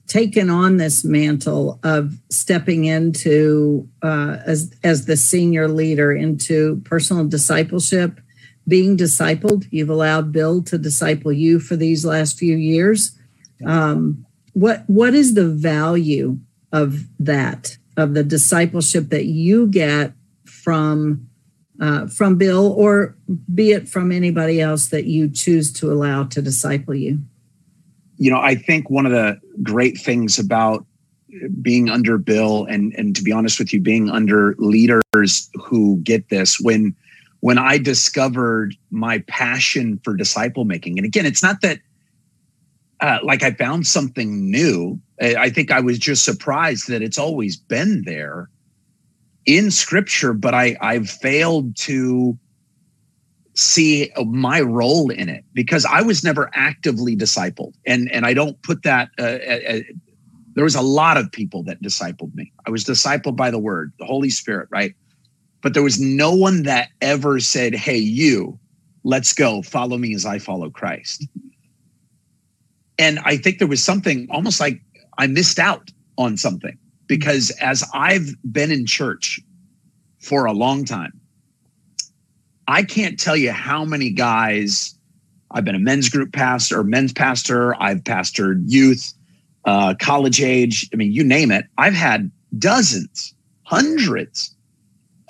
taken 0.08 0.48
on 0.48 0.78
this 0.78 1.04
mantle 1.04 1.78
of 1.84 2.18
stepping 2.30 2.86
into 2.86 3.88
uh, 4.02 4.38
as 4.44 4.74
as 4.82 5.06
the 5.06 5.16
senior 5.16 5.68
leader 5.68 6.12
into 6.12 6.80
personal 6.84 7.26
discipleship, 7.26 8.20
being 8.66 8.96
discipled. 8.96 9.66
You've 9.70 9.90
allowed 9.90 10.32
Bill 10.32 10.62
to 10.64 10.78
disciple 10.78 11.32
you 11.32 11.60
for 11.60 11.76
these 11.76 12.04
last 12.04 12.38
few 12.38 12.56
years. 12.56 13.16
Um, 13.64 14.24
what 14.54 14.84
what 14.86 15.14
is 15.14 15.34
the 15.34 15.48
value 15.48 16.38
of 16.72 17.04
that 17.20 17.76
of 17.96 18.14
the 18.14 18.24
discipleship 18.24 19.10
that 19.10 19.26
you 19.26 19.66
get 19.66 20.12
from 20.46 21.28
uh, 21.80 22.06
from 22.08 22.36
Bill, 22.36 22.72
or 22.72 23.16
be 23.54 23.72
it 23.72 23.88
from 23.88 24.10
anybody 24.10 24.60
else 24.60 24.88
that 24.88 25.04
you 25.04 25.28
choose 25.28 25.72
to 25.74 25.92
allow 25.92 26.24
to 26.24 26.42
disciple 26.42 26.94
you? 26.94 27.20
You 28.18 28.30
know, 28.30 28.40
I 28.40 28.54
think 28.54 28.90
one 28.90 29.06
of 29.06 29.12
the 29.12 29.40
great 29.62 29.98
things 29.98 30.38
about 30.38 30.84
being 31.60 31.88
under 31.88 32.18
Bill 32.18 32.64
and 32.64 32.92
and 32.94 33.14
to 33.16 33.22
be 33.22 33.32
honest 33.32 33.58
with 33.58 33.72
you, 33.72 33.80
being 33.80 34.10
under 34.10 34.54
leaders 34.58 35.50
who 35.54 35.98
get 35.98 36.28
this 36.28 36.60
when 36.60 36.94
when 37.40 37.58
I 37.58 37.78
discovered 37.78 38.74
my 38.90 39.18
passion 39.28 40.00
for 40.02 40.16
disciple 40.16 40.64
making, 40.64 40.98
and 40.98 41.06
again, 41.06 41.26
it's 41.26 41.42
not 41.42 41.60
that 41.62 41.78
uh, 43.00 43.18
like 43.22 43.42
I 43.42 43.52
found 43.52 43.86
something 43.86 44.50
new. 44.50 45.00
I 45.20 45.50
think 45.50 45.70
I 45.70 45.80
was 45.80 45.98
just 45.98 46.24
surprised 46.24 46.88
that 46.88 47.02
it's 47.02 47.18
always 47.18 47.56
been 47.56 48.02
there 48.04 48.48
in 49.46 49.70
Scripture, 49.70 50.32
but 50.32 50.54
I 50.54 50.76
I've 50.80 51.08
failed 51.08 51.76
to 51.78 52.38
see 53.58 54.12
my 54.24 54.60
role 54.60 55.10
in 55.10 55.28
it 55.28 55.44
because 55.52 55.84
I 55.84 56.00
was 56.02 56.22
never 56.22 56.48
actively 56.54 57.16
discipled, 57.16 57.74
and 57.86 58.10
and 58.12 58.24
I 58.24 58.32
don't 58.32 58.60
put 58.62 58.84
that. 58.84 59.10
Uh, 59.18 59.22
uh, 59.22 59.80
there 60.54 60.64
was 60.64 60.76
a 60.76 60.82
lot 60.82 61.16
of 61.16 61.30
people 61.30 61.62
that 61.64 61.82
discipled 61.82 62.34
me. 62.34 62.52
I 62.66 62.70
was 62.70 62.84
discipled 62.84 63.36
by 63.36 63.50
the 63.50 63.58
Word, 63.58 63.92
the 63.98 64.04
Holy 64.04 64.30
Spirit, 64.30 64.68
right? 64.70 64.94
But 65.60 65.74
there 65.74 65.82
was 65.82 66.00
no 66.00 66.32
one 66.34 66.62
that 66.64 66.90
ever 67.00 67.40
said, 67.40 67.74
"Hey, 67.74 67.98
you, 67.98 68.58
let's 69.02 69.32
go, 69.32 69.62
follow 69.62 69.98
me 69.98 70.14
as 70.14 70.24
I 70.24 70.38
follow 70.38 70.70
Christ." 70.70 71.26
And 72.98 73.18
I 73.20 73.36
think 73.36 73.58
there 73.58 73.68
was 73.68 73.82
something 73.82 74.28
almost 74.30 74.60
like 74.60 74.80
I 75.18 75.26
missed 75.26 75.58
out 75.58 75.90
on 76.16 76.36
something 76.36 76.78
because 77.06 77.50
as 77.60 77.84
I've 77.92 78.34
been 78.50 78.70
in 78.70 78.86
church 78.86 79.40
for 80.20 80.44
a 80.44 80.52
long 80.52 80.84
time, 80.84 81.17
I 82.68 82.82
can't 82.82 83.18
tell 83.18 83.36
you 83.36 83.50
how 83.50 83.84
many 83.84 84.10
guys 84.10 84.94
I've 85.50 85.64
been 85.64 85.74
a 85.74 85.80
men's 85.80 86.10
group 86.10 86.32
pastor 86.32 86.78
or 86.78 86.84
men's 86.84 87.12
pastor, 87.14 87.74
I've 87.82 88.04
pastored 88.04 88.62
youth, 88.66 89.14
uh, 89.64 89.94
college 89.98 90.42
age. 90.42 90.88
I 90.92 90.96
mean, 90.96 91.10
you 91.10 91.24
name 91.24 91.50
it. 91.50 91.64
I've 91.78 91.94
had 91.94 92.30
dozens, 92.58 93.34
hundreds 93.62 94.54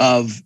of 0.01 0.43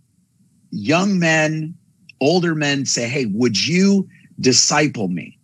young 0.70 1.18
men, 1.18 1.74
older 2.20 2.54
men 2.54 2.84
say, 2.84 3.08
Hey, 3.08 3.26
would 3.26 3.66
you 3.66 4.06
disciple 4.40 5.08
me? 5.08 5.38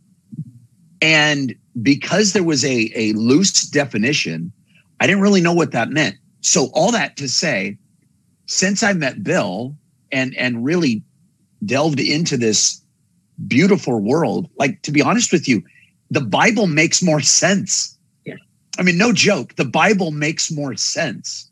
And 1.01 1.55
because 1.81 2.35
there 2.35 2.45
was 2.45 2.65
a, 2.65 2.91
a 2.95 3.13
loose 3.15 3.63
definition, 3.63 4.53
I 5.01 5.07
didn't 5.07 5.23
really 5.23 5.41
know 5.41 5.55
what 5.55 5.73
that 5.73 5.89
meant. 5.89 6.17
So 6.43 6.67
all 6.75 6.93
that 6.93 7.17
to 7.17 7.29
say, 7.29 7.79
since 8.47 8.83
I 8.83 8.93
met 8.93 9.23
Bill 9.23 9.75
and 10.11 10.35
and 10.37 10.65
really 10.65 11.03
delved 11.65 12.01
into 12.01 12.37
this 12.37 12.81
beautiful 13.47 14.01
world, 14.01 14.49
like 14.59 14.83
to 14.83 14.93
be 14.93 15.03
honest 15.03 15.33
with 15.33 15.49
you, 15.49 15.63
the 16.11 16.21
Bible 16.21 16.67
makes 16.67 17.03
more 17.03 17.21
sense. 17.21 17.97
Yeah. 18.25 18.37
I 18.79 18.83
mean, 18.83 18.99
no 18.99 19.13
joke. 19.13 19.57
The 19.57 19.65
Bible 19.65 20.11
makes 20.11 20.51
more 20.51 20.77
sense 20.77 21.51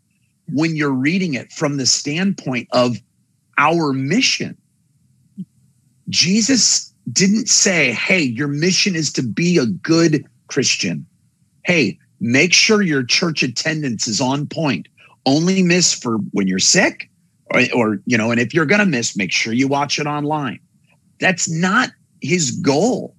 when 0.52 0.76
you're 0.76 0.90
reading 0.90 1.34
it 1.34 1.52
from 1.52 1.76
the 1.76 1.86
standpoint 1.86 2.68
of 2.72 2.96
our 3.58 3.92
mission. 3.92 4.56
Jesus 6.08 6.92
didn't 7.12 7.48
say, 7.48 7.92
hey, 7.92 8.22
your 8.22 8.48
mission 8.48 8.94
is 8.94 9.12
to 9.12 9.22
be 9.22 9.58
a 9.58 9.66
good 9.66 10.24
Christian. 10.48 11.06
Hey, 11.64 11.98
make 12.20 12.52
sure 12.52 12.82
your 12.82 13.02
church 13.02 13.42
attendance 13.42 14.06
is 14.06 14.20
on 14.20 14.46
point. 14.46 14.88
Only 15.24 15.62
miss 15.62 15.92
for 15.92 16.18
when 16.30 16.46
you're 16.46 16.58
sick 16.58 17.10
or, 17.50 17.62
or 17.74 17.98
you 18.06 18.16
know, 18.16 18.30
and 18.30 18.40
if 18.40 18.54
you're 18.54 18.66
going 18.66 18.80
to 18.80 18.86
miss, 18.86 19.16
make 19.16 19.32
sure 19.32 19.52
you 19.52 19.68
watch 19.68 19.98
it 19.98 20.06
online. 20.06 20.60
That's 21.20 21.50
not 21.50 21.90
his 22.20 22.50
goal. 22.50 23.14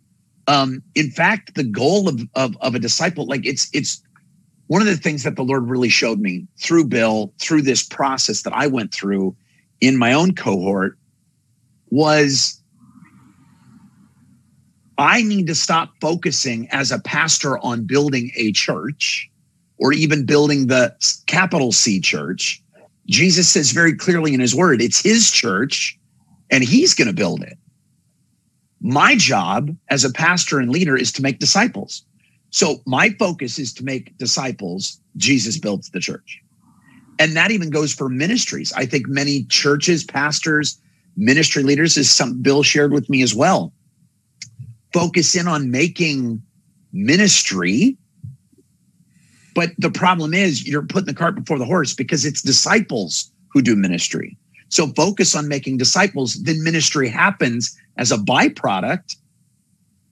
Um, 0.48 0.82
in 0.96 1.12
fact, 1.12 1.56
the 1.56 1.64
goal 1.64 2.08
of, 2.08 2.22
of, 2.36 2.56
of 2.62 2.76
a 2.76 2.80
disciple, 2.80 3.26
like 3.26 3.46
it's, 3.46 3.70
it's 3.74 4.02
one 4.68 4.82
of 4.82 4.88
the 4.88 4.98
things 4.98 5.24
that 5.24 5.36
the 5.36 5.44
Lord 5.44 5.70
really 5.70 5.90
showed 5.90 6.20
me 6.20 6.48
through 6.60 6.86
Bill, 6.86 7.34
through 7.40 7.64
this 7.64 7.84
process 7.84 8.44
that 8.44 8.54
I 8.54 8.68
went 8.68 8.94
through 8.94 9.36
in 9.82 9.98
my 9.98 10.14
own 10.14 10.34
cohort 10.36 10.98
was 11.90 12.62
I 14.98 15.22
need 15.22 15.48
to 15.48 15.56
stop 15.56 15.92
focusing 16.02 16.68
as 16.72 16.92
a 16.92 17.00
pastor 17.00 17.60
on 17.60 17.86
building 17.86 18.32
a 18.36 18.52
church 18.52 19.30
or 19.78 19.94
even 19.94 20.26
building 20.26 20.68
the 20.68 20.96
capital 21.28 21.72
C 21.72 22.02
church. 22.02 22.62
Jesus 23.08 23.48
says 23.48 23.72
very 23.72 23.96
clearly 23.96 24.34
in 24.34 24.40
his 24.40 24.56
word, 24.56 24.82
it's 24.82 25.02
his 25.02 25.32
church 25.32 25.98
and 26.50 26.64
he's 26.64 26.94
going 26.94 27.08
to 27.08 27.14
build 27.14 27.42
it. 27.42 27.58
My 28.80 29.16
job 29.16 29.76
as 29.90 30.04
a 30.04 30.12
pastor 30.12 30.60
and 30.60 30.70
leader 30.70 30.96
is 30.96 31.12
to 31.14 31.22
make 31.22 31.40
disciples. 31.40 32.06
So 32.52 32.82
my 32.86 33.10
focus 33.12 33.60
is 33.60 33.74
to 33.76 33.84
make 33.84 34.18
disciples. 34.18 35.00
Jesus 35.16 35.58
builds 35.58 35.90
the 35.90 36.00
church. 36.00 36.42
And 37.20 37.36
that 37.36 37.52
even 37.52 37.70
goes 37.70 37.94
for 37.94 38.10
ministries. 38.10 38.72
I 38.74 38.86
think 38.86 39.08
many 39.08 39.44
churches, 39.46 40.04
pastors, 40.04 40.80
ministry 41.16 41.64
leaders 41.64 41.98
is 41.98 42.12
something 42.12 42.42
Bill 42.42 42.62
shared 42.62 42.94
with 42.94 43.10
me 43.10 43.24
as 43.24 43.34
well 43.34 43.74
focus 44.94 45.36
in 45.36 45.48
on 45.48 45.72
making 45.72 46.42
ministry. 46.92 47.98
But 49.58 49.72
the 49.80 49.90
problem 49.90 50.36
is 50.36 50.68
you're 50.68 50.84
putting 50.84 51.08
the 51.08 51.16
cart 51.16 51.34
before 51.34 51.58
the 51.58 51.66
horse 51.66 51.96
because 51.96 52.26
it's 52.26 52.44
disciples 52.44 53.32
who 53.50 53.64
do 53.64 53.76
ministry. 53.76 54.38
So 54.70 54.86
focus 54.90 55.36
on 55.36 55.48
making 55.48 55.78
disciples, 55.78 56.36
then 56.44 56.64
ministry 56.64 57.10
happens 57.10 57.76
as 57.98 58.12
a 58.12 58.18
byproduct 58.18 59.16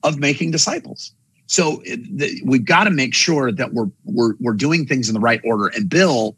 of 0.02 0.18
making 0.18 0.50
disciples. 0.50 1.14
So 1.46 1.84
eh, 1.86 1.98
the, 2.10 2.41
we've 2.43 2.66
got 2.66 2.86
to 2.86 2.89
make 2.89 3.14
sure 3.14 3.52
that 3.52 3.72
we're, 3.72 3.91
we're 4.04 4.34
we're 4.39 4.54
doing 4.54 4.88
things 4.88 5.10
in 5.10 5.14
the 5.14 5.20
right 5.20 5.41
order. 5.46 5.68
And 5.68 5.88
Bill, 5.88 6.36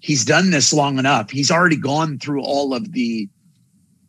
he's 0.00 0.24
done 0.24 0.50
this 0.50 0.72
long 0.72 0.98
enough. 0.98 1.30
He's 1.30 1.52
already 1.52 1.76
gone 1.76 2.18
through 2.18 2.42
all 2.42 2.74
of 2.74 2.90
the 2.90 3.28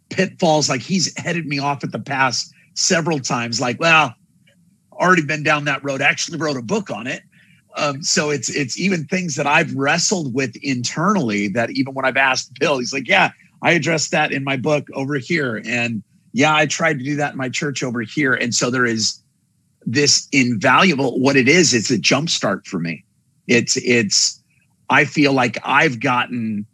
pitfalls. 0.10 0.68
Like 0.68 0.82
he's 0.82 1.16
headed 1.20 1.46
me 1.46 1.60
off 1.60 1.84
at 1.84 1.92
the 1.92 2.00
pass 2.00 2.52
several 2.74 3.20
times 3.20 3.62
like 3.62 3.80
well 3.80 4.16
already 4.94 5.22
been 5.22 5.44
down 5.44 5.66
that 5.66 5.84
road 5.84 6.02
actually 6.02 6.40
wrote 6.40 6.58
a 6.58 6.64
book 6.64 6.90
on 6.90 7.06
it 7.06 7.22
um, 7.78 8.02
so 8.02 8.30
it's 8.30 8.50
it's 8.50 8.80
even 8.80 9.06
things 9.06 9.36
that 9.36 9.48
i've 9.48 9.74
wrestled 9.76 10.34
with 10.34 10.56
internally 10.58 11.48
that 11.50 11.70
even 11.72 11.94
when 11.94 12.06
i've 12.06 12.18
asked 12.18 12.58
bill 12.60 12.80
he's 12.80 12.94
like 12.94 13.08
yeah 13.08 13.32
i 13.62 13.72
addressed 13.72 14.12
that 14.12 14.32
in 14.32 14.44
my 14.44 14.58
book 14.58 14.88
over 14.94 15.16
here. 15.16 15.62
And 15.66 16.04
yeah 16.34 16.56
i 16.56 16.66
tried 16.66 17.00
to 17.00 17.04
do 17.04 17.16
that 17.16 17.32
in 17.34 17.38
my 17.38 17.50
church 17.50 17.84
over 17.84 18.02
here. 18.02 18.34
And 18.34 18.54
so 18.54 18.70
there 18.70 18.86
is 18.86 19.22
this 19.86 20.28
invaluable 20.32 21.20
what 21.20 21.36
it 21.36 21.48
is 21.48 21.74
it's 21.74 21.92
a 21.92 21.98
jump 21.98 22.30
start 22.30 22.66
for 22.66 22.80
me. 22.80 23.04
It's 23.48 23.78
it's 23.78 24.42
i 24.90 25.06
feel 25.06 25.34
like 25.34 25.58
i've 25.64 26.00
gotten 26.00 26.66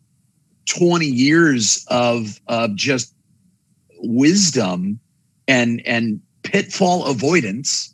20 0.66 1.06
years 1.06 1.86
of 1.90 2.40
of 2.48 2.76
just 2.76 3.14
wisdom 4.00 5.00
and 5.48 5.82
and 5.86 6.22
pitfall 6.44 7.06
avoidance 7.06 7.94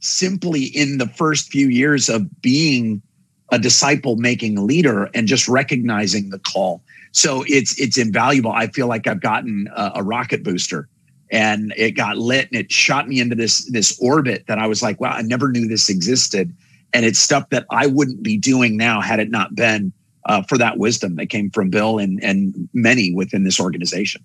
simply 0.00 0.64
in 0.64 0.98
the 0.98 1.08
first 1.08 1.50
few 1.50 1.68
years 1.68 2.08
of 2.08 2.40
being 2.40 3.02
a 3.50 3.58
disciple 3.58 4.16
making 4.16 4.66
leader 4.66 5.08
and 5.14 5.26
just 5.26 5.48
recognizing 5.48 6.30
the 6.30 6.38
call. 6.38 6.82
So 7.12 7.44
it's 7.46 7.78
it's 7.80 7.96
invaluable. 7.96 8.52
I 8.52 8.68
feel 8.68 8.86
like 8.86 9.06
i've 9.06 9.20
gotten 9.20 9.68
a, 9.74 9.92
a, 9.96 10.02
rocket 10.02 10.42
booster 10.42 10.88
and 11.30 11.72
it 11.76 11.92
got 11.92 12.18
lit 12.18 12.48
and 12.52 12.60
it 12.60 12.70
shot 12.70 13.08
me 13.08 13.20
into 13.20 13.34
this 13.34 13.70
this 13.70 13.98
orbit 14.00 14.44
that 14.48 14.58
i 14.58 14.66
was 14.66 14.82
like 14.82 15.00
wow 15.00 15.10
i 15.10 15.22
never 15.22 15.50
knew 15.50 15.66
this 15.66 15.88
existed. 15.88 16.54
And 16.92 17.04
it's 17.04 17.18
stuff 17.18 17.48
that 17.50 17.66
i 17.70 17.86
wouldn't 17.86 18.22
be 18.22 18.36
doing 18.36 18.76
now 18.76 19.00
had 19.00 19.20
it 19.20 19.30
not 19.30 19.54
been 19.54 19.92
uh, 20.26 20.42
for 20.42 20.58
that 20.58 20.76
wisdom 20.76 21.16
that 21.16 21.26
came 21.26 21.50
from 21.50 21.70
bill 21.70 21.98
and 21.98 22.22
and 22.22 22.68
many 22.74 23.14
within 23.14 23.44
this 23.44 23.58
organization. 23.58 24.22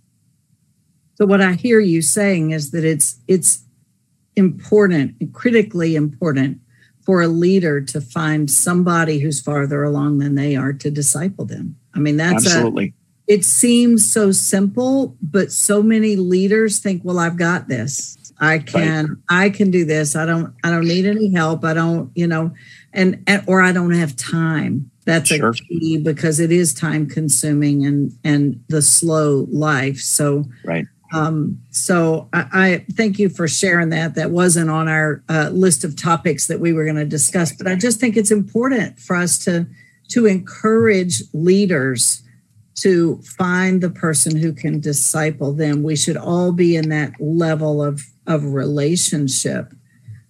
So 1.16 1.26
what 1.26 1.42
I 1.42 1.54
hear 1.54 1.80
you 1.80 2.02
saying 2.02 2.52
is 2.52 2.72
that 2.72 2.84
it's 2.84 3.20
it's 3.28 3.64
important, 4.36 5.16
and 5.20 5.34
critically 5.34 5.96
important 5.96 6.60
for 7.06 7.22
a 7.22 7.28
leader 7.28 7.82
to 7.82 8.02
find 8.02 8.50
somebody 8.50 9.20
who's 9.20 9.42
farther 9.42 9.84
along 9.84 10.20
than 10.20 10.36
they 10.36 10.56
are 10.56 10.74
to 10.74 10.90
disciple 10.90 11.46
them. 11.46 11.76
I 11.94 12.00
mean, 12.00 12.18
that's 12.18 12.46
absolutely. 12.46 12.94
A, 13.28 13.34
it 13.34 13.46
seems 13.46 14.10
so 14.12 14.32
simple, 14.32 15.16
but 15.22 15.52
so 15.52 15.84
many 15.84 16.16
leaders 16.16 16.80
think, 16.80 17.04
"Well, 17.04 17.20
I've 17.20 17.38
got 17.38 17.68
this. 17.68 18.18
I 18.40 18.60
can, 18.60 19.08
right. 19.30 19.46
I 19.46 19.50
can 19.50 19.72
do 19.72 19.86
this. 19.86 20.16
I 20.16 20.26
don't, 20.26 20.54
I 20.64 20.72
don't 20.72 20.88
need 20.88 21.06
any 21.06 21.32
help. 21.32 21.64
I 21.64 21.74
don't, 21.74 22.12
you 22.16 22.28
know, 22.28 22.52
and, 22.92 23.24
or 23.48 23.62
I 23.62 23.72
don't 23.72 23.94
have 23.94 24.16
time." 24.16 24.90
That's 25.06 25.30
sure. 25.30 25.50
a 25.50 25.54
key 25.54 25.98
because 25.98 26.40
it 26.40 26.52
is 26.52 26.74
time 26.74 27.08
consuming 27.08 27.86
and 27.86 28.18
and 28.24 28.64
the 28.70 28.82
slow 28.82 29.48
life. 29.52 30.00
So, 30.00 30.46
right 30.64 30.86
um, 31.14 31.62
so 31.70 32.28
I, 32.34 32.46
I, 32.52 32.86
thank 32.94 33.20
you 33.20 33.30
for 33.30 33.48
sharing 33.48 33.90
that. 33.90 34.16
That 34.16 34.32
wasn't 34.32 34.70
on 34.70 34.88
our 34.88 35.24
uh, 35.30 35.50
list 35.54 35.84
of 35.84 35.96
topics 35.96 36.48
that 36.48 36.60
we 36.60 36.74
were 36.74 36.84
going 36.84 36.96
to 36.96 37.06
discuss, 37.06 37.54
but 37.56 37.68
I 37.68 37.76
just 37.76 38.00
think 38.00 38.18
it's 38.18 38.32
important 38.32 39.00
for 39.00 39.16
us 39.16 39.38
to 39.46 39.68
to 40.10 40.26
encourage 40.26 41.22
leaders 41.34 42.24
to 42.76 43.22
find 43.22 43.82
the 43.82 43.90
person 43.90 44.36
who 44.36 44.52
can 44.52 44.80
disciple 44.80 45.54
them. 45.54 45.84
We 45.84 45.96
should 45.96 46.18
all 46.18 46.52
be 46.52 46.76
in 46.76 46.90
that 46.90 47.14
level 47.20 47.84
of, 47.84 48.04
of 48.28 48.44
relationship. 48.44 49.74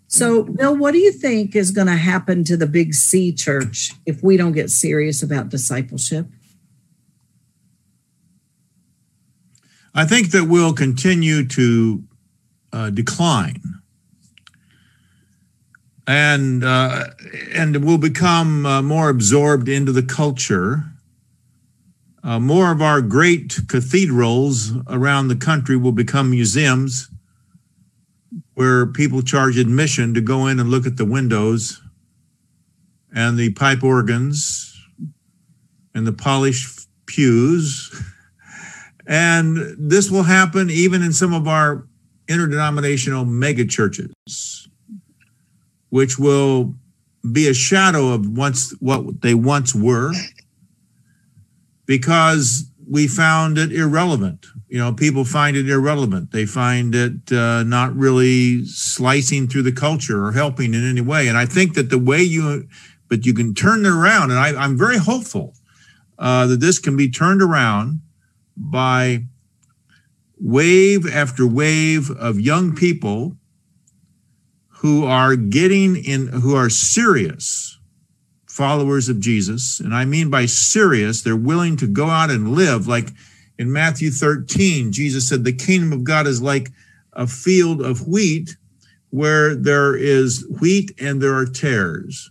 So, 0.07 0.43
Bill, 0.43 0.77
what 0.77 0.91
do 0.91 0.99
you 0.99 1.11
think 1.11 1.55
is 1.55 1.71
going 1.71 1.87
to 1.87 1.95
happen 1.95 2.43
to 2.43 2.55
the 2.55 2.67
Big 2.67 2.93
C 2.93 3.33
church 3.33 3.93
if 4.05 4.21
we 4.21 4.37
don't 4.37 4.51
get 4.51 4.69
serious 4.69 5.23
about 5.23 5.49
discipleship? 5.49 6.27
I 9.95 10.05
think 10.05 10.31
that 10.31 10.45
we'll 10.45 10.73
continue 10.73 11.47
to 11.49 12.03
uh, 12.71 12.89
decline, 12.89 13.61
and 16.07 16.63
uh, 16.63 17.05
and 17.53 17.85
will 17.85 17.99
become 17.99 18.65
uh, 18.65 18.81
more 18.81 19.09
absorbed 19.09 19.69
into 19.69 19.91
the 19.91 20.03
culture. 20.03 20.85
Uh, 22.23 22.39
more 22.39 22.71
of 22.71 22.81
our 22.81 23.01
great 23.01 23.59
cathedrals 23.67 24.71
around 24.87 25.27
the 25.27 25.35
country 25.35 25.75
will 25.75 25.91
become 25.91 26.31
museums 26.31 27.09
where 28.53 28.85
people 28.85 29.21
charge 29.21 29.57
admission 29.57 30.13
to 30.13 30.21
go 30.21 30.47
in 30.47 30.59
and 30.59 30.69
look 30.69 30.85
at 30.85 30.97
the 30.97 31.05
windows 31.05 31.81
and 33.13 33.37
the 33.37 33.51
pipe 33.53 33.83
organs 33.83 34.73
and 35.93 36.07
the 36.07 36.13
polished 36.13 36.87
pews. 37.05 38.01
And 39.05 39.75
this 39.77 40.09
will 40.09 40.23
happen 40.23 40.69
even 40.69 41.01
in 41.01 41.13
some 41.13 41.33
of 41.33 41.47
our 41.47 41.87
interdenominational 42.27 43.25
megachurches, 43.25 44.67
which 45.89 46.17
will 46.17 46.75
be 47.31 47.47
a 47.47 47.53
shadow 47.53 48.09
of 48.09 48.37
once 48.37 48.73
what 48.79 49.21
they 49.21 49.33
once 49.33 49.75
were, 49.75 50.13
because 51.85 52.65
we 52.89 53.07
found 53.07 53.57
it 53.57 53.71
irrelevant. 53.71 54.45
You 54.67 54.79
know, 54.79 54.93
people 54.93 55.23
find 55.23 55.55
it 55.55 55.69
irrelevant. 55.69 56.31
They 56.31 56.45
find 56.45 56.95
it 56.95 57.31
uh, 57.31 57.63
not 57.63 57.95
really 57.95 58.65
slicing 58.65 59.47
through 59.47 59.63
the 59.63 59.71
culture 59.71 60.25
or 60.25 60.31
helping 60.31 60.73
in 60.73 60.89
any 60.89 61.01
way. 61.01 61.27
And 61.27 61.37
I 61.37 61.45
think 61.45 61.75
that 61.75 61.89
the 61.89 61.99
way 61.99 62.21
you, 62.21 62.67
but 63.07 63.25
you 63.25 63.33
can 63.33 63.53
turn 63.53 63.85
it 63.85 63.89
around, 63.89 64.31
and 64.31 64.39
I, 64.39 64.63
am 64.63 64.77
very 64.77 64.97
hopeful 64.97 65.53
uh, 66.19 66.47
that 66.47 66.59
this 66.59 66.79
can 66.79 66.97
be 66.97 67.09
turned 67.09 67.41
around 67.41 68.01
by 68.55 69.25
wave 70.39 71.07
after 71.13 71.47
wave 71.47 72.09
of 72.11 72.39
young 72.39 72.75
people 72.75 73.37
who 74.67 75.05
are 75.05 75.35
getting 75.35 75.95
in, 75.95 76.27
who 76.27 76.55
are 76.55 76.69
serious 76.69 77.79
followers 78.53 79.09
of 79.09 79.19
Jesus. 79.19 79.79
And 79.79 79.95
I 79.95 80.05
mean 80.05 80.29
by 80.29 80.45
serious, 80.45 81.21
they're 81.21 81.35
willing 81.35 81.77
to 81.77 81.87
go 81.87 82.07
out 82.07 82.29
and 82.29 82.53
live. 82.53 82.87
Like 82.87 83.09
in 83.57 83.71
Matthew 83.71 84.11
13, 84.11 84.91
Jesus 84.91 85.27
said, 85.27 85.43
The 85.43 85.53
kingdom 85.53 85.93
of 85.93 86.03
God 86.03 86.27
is 86.27 86.41
like 86.41 86.69
a 87.13 87.25
field 87.25 87.81
of 87.81 88.07
wheat 88.07 88.57
where 89.09 89.55
there 89.55 89.95
is 89.95 90.45
wheat 90.59 90.91
and 90.99 91.21
there 91.21 91.35
are 91.35 91.45
tares. 91.45 92.29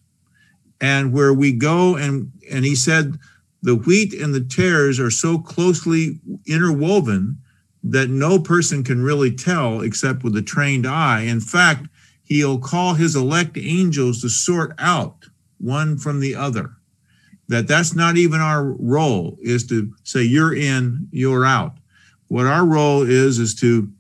And 0.81 1.13
where 1.13 1.33
we 1.33 1.53
go 1.53 1.97
and 1.97 2.33
and 2.51 2.65
he 2.65 2.75
said, 2.75 3.19
the 3.63 3.77
wheat 3.77 4.13
and 4.13 4.35
the 4.35 4.41
tares 4.41 4.99
are 4.99 5.11
so 5.11 5.39
closely 5.39 6.19
interwoven 6.47 7.39
that 7.85 8.11
no 8.11 8.39
person 8.39 8.85
can 8.85 9.03
really 9.03 9.31
tell 9.31 9.81
except 9.81 10.23
with 10.23 10.37
a 10.37 10.43
trained 10.43 10.87
eye. 10.87 11.23
In 11.23 11.41
fact, 11.41 11.87
he'll 12.25 12.59
call 12.59 12.95
his 12.95 13.17
elect 13.17 13.57
angels 13.57 14.21
to 14.21 14.29
sort 14.29 14.75
out 14.79 15.27
one 15.59 15.97
from 15.97 16.21
the 16.21 16.35
other. 16.35 16.73
That 17.49 17.69
that's 17.69 17.95
not 17.95 18.17
even 18.17 18.41
our 18.41 18.65
role 18.65 19.37
is 19.43 19.67
to 19.69 19.93
say 20.05 20.23
you're 20.23 20.55
in, 20.55 21.09
you're 21.11 21.45
out. 21.45 21.75
What 22.29 22.47
our 22.47 22.65
role 22.65 23.03
is 23.03 23.39
is 23.39 23.55
to 23.57 23.91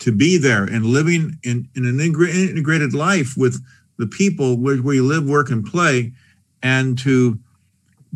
to 0.00 0.12
be 0.12 0.38
there 0.38 0.64
and 0.64 0.84
living 0.86 1.38
in, 1.44 1.68
in 1.74 1.86
an 1.86 2.00
integrated 2.00 2.94
life 2.94 3.34
with 3.36 3.64
the 3.96 4.06
people 4.06 4.56
where, 4.56 4.82
we 4.82 5.00
live, 5.00 5.24
work, 5.24 5.50
and 5.50 5.64
play, 5.64 6.12
and 6.62 6.98
to 6.98 7.38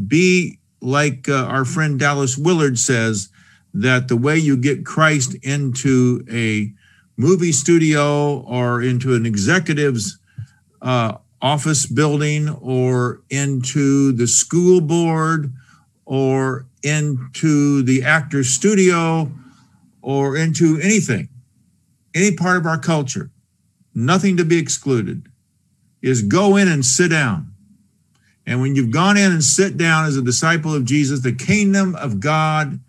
be 0.07 0.59
like 0.81 1.29
uh, 1.29 1.45
our 1.47 1.65
friend 1.65 1.99
Dallas 1.99 2.39
Willard 2.39 2.79
says 2.79 3.31
that 3.75 4.09
the 4.09 4.17
way 4.17 4.37
you 4.37 4.57
get 4.57 4.85
Christ 4.85 5.35
into 5.43 6.25
a 6.31 6.73
movie 7.17 7.53
studio 7.53 8.41
or 8.41 8.81
into 8.83 9.15
an 9.15 9.27
executive's 9.27 10.19
uh, 10.81 11.15
office 11.43 11.87
building 11.87 12.49
or 12.49 13.23
into 13.31 14.13
the 14.13 14.27
school 14.27 14.81
board 14.81 15.53
or 16.05 16.67
into 16.83 17.83
the 17.83 18.03
actor's 18.05 18.49
studio 18.49 19.31
or 20.01 20.37
into 20.37 20.79
anything, 20.81 21.29
any 22.15 22.35
part 22.35 22.57
of 22.57 22.67
our 22.67 22.79
culture, 22.79 23.31
nothing 23.95 24.37
to 24.37 24.45
be 24.45 24.59
excluded, 24.59 25.29
is 26.01 26.23
go 26.23 26.57
in 26.57 26.69
and 26.69 26.85
sit 26.87 27.09
down 27.09 27.53
and 28.49 28.63
when 28.63 28.75
you've 28.75 28.91
gone 28.91 29.19
in 29.19 29.31
and 29.31 29.45
sit 29.45 29.77
down 29.77 30.07
as 30.07 30.17
a 30.17 30.23
disciple 30.23 30.75
of 30.75 30.87
Jesus, 30.87 31.21
the 31.21 31.35
kingdom 31.35 31.95
of 31.97 32.19
God 32.19 32.81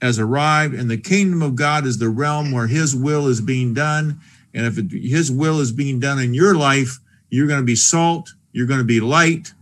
has 0.00 0.18
arrived, 0.18 0.72
and 0.72 0.90
the 0.90 0.96
kingdom 0.96 1.42
of 1.42 1.56
God 1.56 1.84
is 1.84 1.98
the 1.98 2.08
realm 2.08 2.52
where 2.52 2.68
his 2.68 2.96
will 2.96 3.26
is 3.26 3.42
being 3.42 3.74
done. 3.74 4.18
And 4.54 4.64
if 4.64 4.78
it, 4.78 4.90
his 4.90 5.30
will 5.30 5.60
is 5.60 5.72
being 5.72 6.00
done 6.00 6.18
in 6.18 6.32
your 6.32 6.54
life, 6.54 7.00
you're 7.28 7.46
going 7.46 7.60
to 7.60 7.66
be 7.66 7.76
salt, 7.76 8.32
you're 8.52 8.66
going 8.66 8.78
to 8.78 8.84
be 8.84 8.98
light, 8.98 9.52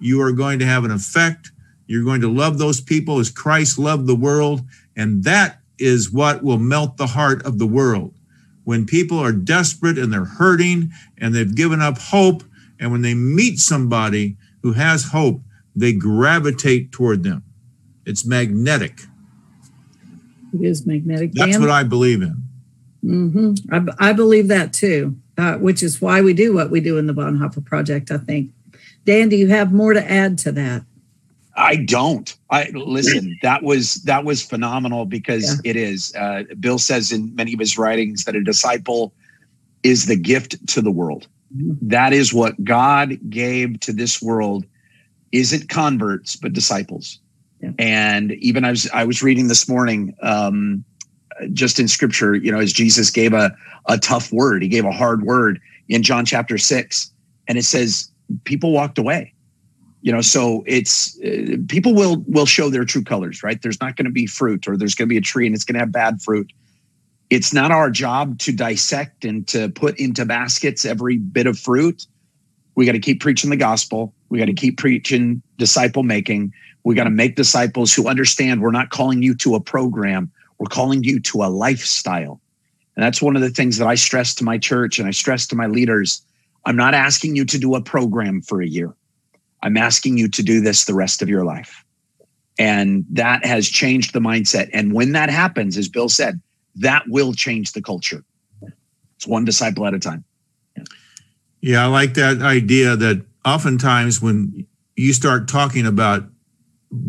you 0.00 0.20
are 0.20 0.32
going 0.32 0.58
to 0.58 0.66
have 0.66 0.84
an 0.84 0.90
effect, 0.90 1.50
you're 1.86 2.04
going 2.04 2.20
to 2.20 2.30
love 2.30 2.58
those 2.58 2.82
people 2.82 3.20
as 3.20 3.30
Christ 3.30 3.78
loved 3.78 4.06
the 4.06 4.14
world. 4.14 4.60
And 4.96 5.24
that 5.24 5.60
is 5.78 6.12
what 6.12 6.44
will 6.44 6.58
melt 6.58 6.98
the 6.98 7.06
heart 7.06 7.42
of 7.46 7.58
the 7.58 7.66
world. 7.66 8.12
When 8.64 8.84
people 8.84 9.18
are 9.18 9.32
desperate 9.32 9.96
and 9.96 10.12
they're 10.12 10.26
hurting 10.26 10.90
and 11.16 11.34
they've 11.34 11.54
given 11.54 11.80
up 11.80 11.96
hope, 11.96 12.42
and 12.78 12.92
when 12.92 13.02
they 13.02 13.14
meet 13.14 13.58
somebody 13.58 14.36
who 14.62 14.72
has 14.72 15.04
hope, 15.04 15.40
they 15.74 15.92
gravitate 15.92 16.92
toward 16.92 17.22
them. 17.22 17.42
It's 18.06 18.24
magnetic. 18.24 19.00
It 20.52 20.62
is 20.62 20.86
magnetic. 20.86 21.32
That's 21.32 21.58
what 21.58 21.70
I 21.70 21.84
believe 21.84 22.22
in. 22.22 22.42
Mm-hmm. 23.04 23.74
I, 23.74 24.10
I, 24.10 24.12
believe 24.12 24.48
that 24.48 24.72
too, 24.72 25.16
uh, 25.38 25.54
which 25.54 25.82
is 25.82 26.02
why 26.02 26.20
we 26.20 26.34
do 26.34 26.52
what 26.54 26.70
we 26.70 26.80
do 26.80 26.98
in 26.98 27.06
the 27.06 27.14
Bonhoeffer 27.14 27.64
Project, 27.64 28.10
I 28.10 28.18
think. 28.18 28.50
Dan, 29.06 29.30
do 29.30 29.36
you 29.36 29.48
have 29.48 29.72
more 29.72 29.94
to 29.94 30.10
add 30.10 30.36
to 30.38 30.52
that? 30.52 30.84
I 31.56 31.76
don't. 31.76 32.34
I 32.50 32.70
listen. 32.74 33.38
That 33.42 33.62
was 33.62 33.96
that 34.04 34.24
was 34.24 34.42
phenomenal 34.42 35.04
because 35.04 35.60
yeah. 35.64 35.70
it 35.70 35.76
is. 35.76 36.14
Uh, 36.14 36.44
Bill 36.58 36.78
says 36.78 37.10
in 37.10 37.34
many 37.34 37.52
of 37.52 37.58
his 37.58 37.76
writings 37.76 38.24
that 38.24 38.36
a 38.36 38.42
disciple 38.42 39.12
is 39.82 40.06
the 40.06 40.16
gift 40.16 40.66
to 40.68 40.82
the 40.82 40.90
world. 40.90 41.26
That 41.50 42.12
is 42.12 42.32
what 42.32 42.62
God 42.62 43.18
gave 43.28 43.80
to 43.80 43.92
this 43.92 44.22
world 44.22 44.64
isn't 45.32 45.68
converts, 45.68 46.36
but 46.36 46.52
disciples. 46.52 47.18
Yeah. 47.60 47.72
And 47.78 48.32
even 48.32 48.64
I 48.64 48.70
was 48.70 48.88
I 48.90 49.04
was 49.04 49.22
reading 49.22 49.48
this 49.48 49.68
morning, 49.68 50.14
um, 50.22 50.84
just 51.52 51.78
in 51.78 51.88
scripture, 51.88 52.34
you 52.34 52.50
know, 52.50 52.58
as 52.58 52.72
Jesus 52.72 53.10
gave 53.10 53.32
a, 53.32 53.54
a 53.86 53.98
tough 53.98 54.32
word, 54.32 54.62
he 54.62 54.68
gave 54.68 54.84
a 54.84 54.92
hard 54.92 55.22
word 55.22 55.60
in 55.88 56.02
John 56.02 56.24
chapter 56.24 56.56
six, 56.56 57.12
and 57.48 57.58
it 57.58 57.64
says 57.64 58.10
people 58.44 58.72
walked 58.72 58.98
away. 58.98 59.34
You 60.02 60.12
know, 60.12 60.22
so 60.22 60.64
it's 60.66 61.20
uh, 61.20 61.56
people 61.68 61.94
will 61.94 62.24
will 62.26 62.46
show 62.46 62.70
their 62.70 62.84
true 62.84 63.04
colors, 63.04 63.42
right? 63.42 63.60
There's 63.60 63.80
not 63.80 63.96
going 63.96 64.06
to 64.06 64.10
be 64.10 64.26
fruit, 64.26 64.66
or 64.66 64.76
there's 64.76 64.94
going 64.94 65.08
to 65.08 65.12
be 65.12 65.18
a 65.18 65.22
tree 65.22 65.46
and 65.46 65.54
it's 65.54 65.64
going 65.64 65.74
to 65.74 65.80
have 65.80 65.92
bad 65.92 66.22
fruit 66.22 66.50
it's 67.30 67.52
not 67.52 67.70
our 67.70 67.90
job 67.90 68.38
to 68.40 68.52
dissect 68.52 69.24
and 69.24 69.46
to 69.48 69.68
put 69.70 69.98
into 69.98 70.26
baskets 70.26 70.84
every 70.84 71.16
bit 71.16 71.46
of 71.46 71.58
fruit. 71.58 72.06
We 72.74 72.84
got 72.84 72.92
to 72.92 72.98
keep 72.98 73.20
preaching 73.20 73.50
the 73.50 73.56
gospel. 73.56 74.12
We 74.28 74.38
got 74.38 74.46
to 74.46 74.52
keep 74.52 74.78
preaching 74.78 75.40
disciple 75.56 76.02
making. 76.02 76.52
We 76.82 76.96
got 76.96 77.04
to 77.04 77.10
make 77.10 77.36
disciples 77.36 77.94
who 77.94 78.08
understand 78.08 78.60
we're 78.60 78.72
not 78.72 78.90
calling 78.90 79.22
you 79.22 79.34
to 79.36 79.54
a 79.54 79.60
program, 79.60 80.30
we're 80.58 80.66
calling 80.66 81.04
you 81.04 81.20
to 81.20 81.42
a 81.44 81.48
lifestyle. 81.48 82.40
And 82.96 83.04
that's 83.04 83.22
one 83.22 83.36
of 83.36 83.42
the 83.42 83.50
things 83.50 83.78
that 83.78 83.86
I 83.86 83.94
stress 83.94 84.34
to 84.36 84.44
my 84.44 84.58
church 84.58 84.98
and 84.98 85.06
I 85.06 85.12
stress 85.12 85.46
to 85.48 85.56
my 85.56 85.66
leaders. 85.66 86.22
I'm 86.66 86.76
not 86.76 86.94
asking 86.94 87.36
you 87.36 87.44
to 87.46 87.58
do 87.58 87.74
a 87.74 87.80
program 87.80 88.42
for 88.42 88.60
a 88.60 88.66
year. 88.66 88.94
I'm 89.62 89.76
asking 89.76 90.18
you 90.18 90.28
to 90.28 90.42
do 90.42 90.60
this 90.60 90.84
the 90.84 90.94
rest 90.94 91.22
of 91.22 91.28
your 91.28 91.44
life. 91.44 91.84
And 92.58 93.06
that 93.10 93.44
has 93.44 93.68
changed 93.68 94.12
the 94.12 94.20
mindset. 94.20 94.68
And 94.72 94.92
when 94.92 95.12
that 95.12 95.30
happens, 95.30 95.78
as 95.78 95.88
Bill 95.88 96.08
said, 96.08 96.40
that 96.76 97.04
will 97.08 97.32
change 97.32 97.72
the 97.72 97.82
culture. 97.82 98.24
It's 99.16 99.26
one 99.26 99.44
disciple 99.44 99.86
at 99.86 99.94
a 99.94 99.98
time. 99.98 100.24
Yeah, 101.60 101.84
I 101.84 101.86
like 101.88 102.14
that 102.14 102.40
idea 102.40 102.96
that 102.96 103.24
oftentimes 103.44 104.22
when 104.22 104.66
you 104.96 105.12
start 105.12 105.48
talking 105.48 105.86
about 105.86 106.24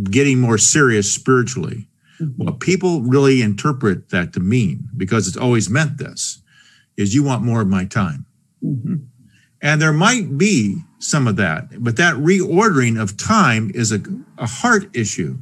getting 0.04 0.40
more 0.40 0.58
serious 0.58 1.12
spiritually, 1.12 1.88
what 2.38 2.60
people 2.60 3.02
really 3.02 3.42
interpret 3.42 4.10
that 4.10 4.34
to 4.34 4.40
mean, 4.40 4.90
because 4.96 5.28
it's 5.28 5.38
always 5.38 5.70
meant 5.70 5.98
this, 5.98 6.42
is 6.98 7.16
you 7.16 7.24
want 7.24 7.44
more 7.44 7.62
of 7.62 7.68
my 7.68 7.86
time. 7.86 8.26
Mm-hmm. 8.64 8.96
And 9.62 9.82
there 9.82 9.94
might 9.94 10.38
be 10.38 10.78
some 11.00 11.28
of 11.28 11.36
that, 11.38 11.84
but 11.84 11.98
that 11.98 12.16
reordering 12.16 13.02
of 13.02 13.18
time 13.18 13.72
is 13.74 13.92
a, 13.92 14.02
a 14.38 14.48
heart 14.48 14.96
issue. 14.96 15.38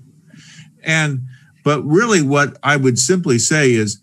And 0.84 1.28
but 1.64 1.82
really, 1.84 2.22
what 2.22 2.58
I 2.64 2.78
would 2.78 2.98
simply 2.98 3.38
say 3.38 3.72
is, 3.72 4.00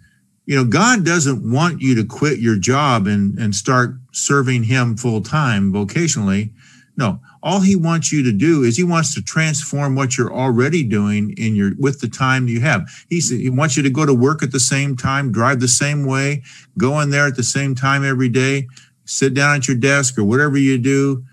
you 0.46 0.56
know, 0.56 0.64
God 0.64 1.04
doesn't 1.04 1.50
want 1.50 1.80
you 1.80 1.94
to 1.96 2.04
quit 2.04 2.38
your 2.38 2.56
job 2.56 3.06
and 3.06 3.38
and 3.38 3.54
start 3.54 3.96
serving 4.12 4.64
Him 4.64 4.96
full 4.96 5.20
time 5.20 5.72
vocationally. 5.72 6.52
No, 6.96 7.20
all 7.42 7.60
He 7.60 7.76
wants 7.76 8.12
you 8.12 8.22
to 8.22 8.32
do 8.32 8.62
is 8.62 8.76
He 8.76 8.84
wants 8.84 9.14
to 9.14 9.22
transform 9.22 9.94
what 9.94 10.16
you're 10.16 10.32
already 10.32 10.82
doing 10.82 11.34
in 11.36 11.54
your 11.54 11.72
with 11.78 12.00
the 12.00 12.08
time 12.08 12.48
you 12.48 12.60
have. 12.60 12.88
He 13.10 13.20
He 13.20 13.50
wants 13.50 13.76
you 13.76 13.82
to 13.82 13.90
go 13.90 14.06
to 14.06 14.14
work 14.14 14.42
at 14.42 14.52
the 14.52 14.60
same 14.60 14.96
time, 14.96 15.32
drive 15.32 15.60
the 15.60 15.68
same 15.68 16.06
way, 16.06 16.42
go 16.78 17.00
in 17.00 17.10
there 17.10 17.26
at 17.26 17.36
the 17.36 17.42
same 17.42 17.74
time 17.74 18.04
every 18.04 18.28
day, 18.28 18.68
sit 19.04 19.34
down 19.34 19.56
at 19.56 19.68
your 19.68 19.76
desk 19.76 20.16
or 20.18 20.24
whatever 20.24 20.56
you 20.56 20.78
do, 20.78 21.24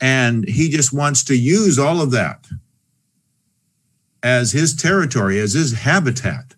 and 0.00 0.48
He 0.48 0.70
just 0.70 0.92
wants 0.92 1.22
to 1.24 1.36
use 1.36 1.78
all 1.78 2.00
of 2.00 2.10
that 2.10 2.46
as 4.22 4.52
his 4.52 4.74
territory, 4.74 5.38
as 5.40 5.52
his 5.54 5.72
habitat, 5.72 6.54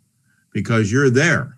because 0.53 0.93
you're 0.93 1.11
there. 1.11 1.54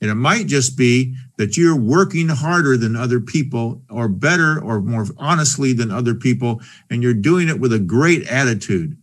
And 0.00 0.10
it 0.10 0.14
might 0.14 0.46
just 0.46 0.76
be 0.76 1.14
that 1.36 1.56
you're 1.56 1.76
working 1.76 2.28
harder 2.28 2.76
than 2.76 2.96
other 2.96 3.20
people, 3.20 3.82
or 3.90 4.08
better, 4.08 4.60
or 4.62 4.80
more 4.80 5.06
honestly 5.18 5.72
than 5.72 5.90
other 5.90 6.14
people, 6.14 6.60
and 6.88 7.02
you're 7.02 7.14
doing 7.14 7.48
it 7.48 7.60
with 7.60 7.72
a 7.72 7.78
great 7.78 8.26
attitude. 8.28 8.96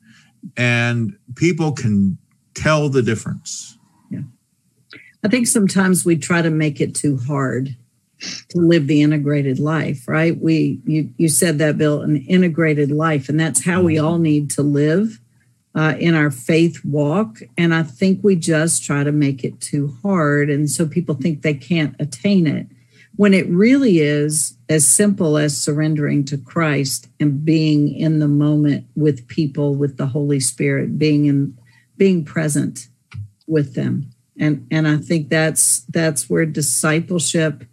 And 0.55 1.17
people 1.35 1.71
can 1.71 2.17
tell 2.55 2.89
the 2.89 3.01
difference. 3.01 3.77
Yeah. 4.09 4.21
I 5.23 5.27
think 5.27 5.47
sometimes 5.47 6.05
we 6.05 6.17
try 6.17 6.41
to 6.41 6.49
make 6.49 6.81
it 6.81 6.95
too 6.95 7.17
hard 7.17 7.75
to 8.49 8.59
live 8.59 8.87
the 8.87 9.01
integrated 9.03 9.59
life, 9.59 10.07
right? 10.07 10.39
We 10.39 10.79
you 10.85 11.11
you 11.17 11.29
said 11.29 11.59
that 11.59 11.77
Bill, 11.77 12.01
an 12.01 12.17
integrated 12.27 12.91
life, 12.91 13.29
and 13.29 13.39
that's 13.39 13.63
how 13.63 13.81
we 13.81 13.95
mm-hmm. 13.95 14.05
all 14.05 14.17
need 14.17 14.49
to 14.51 14.63
live 14.63 15.19
uh, 15.77 15.95
in 15.99 16.15
our 16.15 16.31
faith 16.31 16.83
walk. 16.83 17.37
And 17.55 17.73
I 17.73 17.83
think 17.83 18.23
we 18.23 18.35
just 18.35 18.83
try 18.83 19.03
to 19.03 19.11
make 19.11 19.43
it 19.43 19.61
too 19.61 19.95
hard. 20.01 20.49
And 20.49 20.69
so 20.69 20.87
people 20.87 21.13
think 21.13 21.43
they 21.43 21.53
can't 21.53 21.95
attain 21.99 22.47
it 22.47 22.65
when 23.15 23.33
it 23.33 23.47
really 23.47 23.99
is 23.99 24.57
as 24.69 24.87
simple 24.87 25.37
as 25.37 25.55
surrendering 25.55 26.25
to 26.25 26.37
Christ 26.37 27.07
and 27.19 27.45
being 27.45 27.93
in 27.95 28.17
the 28.17 28.27
moment 28.27 28.87
with 28.95 29.27
people 29.27 29.75
with 29.75 29.97
the 29.97 30.07
Holy 30.07 30.39
Spirit, 30.39 30.97
being 30.97 31.25
in 31.25 31.55
being 31.95 32.25
present 32.25 32.87
with 33.45 33.75
them. 33.75 34.09
And 34.39 34.67
and 34.71 34.87
I 34.87 34.97
think 34.97 35.29
that's 35.29 35.81
that's 35.89 36.27
where 36.27 36.45
discipleship 36.45 37.65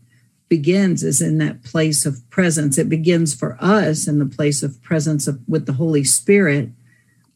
begins 0.51 1.03
is 1.03 1.23
in 1.23 1.39
that 1.39 1.63
place 1.63 2.05
of 2.05 2.29
presence. 2.29 2.77
It 2.77 2.91
begins 2.91 3.35
for 3.35 3.57
us 3.61 4.07
in 4.07 4.19
the 4.19 4.27
place 4.27 4.63
of 4.63 4.83
presence 4.83 5.27
of, 5.27 5.41
with 5.49 5.65
the 5.65 5.73
Holy 5.73 6.05
Spirit 6.05 6.71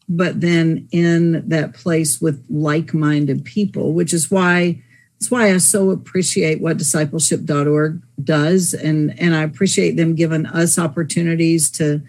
but 0.09 0.41
then 0.41 0.89
in 0.91 1.49
that 1.49 1.75
place 1.75 2.21
with 2.21 2.45
like-minded 2.49 3.45
people, 3.45 3.93
which 3.93 4.13
is 4.13 4.31
why 4.31 4.83
it's 5.19 5.33
why 5.33 5.53
I 5.53 5.59
so 5.59 5.91
appreciate 5.91 6.61
what 6.61 6.77
discipleship.org 6.77 8.01
does. 8.23 8.73
And, 8.73 9.19
and 9.19 9.35
I 9.35 9.43
appreciate 9.43 9.97
them 9.97 10.15
giving 10.15 10.47
us 10.47 10.79
opportunities 10.79 11.71
to, 11.73 12.01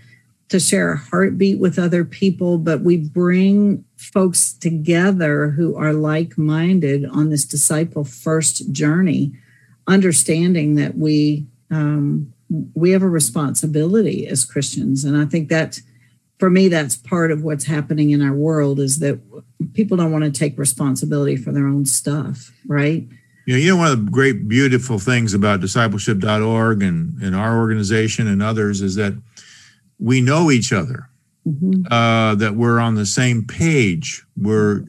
to 0.49 0.59
share 0.59 0.93
a 0.93 0.97
heartbeat 0.97 1.59
with 1.59 1.79
other 1.79 2.05
people, 2.05 2.59
but 2.59 2.81
we 2.81 2.97
bring 2.97 3.83
folks 3.97 4.53
together 4.53 5.49
who 5.49 5.75
are 5.75 5.91
like-minded 5.91 7.03
on 7.07 7.31
this 7.31 7.45
disciple 7.45 8.03
first 8.03 8.71
journey, 8.71 9.33
understanding 9.87 10.75
that 10.75 10.95
we 10.95 11.47
um, 11.71 12.33
we 12.73 12.91
have 12.91 13.03
a 13.03 13.09
responsibility 13.09 14.27
as 14.27 14.43
Christians. 14.43 15.03
And 15.03 15.15
I 15.15 15.25
think 15.25 15.49
that 15.49 15.79
for 16.39 16.49
me 16.49 16.69
that's 16.69 16.95
part 16.95 17.31
of 17.31 17.43
what's 17.43 17.65
happening 17.65 18.09
in 18.09 18.21
our 18.21 18.33
world 18.33 18.79
is 18.79 18.99
that 18.99 19.19
people 19.73 19.97
don't 19.97 20.11
want 20.11 20.23
to 20.23 20.31
take 20.31 20.57
responsibility 20.57 21.35
for 21.35 21.51
their 21.51 21.67
own 21.67 21.85
stuff 21.85 22.51
right 22.67 23.07
you 23.45 23.53
know, 23.53 23.59
you 23.59 23.71
know 23.71 23.77
one 23.77 23.91
of 23.91 24.05
the 24.05 24.11
great 24.11 24.47
beautiful 24.47 24.97
things 24.97 25.33
about 25.33 25.59
discipleship.org 25.59 26.81
and, 26.81 27.21
and 27.21 27.35
our 27.35 27.57
organization 27.57 28.27
and 28.27 28.41
others 28.41 28.81
is 28.81 28.95
that 28.95 29.21
we 29.99 30.21
know 30.21 30.49
each 30.49 30.71
other 30.71 31.09
mm-hmm. 31.47 31.91
uh, 31.91 32.35
that 32.35 32.55
we're 32.55 32.79
on 32.79 32.95
the 32.95 33.05
same 33.05 33.45
page 33.45 34.23
we're 34.37 34.83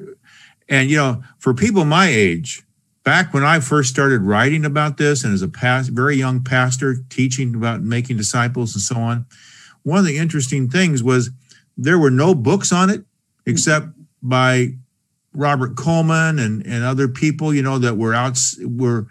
and 0.69 0.89
you 0.89 0.97
know 0.97 1.23
for 1.39 1.53
people 1.53 1.85
my 1.85 2.07
age 2.07 2.63
back 3.03 3.35
when 3.35 3.43
i 3.43 3.59
first 3.59 3.91
started 3.91 4.23
writing 4.23 4.65
about 4.65 4.99
this 4.99 5.25
and 5.25 5.35
as 5.35 5.43
a 5.43 5.49
past, 5.49 5.91
very 5.91 6.15
young 6.15 6.45
pastor 6.45 6.97
teaching 7.09 7.57
about 7.57 7.83
making 7.83 8.17
disciples 8.17 8.75
and 8.75 8.83
so 8.83 8.97
on 8.97 9.27
one 9.83 9.99
of 9.99 10.05
the 10.05 10.19
interesting 10.19 10.69
things 10.69 11.03
was 11.03 11.31
there 11.77 11.99
were 11.99 12.11
no 12.11 12.35
books 12.35 12.73
on 12.73 12.91
it 12.91 12.99
hmm. 13.01 13.51
except 13.51 13.89
by 14.23 14.75
Robert 15.33 15.77
Coleman 15.77 16.39
and, 16.39 16.67
and 16.67 16.85
other 16.85 17.09
people, 17.09 17.55
you 17.55 17.63
know, 17.63 17.79
that 17.79 17.97
were 17.97 18.15
out 18.15 18.39
were 18.63 19.07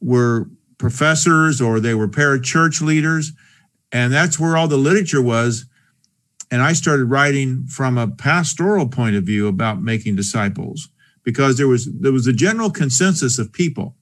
were 0.00 0.48
professors 0.78 1.60
or 1.60 1.78
they 1.78 1.94
were 1.94 2.08
parachurch 2.08 2.80
leaders. 2.80 3.32
And 3.92 4.12
that's 4.12 4.38
where 4.38 4.56
all 4.56 4.66
the 4.66 4.76
literature 4.76 5.22
was. 5.22 5.66
And 6.50 6.62
I 6.62 6.72
started 6.72 7.04
writing 7.04 7.66
from 7.66 7.98
a 7.98 8.08
pastoral 8.08 8.88
point 8.88 9.14
of 9.14 9.24
view 9.24 9.46
about 9.46 9.82
making 9.82 10.16
disciples 10.16 10.88
because 11.22 11.56
there 11.56 11.68
was 11.68 11.86
there 11.92 12.12
was 12.12 12.26
a 12.26 12.32
general 12.32 12.70
consensus 12.70 13.38
of 13.38 13.52
people 13.52 13.94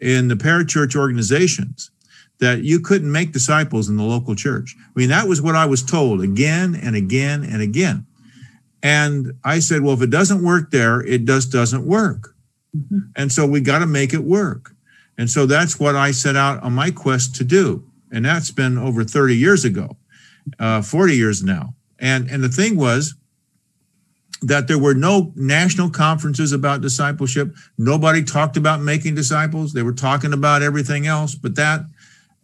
in 0.00 0.28
the 0.28 0.36
parachurch 0.36 0.94
organizations 0.94 1.90
that 2.42 2.64
you 2.64 2.80
couldn't 2.80 3.12
make 3.12 3.30
disciples 3.30 3.88
in 3.88 3.96
the 3.96 4.02
local 4.02 4.34
church. 4.34 4.74
I 4.76 4.98
mean, 4.98 5.10
that 5.10 5.28
was 5.28 5.40
what 5.40 5.54
I 5.54 5.64
was 5.64 5.80
told 5.80 6.20
again 6.20 6.74
and 6.74 6.96
again 6.96 7.44
and 7.44 7.62
again. 7.62 8.04
And 8.82 9.34
I 9.44 9.60
said, 9.60 9.82
well, 9.82 9.94
if 9.94 10.02
it 10.02 10.10
doesn't 10.10 10.42
work 10.42 10.72
there, 10.72 11.00
it 11.02 11.24
just 11.24 11.52
doesn't 11.52 11.86
work. 11.86 12.34
Mm-hmm. 12.76 12.98
And 13.14 13.30
so 13.30 13.46
we 13.46 13.60
got 13.60 13.78
to 13.78 13.86
make 13.86 14.12
it 14.12 14.24
work. 14.24 14.72
And 15.16 15.30
so 15.30 15.46
that's 15.46 15.78
what 15.78 15.94
I 15.94 16.10
set 16.10 16.34
out 16.34 16.60
on 16.64 16.72
my 16.72 16.90
quest 16.90 17.36
to 17.36 17.44
do. 17.44 17.84
And 18.10 18.24
that's 18.24 18.50
been 18.50 18.76
over 18.76 19.04
30 19.04 19.36
years 19.36 19.64
ago, 19.64 19.96
uh, 20.58 20.82
40 20.82 21.14
years 21.14 21.44
now. 21.44 21.76
And, 22.00 22.28
and 22.28 22.42
the 22.42 22.48
thing 22.48 22.76
was 22.76 23.14
that 24.42 24.66
there 24.66 24.80
were 24.80 24.94
no 24.94 25.32
national 25.36 25.90
conferences 25.90 26.50
about 26.50 26.80
discipleship. 26.80 27.54
Nobody 27.78 28.24
talked 28.24 28.56
about 28.56 28.80
making 28.80 29.14
disciples. 29.14 29.72
They 29.72 29.84
were 29.84 29.92
talking 29.92 30.32
about 30.32 30.62
everything 30.62 31.06
else, 31.06 31.36
but 31.36 31.54
that 31.54 31.82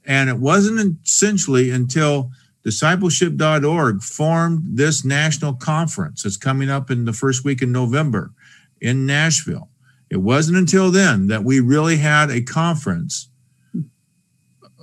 and 0.09 0.31
it 0.31 0.39
wasn't 0.39 0.99
essentially 1.05 1.71
until 1.71 2.33
discipleship.org 2.65 4.03
formed 4.03 4.63
this 4.65 5.05
national 5.05 5.53
conference 5.55 6.23
that's 6.23 6.39
coming 6.39 6.71
up 6.71 6.91
in 6.91 7.05
the 7.05 7.13
first 7.13 7.45
week 7.45 7.63
in 7.63 7.71
November 7.71 8.33
in 8.81 9.07
Nashville. 9.07 9.69
It 10.11 10.17
wasn't 10.17 10.57
until 10.57 10.91
then 10.91 11.27
that 11.27 11.45
we 11.45 11.61
really 11.61 11.99
had 11.99 12.31
a 12.31 12.41
conference 12.41 13.29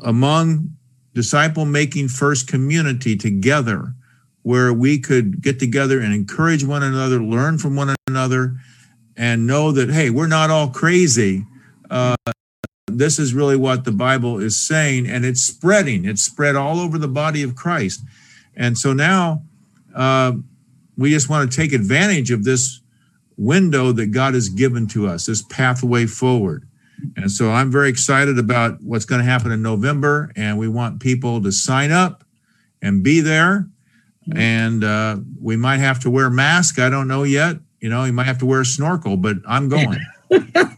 among 0.04 0.76
disciple 1.16 1.66
making 1.66 2.10
first 2.10 2.48
community 2.48 3.18
together 3.18 3.94
where 4.44 4.72
we 4.72 5.00
could 5.00 5.42
get 5.42 5.58
together 5.58 6.00
and 6.00 6.14
encourage 6.14 6.64
one 6.64 6.84
another, 6.84 7.22
learn 7.22 7.58
from 7.58 7.76
one 7.76 7.96
another, 8.08 8.56
and 9.18 9.48
know 9.48 9.72
that, 9.72 9.90
hey, 9.90 10.12
we're 10.12 10.28
not 10.28 10.52
all 10.52 10.70
crazy. 10.70 11.44
Uh, 11.90 12.16
this 12.98 13.20
is 13.20 13.34
really 13.34 13.56
what 13.56 13.84
the 13.84 13.92
Bible 13.92 14.40
is 14.40 14.58
saying, 14.58 15.08
and 15.08 15.26
it's 15.26 15.42
spreading. 15.42 16.06
It's 16.06 16.22
spread 16.22 16.56
all 16.56 16.80
over 16.80 16.98
the 16.98 17.08
body 17.08 17.44
of 17.44 17.56
Christ. 17.56 18.02
And 18.56 18.78
so 18.78 18.94
now 18.94 19.44
uh, 19.96 20.34
we 20.98 21.12
just 21.12 21.30
want 21.30 21.52
to 21.52 21.56
take 21.56 21.74
advantage 21.74 22.32
of 22.32 22.44
this 22.44 22.82
window 23.38 23.92
that 23.92 24.08
God 24.08 24.34
has 24.34 24.50
given 24.50 24.88
to 24.88 25.08
us, 25.08 25.26
this 25.26 25.42
pathway 25.44 26.06
forward. 26.06 26.68
And 27.18 27.30
so 27.30 27.52
I'm 27.52 27.72
very 27.72 27.90
excited 27.90 28.40
about 28.40 28.82
what's 28.82 29.06
going 29.06 29.20
to 29.20 29.26
happen 29.26 29.52
in 29.52 29.62
November, 29.62 30.32
and 30.36 30.58
we 30.58 30.68
want 30.68 31.02
people 31.02 31.42
to 31.44 31.52
sign 31.52 31.92
up 31.92 32.24
and 32.82 33.04
be 33.04 33.20
there. 33.20 33.68
And 34.34 34.84
uh, 34.84 35.18
we 35.40 35.56
might 35.56 35.78
have 35.80 36.00
to 36.02 36.10
wear 36.10 36.30
masks. 36.30 36.80
I 36.80 36.90
don't 36.90 37.08
know 37.08 37.24
yet. 37.24 37.58
You 37.80 37.90
know, 37.90 38.06
you 38.06 38.14
might 38.14 38.26
have 38.26 38.40
to 38.40 38.46
wear 38.46 38.62
a 38.62 38.66
snorkel, 38.66 39.18
but 39.18 39.38
I'm 39.48 39.70
going. 39.70 40.00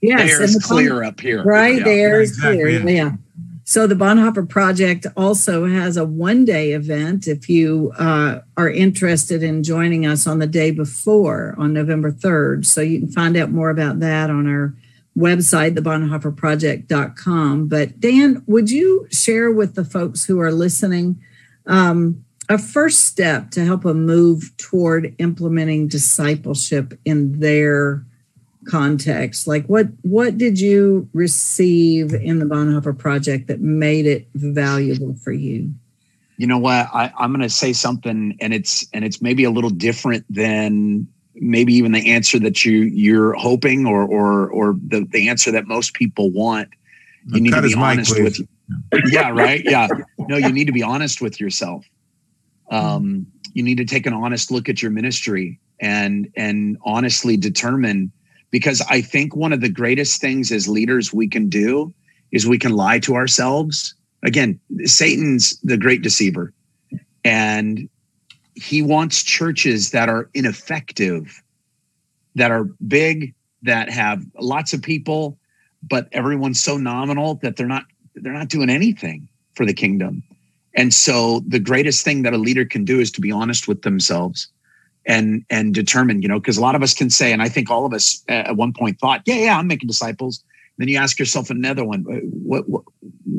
Yes, 0.00 0.22
the 0.22 0.32
air 0.32 0.42
is 0.42 0.64
clear 0.64 1.02
up 1.02 1.20
here. 1.20 1.42
Right, 1.42 1.78
yeah. 1.78 1.84
the 1.84 1.90
air 1.90 2.20
is 2.20 2.30
exactly. 2.30 2.58
clear. 2.58 2.88
Yeah. 2.88 3.12
So 3.64 3.86
the 3.86 3.94
Bonhoeffer 3.94 4.48
Project 4.48 5.06
also 5.14 5.66
has 5.66 5.98
a 5.98 6.04
one-day 6.06 6.72
event. 6.72 7.28
If 7.28 7.50
you 7.50 7.92
uh, 7.98 8.40
are 8.56 8.70
interested 8.70 9.42
in 9.42 9.62
joining 9.62 10.06
us 10.06 10.26
on 10.26 10.38
the 10.38 10.46
day 10.46 10.70
before, 10.70 11.54
on 11.58 11.74
November 11.74 12.10
third, 12.10 12.64
so 12.64 12.80
you 12.80 13.00
can 13.00 13.12
find 13.12 13.36
out 13.36 13.50
more 13.50 13.68
about 13.68 14.00
that 14.00 14.30
on 14.30 14.46
our 14.46 14.74
website, 15.18 15.74
thebonhoefferproject.com. 15.74 17.68
But 17.68 18.00
Dan, 18.00 18.42
would 18.46 18.70
you 18.70 19.06
share 19.10 19.50
with 19.50 19.74
the 19.74 19.84
folks 19.84 20.24
who 20.24 20.40
are 20.40 20.52
listening 20.52 21.22
um, 21.66 22.24
a 22.48 22.56
first 22.56 23.00
step 23.04 23.50
to 23.50 23.66
help 23.66 23.82
them 23.82 24.06
move 24.06 24.56
toward 24.56 25.14
implementing 25.18 25.88
discipleship 25.88 26.98
in 27.04 27.40
their 27.40 28.02
context 28.66 29.46
like 29.46 29.64
what 29.66 29.86
what 30.02 30.36
did 30.36 30.58
you 30.58 31.08
receive 31.12 32.12
in 32.12 32.38
the 32.38 32.44
bonhoeffer 32.44 32.96
project 32.96 33.46
that 33.46 33.60
made 33.60 34.04
it 34.06 34.26
valuable 34.34 35.14
for 35.14 35.32
you 35.32 35.72
You 36.38 36.46
know 36.46 36.58
what? 36.58 36.88
I, 36.94 37.12
I'm 37.18 37.32
going 37.32 37.42
to 37.42 37.50
say 37.50 37.72
something, 37.72 38.36
and 38.40 38.54
it's 38.54 38.86
and 38.92 39.04
it's 39.04 39.20
maybe 39.20 39.42
a 39.42 39.50
little 39.50 39.70
different 39.70 40.24
than 40.30 41.06
maybe 41.34 41.74
even 41.74 41.92
the 41.92 42.12
answer 42.12 42.38
that 42.38 42.64
you 42.64 42.82
you're 42.84 43.34
hoping 43.34 43.86
or 43.86 44.04
or 44.04 44.48
or 44.48 44.76
the, 44.86 45.04
the 45.10 45.28
answer 45.28 45.50
that 45.50 45.66
most 45.66 45.94
people 45.94 46.30
want. 46.30 46.68
You 47.26 47.40
need 47.40 47.52
to 47.54 47.62
be 47.62 47.74
honest 47.74 48.14
mic, 48.14 48.22
with. 48.22 48.48
Yeah, 49.10 49.30
right. 49.30 49.62
Yeah. 49.64 49.88
No, 50.18 50.36
you 50.36 50.52
need 50.52 50.66
to 50.66 50.72
be 50.72 50.82
honest 50.82 51.20
with 51.20 51.40
yourself. 51.40 51.84
Um, 52.70 53.26
you 53.52 53.64
need 53.64 53.78
to 53.78 53.84
take 53.84 54.06
an 54.06 54.12
honest 54.12 54.52
look 54.52 54.68
at 54.68 54.80
your 54.80 54.92
ministry 54.92 55.58
and 55.80 56.30
and 56.36 56.78
honestly 56.84 57.36
determine 57.36 58.12
because 58.50 58.82
I 58.88 59.00
think 59.00 59.36
one 59.36 59.52
of 59.52 59.60
the 59.60 59.68
greatest 59.68 60.20
things 60.20 60.50
as 60.50 60.68
leaders 60.68 61.12
we 61.12 61.28
can 61.28 61.48
do 61.48 61.92
is 62.32 62.46
we 62.46 62.58
can 62.58 62.72
lie 62.72 62.98
to 63.00 63.14
ourselves. 63.14 63.94
Again, 64.22 64.58
Satan's 64.84 65.58
the 65.60 65.76
great 65.76 66.02
deceiver. 66.02 66.52
And 67.24 67.88
he 68.54 68.82
wants 68.82 69.22
churches 69.22 69.90
that 69.90 70.08
are 70.08 70.28
ineffective, 70.34 71.42
that 72.34 72.50
are 72.50 72.64
big, 72.86 73.34
that 73.62 73.90
have 73.90 74.24
lots 74.40 74.72
of 74.72 74.82
people, 74.82 75.38
but 75.82 76.08
everyone's 76.12 76.60
so 76.60 76.76
nominal 76.76 77.36
that 77.36 77.56
they're 77.56 77.66
not 77.66 77.84
they're 78.14 78.32
not 78.32 78.48
doing 78.48 78.68
anything 78.68 79.28
for 79.54 79.64
the 79.64 79.72
kingdom. 79.72 80.24
And 80.74 80.92
so 80.92 81.40
the 81.46 81.60
greatest 81.60 82.04
thing 82.04 82.22
that 82.22 82.32
a 82.32 82.38
leader 82.38 82.64
can 82.64 82.84
do 82.84 82.98
is 82.98 83.12
to 83.12 83.20
be 83.20 83.30
honest 83.30 83.68
with 83.68 83.82
themselves 83.82 84.48
and 85.08 85.44
and 85.48 85.74
determine, 85.74 86.22
you 86.22 86.28
know, 86.28 86.38
because 86.38 86.58
a 86.58 86.60
lot 86.60 86.76
of 86.76 86.82
us 86.82 86.94
can 86.94 87.10
say, 87.10 87.32
and 87.32 87.42
I 87.42 87.48
think 87.48 87.70
all 87.70 87.86
of 87.86 87.94
us 87.94 88.22
at 88.28 88.56
one 88.56 88.72
point 88.72 89.00
thought, 89.00 89.22
yeah, 89.24 89.36
yeah, 89.36 89.58
I'm 89.58 89.66
making 89.66 89.88
disciples. 89.88 90.44
Then 90.76 90.86
you 90.86 90.98
ask 90.98 91.18
yourself 91.18 91.50
another 91.50 91.84
one, 91.84 92.04
what, 92.04 92.68
what 92.68 92.84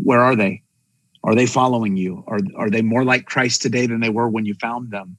where 0.03 0.19
are 0.19 0.35
they? 0.35 0.61
Are 1.23 1.35
they 1.35 1.45
following 1.45 1.95
you? 1.95 2.23
Are 2.27 2.39
are 2.57 2.69
they 2.69 2.81
more 2.81 3.05
like 3.05 3.25
Christ 3.25 3.61
today 3.61 3.85
than 3.85 4.01
they 4.01 4.09
were 4.09 4.27
when 4.27 4.45
you 4.45 4.55
found 4.55 4.91
them? 4.91 5.17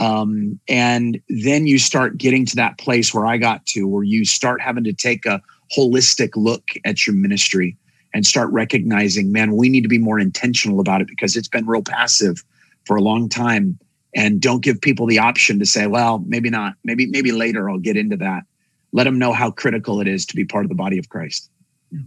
Um, 0.00 0.58
and 0.68 1.20
then 1.28 1.68
you 1.68 1.78
start 1.78 2.18
getting 2.18 2.44
to 2.46 2.56
that 2.56 2.78
place 2.78 3.14
where 3.14 3.26
I 3.26 3.36
got 3.36 3.64
to, 3.66 3.86
where 3.86 4.02
you 4.02 4.24
start 4.24 4.60
having 4.60 4.82
to 4.84 4.92
take 4.92 5.24
a 5.24 5.40
holistic 5.74 6.30
look 6.34 6.64
at 6.84 7.06
your 7.06 7.14
ministry 7.14 7.76
and 8.12 8.26
start 8.26 8.50
recognizing, 8.50 9.30
man, 9.30 9.56
we 9.56 9.68
need 9.68 9.82
to 9.82 9.88
be 9.88 9.98
more 9.98 10.18
intentional 10.18 10.80
about 10.80 11.00
it 11.00 11.06
because 11.06 11.36
it's 11.36 11.48
been 11.48 11.66
real 11.66 11.82
passive 11.82 12.44
for 12.84 12.96
a 12.96 13.00
long 13.00 13.28
time 13.28 13.78
and 14.14 14.40
don't 14.40 14.62
give 14.62 14.80
people 14.80 15.06
the 15.06 15.18
option 15.18 15.58
to 15.58 15.66
say 15.66 15.86
well 15.86 16.24
maybe 16.26 16.50
not. 16.50 16.74
Maybe 16.84 17.06
maybe 17.06 17.32
later 17.32 17.68
i'll 17.68 17.78
get 17.78 17.96
into 17.96 18.16
that. 18.18 18.44
Let 18.92 19.04
them 19.04 19.18
know 19.18 19.32
how 19.32 19.50
critical 19.50 20.00
it 20.00 20.08
is 20.08 20.24
to 20.26 20.36
be 20.36 20.44
part 20.44 20.64
of 20.64 20.68
the 20.68 20.74
body 20.74 20.98
of 20.98 21.08
christ. 21.08 21.50
Yeah, 21.90 22.00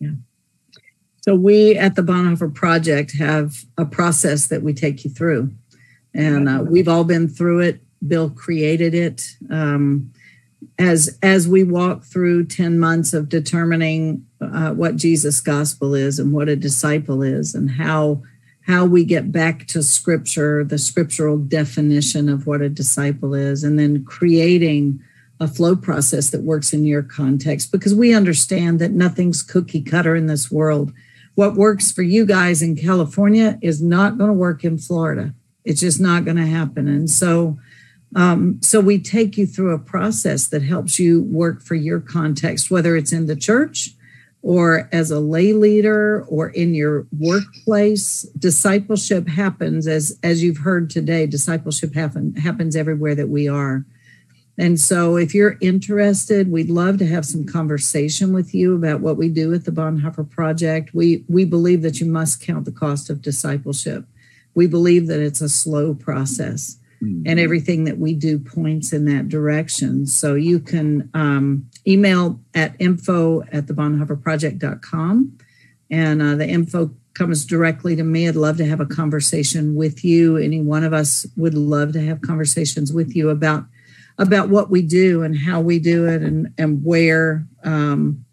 yeah. 0.00 0.10
so 1.22 1.34
we 1.34 1.76
at 1.76 1.94
the 1.94 2.02
bonhoeffer 2.02 2.54
project 2.54 3.16
have 3.18 3.64
a 3.78 3.84
process 3.84 4.48
that 4.48 4.62
we 4.62 4.72
take 4.72 5.04
you 5.04 5.10
through. 5.10 5.50
And 6.14 6.46
uh, 6.46 6.62
we've 6.68 6.88
all 6.88 7.04
been 7.04 7.26
through 7.26 7.60
it. 7.60 7.80
Bill 8.06 8.28
created 8.28 8.92
it. 8.92 9.22
Um, 9.48 10.12
as 10.78 11.18
as 11.22 11.48
we 11.48 11.64
walk 11.64 12.04
through 12.04 12.44
10 12.46 12.78
months 12.78 13.12
of 13.12 13.28
determining 13.28 14.26
uh, 14.40 14.72
what 14.72 14.96
jesus 14.96 15.40
gospel 15.40 15.94
is 15.94 16.18
and 16.18 16.32
what 16.32 16.48
a 16.48 16.56
disciple 16.56 17.22
is 17.22 17.54
and 17.54 17.70
how 17.70 18.22
how 18.66 18.84
we 18.84 19.04
get 19.04 19.32
back 19.32 19.66
to 19.68 19.82
scripture, 19.82 20.62
the 20.62 20.78
scriptural 20.78 21.36
definition 21.36 22.28
of 22.28 22.46
what 22.46 22.60
a 22.60 22.68
disciple 22.68 23.34
is, 23.34 23.64
and 23.64 23.78
then 23.78 24.04
creating 24.04 25.00
a 25.40 25.48
flow 25.48 25.74
process 25.74 26.30
that 26.30 26.42
works 26.42 26.72
in 26.72 26.84
your 26.84 27.02
context 27.02 27.72
because 27.72 27.94
we 27.94 28.14
understand 28.14 28.78
that 28.78 28.92
nothing's 28.92 29.42
cookie 29.42 29.82
cutter 29.82 30.14
in 30.14 30.26
this 30.26 30.50
world. 30.50 30.92
What 31.34 31.54
works 31.54 31.90
for 31.90 32.02
you 32.02 32.24
guys 32.24 32.62
in 32.62 32.76
California 32.76 33.58
is 33.60 33.82
not 33.82 34.18
going 34.18 34.28
to 34.28 34.34
work 34.34 34.62
in 34.62 34.78
Florida. 34.78 35.34
It's 35.64 35.80
just 35.80 36.00
not 36.00 36.24
going 36.24 36.36
to 36.36 36.46
happen. 36.46 36.86
And 36.86 37.10
so, 37.10 37.58
um, 38.14 38.60
so 38.62 38.80
we 38.80 39.00
take 39.00 39.36
you 39.36 39.46
through 39.46 39.74
a 39.74 39.78
process 39.78 40.46
that 40.48 40.62
helps 40.62 40.98
you 40.98 41.22
work 41.22 41.62
for 41.62 41.74
your 41.74 41.98
context, 41.98 42.70
whether 42.70 42.94
it's 42.96 43.12
in 43.12 43.26
the 43.26 43.36
church, 43.36 43.90
or 44.42 44.88
as 44.90 45.10
a 45.10 45.20
lay 45.20 45.52
leader 45.52 46.24
or 46.28 46.50
in 46.50 46.74
your 46.74 47.06
workplace 47.18 48.22
discipleship 48.38 49.28
happens 49.28 49.86
as 49.86 50.18
as 50.22 50.42
you've 50.42 50.58
heard 50.58 50.90
today 50.90 51.26
discipleship 51.26 51.94
happen, 51.94 52.34
happens 52.34 52.74
everywhere 52.76 53.14
that 53.14 53.28
we 53.28 53.48
are. 53.48 53.84
And 54.58 54.78
so 54.78 55.16
if 55.16 55.34
you're 55.34 55.56
interested 55.60 56.50
we'd 56.50 56.70
love 56.70 56.98
to 56.98 57.06
have 57.06 57.24
some 57.24 57.46
conversation 57.46 58.32
with 58.32 58.52
you 58.52 58.74
about 58.74 59.00
what 59.00 59.16
we 59.16 59.28
do 59.28 59.54
at 59.54 59.64
the 59.64 59.70
bonhoeffer 59.70 60.28
project. 60.28 60.92
We 60.92 61.24
we 61.28 61.44
believe 61.44 61.82
that 61.82 62.00
you 62.00 62.06
must 62.06 62.42
count 62.44 62.64
the 62.64 62.72
cost 62.72 63.10
of 63.10 63.22
discipleship. 63.22 64.04
We 64.54 64.66
believe 64.66 65.06
that 65.06 65.20
it's 65.20 65.40
a 65.40 65.48
slow 65.48 65.94
process 65.94 66.78
mm-hmm. 67.02 67.22
and 67.26 67.38
everything 67.38 67.84
that 67.84 67.98
we 67.98 68.14
do 68.14 68.38
points 68.38 68.92
in 68.92 69.04
that 69.06 69.28
direction. 69.28 70.06
So 70.06 70.34
you 70.34 70.58
can 70.60 71.08
um, 71.14 71.70
email 71.86 72.40
at 72.54 72.74
info 72.78 73.42
at 73.52 73.66
the 73.66 73.74
bonhoefferproject.com. 73.74 75.38
And 75.90 76.22
uh, 76.22 76.36
the 76.36 76.48
info 76.48 76.90
comes 77.14 77.44
directly 77.44 77.96
to 77.96 78.02
me. 78.02 78.28
I'd 78.28 78.36
love 78.36 78.56
to 78.58 78.66
have 78.66 78.80
a 78.80 78.86
conversation 78.86 79.74
with 79.74 80.04
you. 80.04 80.36
Any 80.36 80.60
one 80.60 80.84
of 80.84 80.92
us 80.92 81.26
would 81.36 81.54
love 81.54 81.92
to 81.92 82.00
have 82.00 82.22
conversations 82.22 82.92
with 82.92 83.14
you 83.14 83.30
about 83.30 83.64
about 84.18 84.50
what 84.50 84.70
we 84.70 84.82
do 84.82 85.22
and 85.22 85.36
how 85.36 85.60
we 85.60 85.78
do 85.78 86.06
it 86.06 86.22
and 86.22 86.52
and 86.58 86.84
where 86.84 87.46
um, 87.64 88.24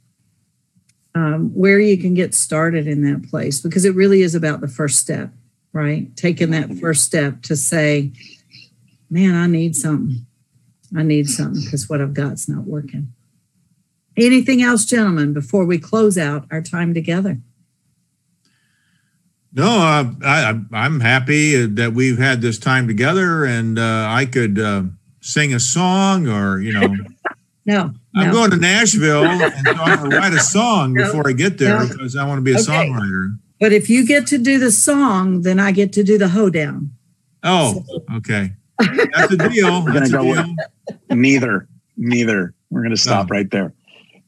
um, 1.16 1.52
where 1.54 1.80
you 1.80 1.98
can 1.98 2.14
get 2.14 2.34
started 2.34 2.88
in 2.88 3.04
that 3.04 3.30
place 3.30 3.60
because 3.60 3.86
it 3.86 3.96
really 3.96 4.22
is 4.22 4.36
about 4.36 4.62
the 4.62 4.68
first 4.68 5.00
step, 5.00 5.32
right? 5.74 6.16
Taking 6.16 6.52
that 6.52 6.74
first 6.76 7.04
step 7.04 7.42
to 7.44 7.56
say, 7.56 8.12
"Man, 9.10 9.36
I 9.36 9.48
need 9.48 9.76
something. 9.76 10.26
I 10.96 11.04
need 11.04 11.30
something 11.30 11.64
because 11.64 11.90
what 11.90 12.02
I've 12.02 12.14
got's 12.14 12.48
not 12.48 12.66
working." 12.66 13.14
Anything 14.20 14.62
else, 14.62 14.86
gentlemen, 14.86 15.34
before 15.34 15.66
we 15.66 15.78
close 15.78 16.18
out 16.18 16.46
our 16.52 16.62
time 16.62 16.94
together? 16.94 17.40
No, 19.54 19.66
uh, 19.66 20.12
I, 20.24 20.60
I'm 20.74 21.00
happy 21.00 21.66
that 21.66 21.94
we've 21.94 22.20
had 22.20 22.42
this 22.42 22.60
time 22.60 22.88
together, 22.88 23.46
and 23.46 23.80
uh, 23.80 24.08
I 24.10 24.26
could 24.26 24.60
uh, 24.60 24.84
sing 25.22 25.54
a 25.54 25.60
song, 25.60 26.28
or 26.28 26.60
you 26.60 26.74
know, 26.74 26.96
no, 27.66 27.94
I'm 28.16 28.28
no. 28.28 28.32
going 28.32 28.52
to 28.52 28.58
Nashville, 28.58 29.26
and 29.26 29.66
so 29.66 29.74
I'm 29.74 29.98
going 30.00 30.12
to 30.12 30.18
write 30.18 30.34
a 30.34 30.40
song 30.40 30.94
no, 30.96 31.06
before 31.06 31.28
I 31.28 31.34
get 31.34 31.58
there 31.58 31.80
no. 31.80 31.88
because 31.88 32.16
I 32.16 32.28
want 32.28 32.38
to 32.38 32.44
be 32.44 32.52
a 32.52 32.60
okay. 32.60 32.66
songwriter. 32.66 33.38
But 33.60 33.74
if 33.74 33.90
you 33.90 34.06
get 34.06 34.28
to 34.28 34.38
do 34.38 34.60
the 34.60 34.72
song, 34.72 35.42
then 35.42 35.60
I 35.60 35.72
get 35.72 35.94
to 35.94 36.04
do 36.04 36.18
the 36.18 36.30
hoedown. 36.30 36.92
Oh, 37.44 37.84
so. 37.88 38.18
okay, 38.18 38.52
that's 38.78 39.34
a 39.34 39.50
deal. 39.50 39.84
We're 39.84 39.94
going 39.94 40.06
to 40.06 40.12
go 40.12 40.24
deal. 40.24 40.46
with 40.46 41.00
neither. 41.10 41.68
Neither. 41.98 42.54
We're 42.70 42.82
going 42.82 42.92
to 42.92 42.98
stop 42.98 43.32
right 43.32 43.50
there. 43.50 43.74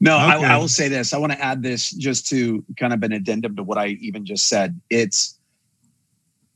No, 0.02 0.16
okay. 0.16 0.46
I, 0.46 0.56
I, 0.56 0.58
will 0.58 0.68
say 0.68 0.88
this. 0.88 1.14
I 1.14 1.20
want 1.20 1.32
to 1.32 1.40
add 1.40 1.62
this 1.62 1.92
just 1.92 2.28
to 2.30 2.66
kind 2.76 2.92
of 2.92 3.04
an 3.04 3.12
addendum 3.12 3.56
to 3.56 3.64
what 3.64 3.78
I 3.78 3.90
even 4.02 4.26
just 4.26 4.48
said. 4.48 4.82
It's 4.90 5.38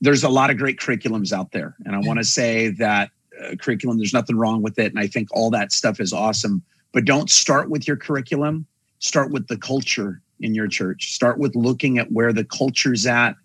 there's 0.02 0.24
a 0.24 0.30
lot 0.30 0.50
of 0.50 0.58
great 0.58 0.80
curriculums 0.80 1.32
out 1.32 1.52
there, 1.52 1.76
and 1.86 1.96
I 1.96 2.00
want 2.00 2.18
to 2.18 2.26
say 2.26 2.70
that 2.70 3.12
uh, 3.42 3.56
curriculum. 3.56 3.98
There's 3.98 4.14
nothing 4.14 4.36
wrong 4.36 4.64
with 4.64 4.80
it, 4.80 4.92
and 4.92 5.00
I 5.00 5.06
think 5.06 5.30
all 5.32 5.52
that 5.52 5.72
stuff 5.72 6.00
is 6.00 6.12
awesome. 6.12 6.64
But 6.92 7.06
don't 7.06 7.30
start 7.30 7.70
with 7.70 7.88
your 7.88 7.98
curriculum. 7.98 8.66
Start 8.98 9.32
with 9.32 9.48
the 9.48 9.58
culture 9.58 10.22
in 10.40 10.56
your 10.56 10.68
church. 10.68 11.14
Start 11.14 11.38
with 11.38 11.56
looking 11.56 12.00
at 12.00 12.12
where 12.12 12.34
the 12.34 12.46
culture's 12.46 13.06
at. 13.06 13.36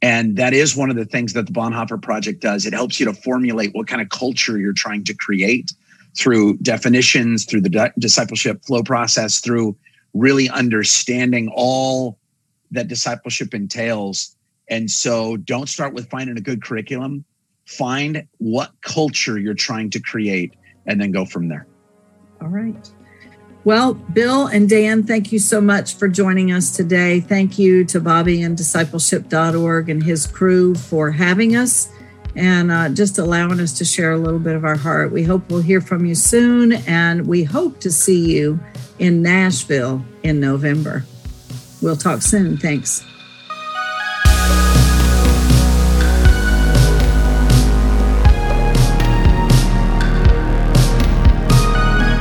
And 0.00 0.36
that 0.36 0.54
is 0.54 0.76
one 0.76 0.90
of 0.90 0.96
the 0.96 1.04
things 1.04 1.32
that 1.32 1.46
the 1.46 1.52
Bonhoeffer 1.52 2.00
Project 2.00 2.40
does. 2.40 2.64
It 2.64 2.72
helps 2.72 3.00
you 3.00 3.06
to 3.06 3.12
formulate 3.12 3.74
what 3.74 3.88
kind 3.88 4.00
of 4.00 4.08
culture 4.10 4.56
you're 4.56 4.72
trying 4.72 5.04
to 5.04 5.14
create 5.14 5.72
through 6.18 6.56
definitions, 6.58 7.44
through 7.44 7.60
the 7.60 7.92
discipleship 7.98 8.64
flow 8.64 8.82
process, 8.82 9.38
through 9.38 9.76
really 10.14 10.50
understanding 10.50 11.48
all 11.54 12.18
that 12.72 12.88
discipleship 12.88 13.54
entails. 13.54 14.36
And 14.68 14.90
so 14.90 15.36
don't 15.36 15.68
start 15.68 15.94
with 15.94 16.10
finding 16.10 16.36
a 16.36 16.40
good 16.40 16.62
curriculum. 16.62 17.24
Find 17.66 18.26
what 18.38 18.72
culture 18.82 19.38
you're 19.38 19.54
trying 19.54 19.90
to 19.90 20.00
create 20.00 20.54
and 20.86 21.00
then 21.00 21.12
go 21.12 21.24
from 21.24 21.48
there. 21.48 21.66
All 22.40 22.48
right. 22.48 22.90
Well, 23.64 23.94
Bill 23.94 24.46
and 24.46 24.68
Dan, 24.68 25.02
thank 25.02 25.30
you 25.30 25.38
so 25.38 25.60
much 25.60 25.94
for 25.94 26.08
joining 26.08 26.50
us 26.50 26.74
today. 26.74 27.20
Thank 27.20 27.58
you 27.58 27.84
to 27.86 28.00
Bobby 28.00 28.42
and 28.42 28.56
discipleship.org 28.56 29.88
and 29.88 30.02
his 30.02 30.26
crew 30.26 30.74
for 30.74 31.10
having 31.10 31.54
us 31.54 31.92
and 32.36 32.70
uh, 32.70 32.88
just 32.88 33.18
allowing 33.18 33.60
us 33.60 33.76
to 33.78 33.84
share 33.84 34.12
a 34.12 34.18
little 34.18 34.38
bit 34.38 34.54
of 34.54 34.64
our 34.64 34.76
heart. 34.76 35.12
We 35.12 35.24
hope 35.24 35.50
we'll 35.50 35.62
hear 35.62 35.80
from 35.80 36.06
you 36.06 36.14
soon, 36.14 36.72
and 36.72 37.26
we 37.26 37.44
hope 37.44 37.80
to 37.80 37.90
see 37.90 38.36
you 38.36 38.60
in 38.98 39.22
Nashville 39.22 40.04
in 40.22 40.40
November. 40.40 41.04
We'll 41.80 41.96
talk 41.96 42.22
soon. 42.22 42.56
Thanks. 42.56 43.04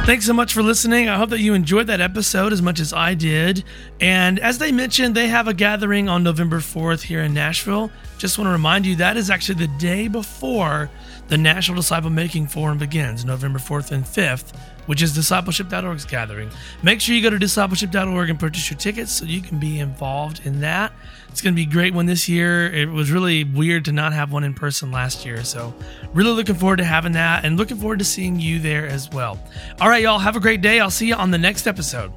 Thanks 0.08 0.26
so 0.26 0.32
much 0.32 0.54
for 0.54 0.64
listening. 0.64 1.10
I 1.10 1.18
hope 1.18 1.32
that 1.32 1.42
you 1.42 1.54
enjoyed 1.54 1.88
that 1.88 2.00
episode 2.00 2.54
as 2.54 2.62
much 2.62 2.80
as 2.80 2.94
I 2.94 3.14
did. 3.14 3.66
And 4.00 4.40
as 4.40 4.58
they 4.58 4.72
mentioned, 4.72 5.16
they 5.16 5.28
have 5.28 5.50
a 5.50 5.54
gathering 5.54 6.08
on 6.08 6.24
November 6.24 6.60
4th 6.60 7.02
here 7.02 7.20
in 7.24 7.34
Nashville. 7.34 7.92
Just 8.18 8.38
want 8.38 8.48
to 8.48 8.52
remind 8.52 8.86
you 8.86 8.96
that 8.96 9.16
is 9.16 9.30
actually 9.30 9.56
the 9.56 9.74
day 9.78 10.08
before 10.08 10.90
the 11.28 11.38
National 11.38 11.76
Disciple 11.76 12.10
Making 12.10 12.48
Forum 12.48 12.78
begins, 12.78 13.26
November 13.26 13.60
4th 13.60 13.92
and 13.92 14.04
5th, 14.04 14.56
which 14.88 15.02
is 15.02 15.14
discipleship.org's 15.14 16.06
gathering. 16.06 16.50
Make 16.82 17.02
sure 17.02 17.14
you 17.14 17.22
go 17.22 17.30
to 17.30 17.38
discipleship.org 17.38 18.30
and 18.30 18.40
purchase 18.40 18.70
your 18.72 18.80
tickets 18.80 19.12
so 19.12 19.26
you 19.26 19.42
can 19.42 19.60
be 19.60 19.80
involved 19.80 20.46
in 20.46 20.62
that. 20.62 20.94
It's 21.30 21.42
going 21.42 21.54
to 21.54 21.56
be 21.56 21.70
a 21.70 21.72
great 21.72 21.94
one 21.94 22.08
this 22.08 22.28
year. 22.28 22.72
It 22.74 22.90
was 22.90 23.12
really 23.12 23.44
weird 23.44 23.86
to 23.86 23.92
not 23.92 24.14
have 24.14 24.32
one 24.32 24.44
in 24.44 24.54
person 24.54 24.92
last 24.92 25.26
year. 25.26 25.44
So, 25.44 25.74
really 26.14 26.32
looking 26.32 26.56
forward 26.56 26.78
to 26.78 26.86
having 26.86 27.12
that 27.12 27.46
and 27.46 27.58
looking 27.58 27.78
forward 27.78 28.00
to 28.00 28.06
seeing 28.06 28.40
you 28.40 28.60
there 28.60 28.88
as 28.88 29.10
well. 29.12 29.40
All 29.80 29.90
right, 29.90 30.02
y'all, 30.02 30.20
have 30.20 30.36
a 30.36 30.40
great 30.40 30.62
day. 30.62 30.80
I'll 30.80 30.90
see 30.90 31.10
you 31.10 31.16
on 31.16 31.30
the 31.30 31.38
next 31.38 31.68
episode. 31.68 32.12